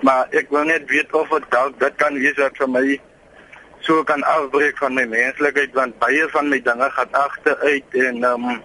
Maar 0.00 0.26
ek 0.30 0.50
wil 0.50 0.64
net 0.64 0.88
weet 0.90 1.12
of 1.12 1.28
dit 1.28 1.48
dalk 1.50 1.78
dit 1.80 1.96
kan 2.00 2.14
wees 2.14 2.36
wat 2.40 2.56
vir 2.56 2.68
my 2.68 3.00
so 3.80 4.04
kan 4.04 4.22
afbreek 4.22 4.78
van 4.78 4.94
my 4.94 5.06
menslikheid 5.08 5.72
want 5.76 5.98
baie 5.98 6.28
van 6.32 6.48
my 6.48 6.60
dinge 6.60 6.90
gaan 6.96 7.16
agteruit 7.24 7.96
en 8.06 8.24
ehm 8.24 8.50
um, 8.50 8.62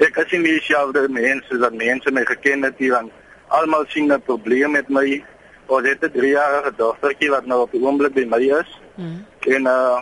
ek 0.00 0.18
as 0.22 0.32
nie 0.32 0.42
dieselfde 0.46 1.08
mense 1.08 1.58
wat 1.64 1.76
mense 1.76 2.12
my 2.12 2.24
geken 2.28 2.64
het 2.68 2.78
hier 2.78 2.96
want 2.96 3.12
almal 3.48 3.84
sien 3.88 4.12
'n 4.12 4.22
probleem 4.28 4.76
met 4.76 4.88
my 4.88 5.24
of 5.66 5.82
dit 5.82 6.02
'n 6.02 6.12
3-jarige 6.16 6.72
dogtertjie 6.76 7.30
wat 7.30 7.46
nou 7.46 7.60
op 7.60 7.72
die 7.72 7.82
oomblik 7.82 8.14
by 8.14 8.24
my 8.24 8.42
is. 8.60 8.70
Mm. 8.94 9.24
En 9.56 9.62
uh 9.66 10.00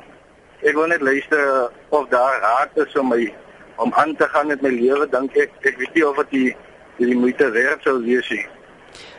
ek 0.62 0.74
wil 0.74 0.87
net 0.90 1.01
luister 1.01 1.70
of 1.88 2.09
daar 2.09 2.40
raad 2.42 2.87
is 2.87 2.96
om 2.98 3.09
my 3.09 3.35
om 3.77 3.92
aan 3.94 4.16
te 4.16 4.27
gaan 4.29 4.46
met 4.46 4.62
my 4.62 4.70
lewe 4.70 5.07
dink 5.09 5.37
ek 5.37 5.51
ek 5.62 5.77
weet 5.79 5.94
nie 5.94 6.07
of 6.07 6.16
dit 6.16 6.57
die, 6.99 7.17
moeite 7.17 7.51
werd 7.51 7.83
sou 7.83 7.99
wees 8.05 8.29
nie. 8.31 8.47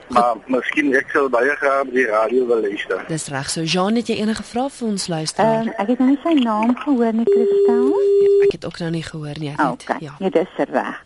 Maar 0.10 0.40
miskien 0.50 0.90
ek 0.98 1.12
sal 1.14 1.30
baie 1.30 1.54
graag 1.62 1.86
by 1.90 1.94
die 2.00 2.08
radio 2.10 2.46
wil 2.50 2.64
luister. 2.66 3.04
Dis 3.08 3.28
reg. 3.30 3.50
So 3.54 3.62
Jean, 3.62 3.98
het 4.00 4.10
jy 4.10 4.18
enige 4.24 4.44
vrae 4.44 4.70
vir 4.74 4.88
ons 4.90 5.08
luister? 5.08 5.46
Ehm 5.46 5.70
um, 5.70 5.74
ek 5.78 5.94
het 5.94 6.02
nog 6.02 6.10
nie 6.10 6.20
sy 6.24 6.34
naam 6.42 6.76
gehoor 6.82 7.14
nie, 7.14 7.28
Christel. 7.30 7.88
Ja, 7.94 8.32
ek 8.48 8.56
het 8.58 8.66
ook 8.66 8.80
nog 8.82 8.94
nie 8.98 9.04
gehoor 9.06 9.42
nie, 9.42 9.52
ek 9.54 9.62
weet. 9.62 9.86
Okay. 9.86 9.98
Ja. 10.08 10.16
Ja, 10.20 10.32
dis 10.34 10.62
reg. 10.74 11.04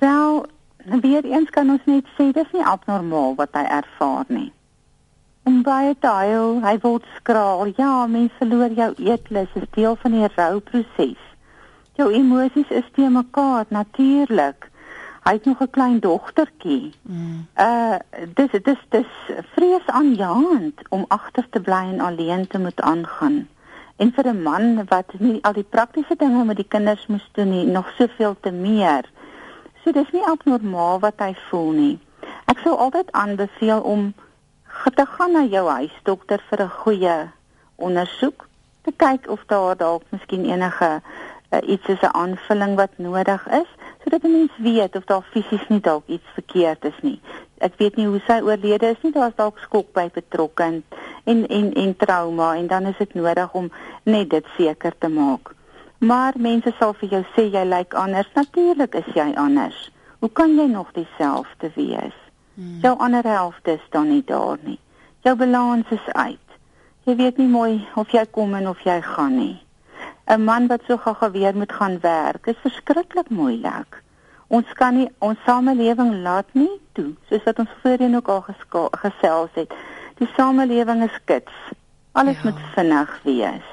Wel, 0.00 0.46
weer 1.04 1.24
eens 1.24 1.50
kan 1.50 1.70
ons 1.70 1.84
net 1.84 2.08
sê 2.16 2.30
dis 2.32 2.52
nie 2.52 2.64
abnormaal 2.64 3.36
wat 3.36 3.52
hy 3.52 3.64
ervaar 3.80 4.24
nie. 4.28 4.52
En 5.46 5.60
baie 5.62 5.94
tyd, 6.02 6.62
hy 6.64 6.74
word 6.82 7.04
skraal. 7.20 7.68
Ja, 7.76 8.06
mense 8.10 8.34
verloor 8.40 8.72
jou 8.74 8.88
eetlus, 8.98 9.52
is 9.54 9.68
deel 9.76 9.94
van 10.02 10.16
die 10.16 10.30
rouproses. 10.34 11.22
Jou 11.96 12.08
emosies 12.12 12.72
is 12.74 12.88
te 12.96 13.06
mekaar 13.08 13.68
natuurlik 13.68 14.66
hy 15.26 15.32
het 15.32 15.44
nog 15.44 15.60
'n 15.60 15.70
klein 15.70 16.00
dogtertjie. 16.00 16.94
Mm. 17.02 17.46
Uh 17.58 17.98
dis 18.34 18.50
dis 18.62 18.82
dis 18.88 19.12
vreesaanjaend 19.54 20.80
om 20.88 21.04
agter 21.08 21.46
te 21.50 21.60
bly 21.60 21.84
en 21.92 22.00
alleen 22.00 22.46
te 22.46 22.58
moet 22.58 22.80
aangaan. 22.80 23.48
En 23.96 24.12
vir 24.12 24.26
'n 24.26 24.42
man 24.42 24.84
wat 24.84 25.12
nie 25.18 25.42
al 25.42 25.52
die 25.52 25.70
praktiese 25.70 26.16
dinge 26.16 26.44
met 26.44 26.56
die 26.56 26.68
kinders 26.68 27.06
moes 27.06 27.28
doen 27.32 27.50
nie, 27.50 27.66
nog 27.66 27.92
soveel 27.98 28.36
te 28.40 28.50
meer. 28.50 29.10
So 29.84 29.92
dis 29.92 30.10
nie 30.12 30.26
abnormaal 30.26 30.98
wat 30.98 31.18
hy 31.18 31.34
voel 31.48 31.70
nie. 31.70 31.98
Ek 32.44 32.58
sou 32.58 32.76
altyd 32.76 33.12
aanbeveel 33.12 33.80
om 33.80 34.14
te 34.94 35.06
gaan 35.06 35.32
na 35.32 35.44
jou 35.44 35.68
huisdokter 35.68 36.42
vir 36.48 36.62
'n 36.62 36.68
goeie 36.68 37.28
ondersoek 37.74 38.48
te 38.82 38.92
kyk 38.96 39.28
of 39.28 39.42
daar 39.46 39.76
dalk 39.76 40.02
miskien 40.08 40.44
enige 40.44 41.00
uh, 41.50 41.68
iets 41.68 41.86
is 41.86 42.00
'n 42.00 42.14
aanvulling 42.14 42.76
wat 42.76 42.90
nodig 42.96 43.48
is 43.48 43.70
sodat 44.06 44.22
'n 44.22 44.30
mens 44.30 44.52
weet 44.56 44.96
of 44.96 45.04
daar 45.04 45.26
fisies 45.30 45.68
nie 45.68 45.80
dalk 45.80 46.06
iets 46.06 46.26
verkeerd 46.34 46.84
is 46.84 46.98
nie. 47.02 47.20
Ek 47.58 47.72
weet 47.76 47.96
nie 47.96 48.06
hoe 48.06 48.20
sy 48.26 48.40
oorlede 48.40 48.86
is 48.86 49.02
nie, 49.02 49.12
daar's 49.12 49.34
dalk 49.34 49.58
skok 49.58 49.92
by 49.92 50.10
betrokke 50.14 50.62
en 50.62 50.84
en 51.24 51.74
en 51.74 51.96
trauma 51.96 52.54
en 52.54 52.66
dan 52.66 52.86
is 52.86 52.96
dit 52.98 53.14
nodig 53.14 53.52
om 53.52 53.70
net 54.02 54.30
dit 54.30 54.44
seker 54.56 54.92
te 54.98 55.08
maak. 55.08 55.54
Maar 55.98 56.32
mense 56.36 56.72
sal 56.78 56.92
vir 56.92 57.08
jou 57.08 57.24
sê 57.34 57.50
jy 57.50 57.64
lyk 57.64 57.94
anders. 57.94 58.30
Natuurlik 58.34 58.94
is 58.94 59.14
jy 59.14 59.32
anders. 59.34 59.90
Hoe 60.18 60.30
kan 60.30 60.56
jy 60.56 60.66
nog 60.66 60.92
dieselfde 60.92 61.70
wees? 61.74 62.14
Hmm. 62.54 62.78
Jou 62.82 62.98
ander 62.98 63.24
helfte 63.24 63.70
is 63.72 63.86
dan 63.90 64.08
nie 64.08 64.22
daar 64.24 64.58
nie. 64.60 64.78
Jou 65.20 65.36
balans 65.36 65.86
is 65.90 66.12
uit. 66.12 66.48
Jy 67.04 67.16
weet 67.16 67.36
nie 67.36 67.48
mooi 67.48 67.88
of 67.94 68.10
jy 68.10 68.26
kom 68.30 68.54
en 68.54 68.68
of 68.68 68.80
jy 68.80 69.00
gaan 69.00 69.36
nie. 69.36 69.65
'n 70.26 70.44
Man 70.44 70.66
wat 70.66 70.82
so 70.86 70.96
gou 70.96 71.30
weer 71.30 71.56
moet 71.56 71.72
gaan 71.72 72.00
werk, 72.00 72.46
is 72.46 72.56
verskriklik 72.62 73.28
moeilik. 73.28 74.02
Ons 74.48 74.72
kan 74.72 74.94
nie 74.94 75.08
ons 75.18 75.38
samelewing 75.44 76.22
laat 76.22 76.46
nie 76.52 76.80
toe, 76.92 77.14
soos 77.28 77.42
wat 77.44 77.58
ons 77.58 77.74
voorheen 77.82 78.16
ook 78.16 78.28
al 78.28 78.44
gesels 78.90 79.50
het. 79.54 79.72
Die 80.18 80.28
samelewing 80.36 81.02
is 81.02 81.18
kits. 81.24 81.52
Alles 82.12 82.42
ja. 82.42 82.50
moet 82.50 82.60
vinnig 82.74 83.20
wees. 83.22 83.68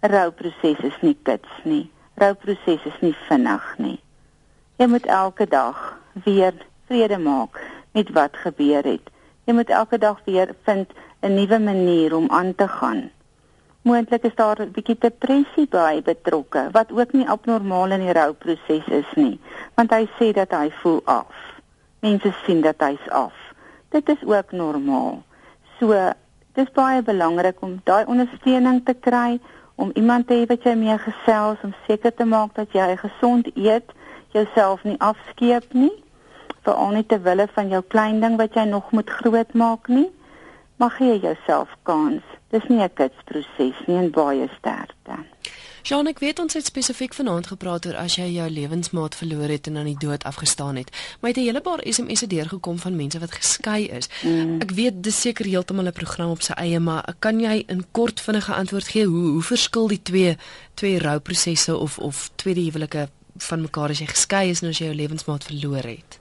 Rouproses 0.00 0.78
is 0.78 0.98
nie 1.00 1.16
kits 1.22 1.50
nie. 1.64 1.90
Rouproses 2.14 2.84
is 2.84 2.98
nie 3.00 3.14
vinnig 3.28 3.74
nie. 3.78 3.98
Jy 4.76 4.86
moet 4.86 5.06
elke 5.06 5.46
dag 5.46 5.78
weer 6.24 6.54
vrede 6.86 7.18
maak 7.18 7.60
met 7.92 8.10
wat 8.16 8.36
gebeur 8.36 8.84
het. 8.84 9.10
Jy 9.44 9.54
moet 9.54 9.70
elke 9.70 9.98
dag 9.98 10.20
weer 10.24 10.54
vind 10.64 10.92
'n 11.22 11.34
nuwe 11.34 11.58
manier 11.58 12.14
om 12.16 12.30
aan 12.30 12.54
te 12.54 12.68
gaan. 12.68 13.10
Moontlik 13.82 14.24
is 14.24 14.34
daar 14.34 14.60
'n 14.60 14.70
bietjie 14.76 14.96
depressie 14.98 15.66
by 15.68 16.02
betrokke 16.04 16.68
wat 16.72 16.92
ook 16.92 17.12
nie 17.12 17.28
abnormaal 17.28 17.90
in 17.90 18.00
die 18.00 18.12
rouproses 18.12 18.86
is 18.86 19.12
nie, 19.14 19.40
want 19.74 19.90
hy 19.90 20.08
sê 20.18 20.32
dat 20.32 20.50
hy 20.50 20.70
voel 20.70 21.00
af. 21.04 21.32
Mense 22.00 22.32
sien 22.44 22.60
dat 22.60 22.80
hy's 22.80 23.08
af. 23.08 23.32
Dit 23.88 24.08
is 24.08 24.24
ook 24.24 24.52
normaal. 24.52 25.22
So, 25.78 26.12
dit 26.52 26.66
is 26.66 26.72
baie 26.72 27.02
belangrik 27.02 27.62
om 27.62 27.80
daai 27.84 28.04
ondersteuning 28.04 28.84
te 28.84 28.94
kry 28.94 29.40
om 29.74 29.90
iemand 29.94 30.26
te 30.26 30.34
hê 30.34 30.46
wat 30.46 30.62
jy 30.62 30.74
mee 30.74 30.98
gesels 30.98 31.58
om 31.62 31.74
seker 31.86 32.14
te 32.14 32.24
maak 32.24 32.54
dat 32.54 32.72
jy 32.72 32.96
gesond 32.96 33.48
eet, 33.56 33.92
jouself 34.28 34.84
nie 34.84 34.98
afskeep 34.98 35.72
nie, 35.72 36.04
veral 36.62 36.90
nie 36.90 37.06
ter 37.06 37.22
wille 37.22 37.48
van 37.54 37.68
jou 37.68 37.82
klein 37.82 38.20
ding 38.20 38.36
wat 38.36 38.54
jy 38.54 38.64
nog 38.64 38.92
moet 38.92 39.10
groot 39.10 39.52
maak 39.54 39.88
nie. 39.88 40.10
Mag 40.76 40.96
gee 40.96 41.18
jouself 41.18 41.68
kans. 41.82 42.39
Dis 42.50 42.66
nie 42.68 42.82
'n 42.82 42.90
kitsproses 42.94 43.78
nie 43.86 43.96
en 43.96 44.10
baie 44.10 44.48
sterkte. 44.58 45.14
Jean, 45.82 46.06
ek 46.06 46.18
weet 46.18 46.38
ons 46.38 46.54
het 46.54 46.66
spesifiek 46.66 47.14
vanaand 47.14 47.46
gepraat 47.46 47.86
oor 47.86 47.96
as 47.96 48.16
jy 48.18 48.26
jou 48.34 48.48
lewensmaat 48.50 49.14
verloor 49.14 49.48
het 49.48 49.66
en 49.66 49.76
aan 49.76 49.88
die 49.88 49.98
dood 49.98 50.24
afgestaan 50.24 50.76
het. 50.76 50.90
Maar 51.20 51.30
het 51.30 51.38
'n 51.38 51.46
hele 51.46 51.60
paar 51.60 51.80
SMS'e 51.82 52.26
deurgekom 52.26 52.78
van 52.78 52.96
mense 52.96 53.18
wat 53.18 53.32
geskei 53.32 53.84
is. 53.86 54.08
Mm. 54.22 54.60
Ek 54.60 54.70
weet 54.70 55.02
dis 55.02 55.20
seker 55.20 55.44
heeltemal 55.44 55.86
'n 55.86 55.92
program 55.92 56.30
op 56.30 56.42
sy 56.42 56.52
eie, 56.52 56.80
maar 56.80 57.14
kan 57.18 57.40
jy 57.40 57.64
in 57.66 57.84
kort 57.90 58.20
vinnige 58.20 58.54
antwoord 58.54 58.88
gee 58.88 59.06
hoe 59.06 59.30
hoe 59.30 59.42
verskil 59.42 59.88
die 59.88 60.02
twee 60.02 60.36
twee 60.74 60.98
rouprosesse 60.98 61.76
of 61.76 61.98
of 61.98 62.30
tweede 62.34 62.60
huwelike 62.60 63.08
van 63.36 63.60
mekaar 63.60 63.90
as 63.90 63.98
jy 63.98 64.06
geskei 64.06 64.50
is 64.50 64.62
en 64.62 64.68
as 64.68 64.78
jy 64.78 64.84
jou 64.84 64.96
lewensmaat 64.96 65.44
verloor 65.44 65.82
het? 65.82 66.19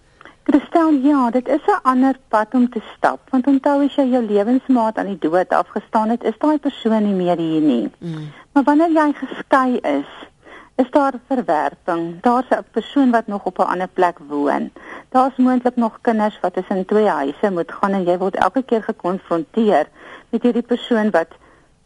Kristel, 0.50 0.90
ja, 0.90 1.30
dit 1.30 1.48
is 1.48 1.66
'n 1.66 1.80
ander 1.82 2.16
pad 2.28 2.54
om 2.54 2.70
te 2.70 2.82
stap, 2.96 3.20
want 3.30 3.48
onthou 3.48 3.84
as 3.86 3.96
jy 3.96 4.06
jou 4.10 4.24
lewensmaat 4.24 4.98
aan 4.98 5.06
die 5.06 5.30
dood 5.30 5.50
afgestaan 5.50 6.10
het, 6.10 6.24
is 6.24 6.38
daai 6.38 6.58
persoon 6.58 7.04
nie 7.04 7.14
meer 7.14 7.38
hier 7.38 7.62
nie. 7.62 7.92
Mm. 8.00 8.32
Maar 8.54 8.64
wanneer 8.64 8.90
jy 8.90 9.14
geskei 9.14 9.78
is, 9.78 10.10
is 10.76 10.90
daar 10.92 11.14
verwerping. 11.28 12.22
Daar's 12.22 12.50
'n 12.50 12.66
persoon 12.72 13.12
wat 13.12 13.28
nog 13.28 13.44
op 13.44 13.60
'n 13.60 13.72
ander 13.74 13.88
plek 13.88 14.18
woon. 14.28 14.72
Daar's 15.10 15.38
moontlik 15.38 15.76
nog 15.76 16.00
kinders 16.02 16.40
wat 16.42 16.54
tussen 16.54 16.86
twee 16.86 17.08
huise 17.08 17.52
moet 17.52 17.72
gaan 17.72 17.94
en 17.94 18.04
jy 18.04 18.18
word 18.18 18.36
elke 18.36 18.64
keer 18.64 18.84
gekonfronteer 18.84 19.86
met 20.30 20.44
hierdie 20.44 20.68
persoon 20.74 21.10
wat 21.10 21.28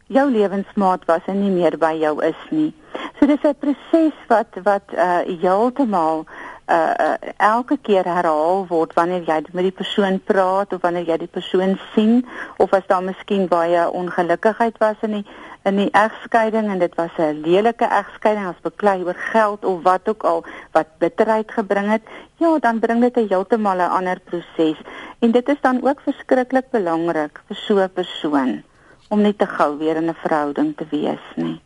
jou 0.07 0.31
lewensmaat 0.31 1.05
was 1.05 1.25
en 1.25 1.41
nie 1.41 1.51
meer 1.51 1.77
by 1.77 1.97
jou 1.99 2.23
is 2.23 2.41
nie. 2.49 2.73
So 3.19 3.25
dis 3.25 3.43
'n 3.43 3.55
proses 3.59 4.17
wat 4.27 4.47
wat 4.63 4.87
uh 4.93 5.19
heeltemal 5.41 6.25
uh, 6.67 6.93
uh 7.05 7.15
elke 7.37 7.77
keer 7.81 8.05
herhaal 8.05 8.65
word 8.67 8.93
wanneer 8.93 9.23
jy 9.27 9.39
met 9.51 9.63
die 9.63 9.75
persoon 9.75 10.19
praat 10.23 10.73
of 10.73 10.81
wanneer 10.81 11.07
jy 11.07 11.17
die 11.17 11.31
persoon 11.37 11.79
sien 11.93 12.25
of 12.57 12.73
as 12.73 12.87
daar 12.87 13.03
miskien 13.03 13.47
baie 13.47 13.89
ongelukkigheid 13.91 14.77
was 14.77 14.95
in 15.01 15.19
die 15.19 15.25
in 15.63 15.77
die 15.79 15.91
egskeiding 15.95 16.67
en 16.71 16.79
dit 16.79 16.95
was 16.95 17.11
'n 17.17 17.41
lelike 17.45 17.85
egskeiding 17.85 18.47
as 18.47 18.63
beklei 18.63 19.03
oor 19.03 19.19
geld 19.31 19.65
of 19.65 19.83
wat 19.83 20.09
ook 20.09 20.23
al 20.23 20.43
wat 20.71 20.87
bitterheid 20.97 21.51
gebring 21.51 21.89
het 21.91 22.03
ja 22.37 22.57
dan 22.59 22.79
bring 22.79 23.01
dit 23.01 23.17
'n 23.17 23.27
heeltemal 23.27 23.77
'n 23.77 23.95
ander 23.99 24.19
proses 24.19 24.77
en 25.19 25.31
dit 25.31 25.49
is 25.49 25.61
dan 25.61 25.87
ook 25.87 26.01
verskriklik 26.01 26.69
belangrik 26.71 27.41
vir 27.47 27.55
so 27.55 27.79
'n 27.79 27.89
persoon 27.89 28.63
om 29.13 29.21
nie 29.21 29.35
te 29.37 29.47
gou 29.47 29.77
weer 29.77 29.95
in 29.95 30.09
'n 30.09 30.21
verhouding 30.25 30.75
te 30.77 30.85
wees 30.89 31.25
nie. 31.35 31.61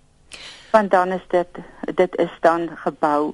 Want 0.72 0.92
dan 0.92 1.12
is 1.12 1.26
dit 1.28 1.48
dit 1.96 2.16
is 2.16 2.34
dan 2.40 2.70
gebou 2.76 3.34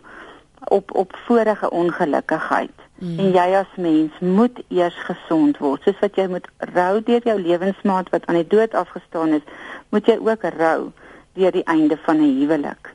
op 0.70 0.95
op 0.95 1.16
vorige 1.26 1.70
ongelukkigheid. 1.70 2.72
Mm. 2.95 3.20
En 3.20 3.32
jy 3.32 3.55
as 3.55 3.76
mens 3.76 4.20
moet 4.20 4.64
eers 4.68 4.97
gesond 5.03 5.57
word. 5.57 5.82
Soos 5.84 5.99
wat 5.99 6.16
jy 6.16 6.28
moet 6.28 6.47
rou 6.74 7.01
deur 7.03 7.22
jou 7.24 7.39
lewensmaat 7.41 8.09
wat 8.09 8.26
aan 8.26 8.39
die 8.41 8.47
dood 8.47 8.74
afgestaan 8.74 9.34
is, 9.39 9.45
moet 9.89 10.05
jy 10.07 10.18
ook 10.22 10.43
rou 10.57 10.91
deur 11.34 11.51
die 11.51 11.66
einde 11.66 11.97
van 12.05 12.22
'n 12.22 12.38
huwelik 12.39 12.93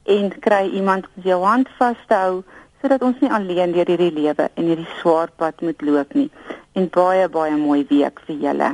en 0.04 0.28
kry 0.44 0.66
iemand 0.76 1.08
om 1.16 1.24
jou 1.24 1.40
hand 1.44 1.68
vas 1.78 2.02
te 2.06 2.14
hou 2.14 2.42
sodat 2.80 3.02
ons 3.04 3.20
nie 3.20 3.32
alleen 3.32 3.72
deur 3.72 3.88
hierdie 3.88 4.12
lewe 4.16 4.48
en 4.54 4.68
hierdie 4.68 4.88
swaar 5.00 5.32
pad 5.36 5.60
moet 5.64 5.82
loop 5.84 6.14
nie. 6.16 6.28
En 6.76 6.88
baie 6.92 7.28
baie 7.28 7.56
mooi 7.56 7.82
week 7.88 8.20
vir 8.28 8.36
julle. 8.44 8.70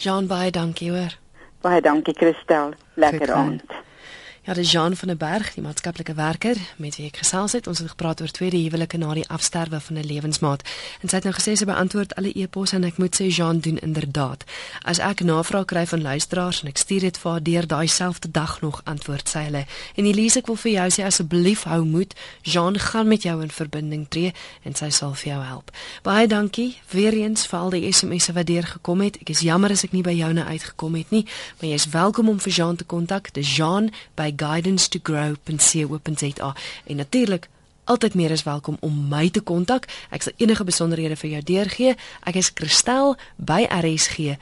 Jean 0.00 0.26
baie 0.26 0.50
dankie 0.50 0.90
hoor. 0.90 1.12
Baie 1.60 1.80
dankie 1.84 2.14
Christel. 2.16 2.72
Lekker 2.94 3.32
aand. 3.36 3.72
Ja, 4.42 4.54
dis 4.54 4.70
Jean 4.72 4.96
van 4.96 5.08
der 5.08 5.16
Berg, 5.16 5.54
die 5.54 5.62
maatskaplike 5.62 6.14
werker 6.14 6.56
met 6.76 6.96
wie 6.96 7.04
ek 7.10 7.18
gesels 7.20 7.52
het. 7.52 7.66
Ons 7.68 7.78
het 7.78 7.90
gepraat 7.92 8.22
oor 8.24 8.30
tweede 8.32 8.56
huwelike 8.56 8.96
na 8.96 9.12
die 9.14 9.26
afsterwe 9.28 9.80
van 9.80 9.96
'n 9.98 10.06
lewensmaat. 10.06 10.62
En 11.02 11.08
sy 11.08 11.14
het 11.14 11.24
nou 11.24 11.34
gesê 11.34 11.52
sy 11.56 11.64
beantwoord 11.64 12.14
alle 12.14 12.32
e-posse 12.34 12.76
en 12.76 12.84
ek 12.84 12.96
moet 12.96 13.20
sê 13.20 13.26
Jean 13.26 13.60
doen 13.60 13.78
inderdaad. 13.78 14.44
As 14.82 14.98
ek 14.98 15.20
navraag 15.20 15.64
kry 15.64 15.86
van 15.86 16.02
luisteraars 16.02 16.62
en 16.62 16.68
ek 16.68 16.76
stuur 16.76 17.00
dit 17.00 17.18
vir 17.18 17.30
haar 17.30 17.42
deur 17.42 17.66
daai 17.66 17.88
selfde 17.88 18.30
dag 18.30 18.60
nog 18.60 18.80
antwoord 18.84 19.28
sy 19.28 19.38
hulle. 19.38 19.66
En 19.94 20.04
Elise, 20.04 20.38
ek 20.38 20.46
wil 20.46 20.56
vir 20.56 20.72
jou 20.72 20.88
sê 20.90 21.04
asseblief 21.04 21.62
hou 21.62 21.84
moed. 21.84 22.14
Jean 22.42 22.78
gaan 22.78 23.08
met 23.08 23.22
jou 23.22 23.42
in 23.42 23.50
verbinding 23.50 24.08
tree 24.08 24.32
en 24.62 24.74
sy 24.74 24.88
sal 24.88 25.14
vir 25.14 25.32
jou 25.32 25.44
help. 25.44 25.70
Baie 26.02 26.26
dankie 26.26 26.76
weer 26.90 27.12
eens 27.12 27.46
vir 27.46 27.58
al 27.58 27.70
die 27.70 27.92
SMS'e 27.92 28.32
wat 28.32 28.46
deur 28.46 28.66
gekom 28.66 29.00
het. 29.00 29.16
Ek 29.20 29.30
is 29.30 29.40
jammer 29.40 29.70
as 29.70 29.84
ek 29.84 29.92
nie 29.92 30.02
by 30.02 30.12
joune 30.12 30.44
uitgekom 30.44 30.94
het 30.94 31.10
nie, 31.10 31.26
maar 31.60 31.68
jy 31.68 31.74
is 31.74 31.88
welkom 31.88 32.28
om 32.28 32.40
vir 32.40 32.52
Jean 32.52 32.76
te 32.76 32.84
kontak. 32.84 33.32
Dis 33.32 33.56
Jean 33.56 33.90
by 34.14 34.29
by 34.30 34.46
guidance2grow.co.za 34.46 36.54
en 36.84 36.96
natuurlik 36.96 37.48
altyd 37.84 38.14
meer 38.14 38.30
is 38.30 38.42
welkom 38.42 38.76
om 38.80 39.08
my 39.08 39.30
te 39.30 39.40
kontak. 39.40 39.86
Ek 40.10 40.22
sal 40.22 40.32
enige 40.36 40.64
besonderhede 40.64 41.16
vir 41.16 41.30
jou 41.30 41.42
deurgee. 41.42 41.94
Ek 42.24 42.34
is 42.34 42.50
Christel 42.54 43.16
by 43.36 43.66
rsg.co.za. 43.66 44.40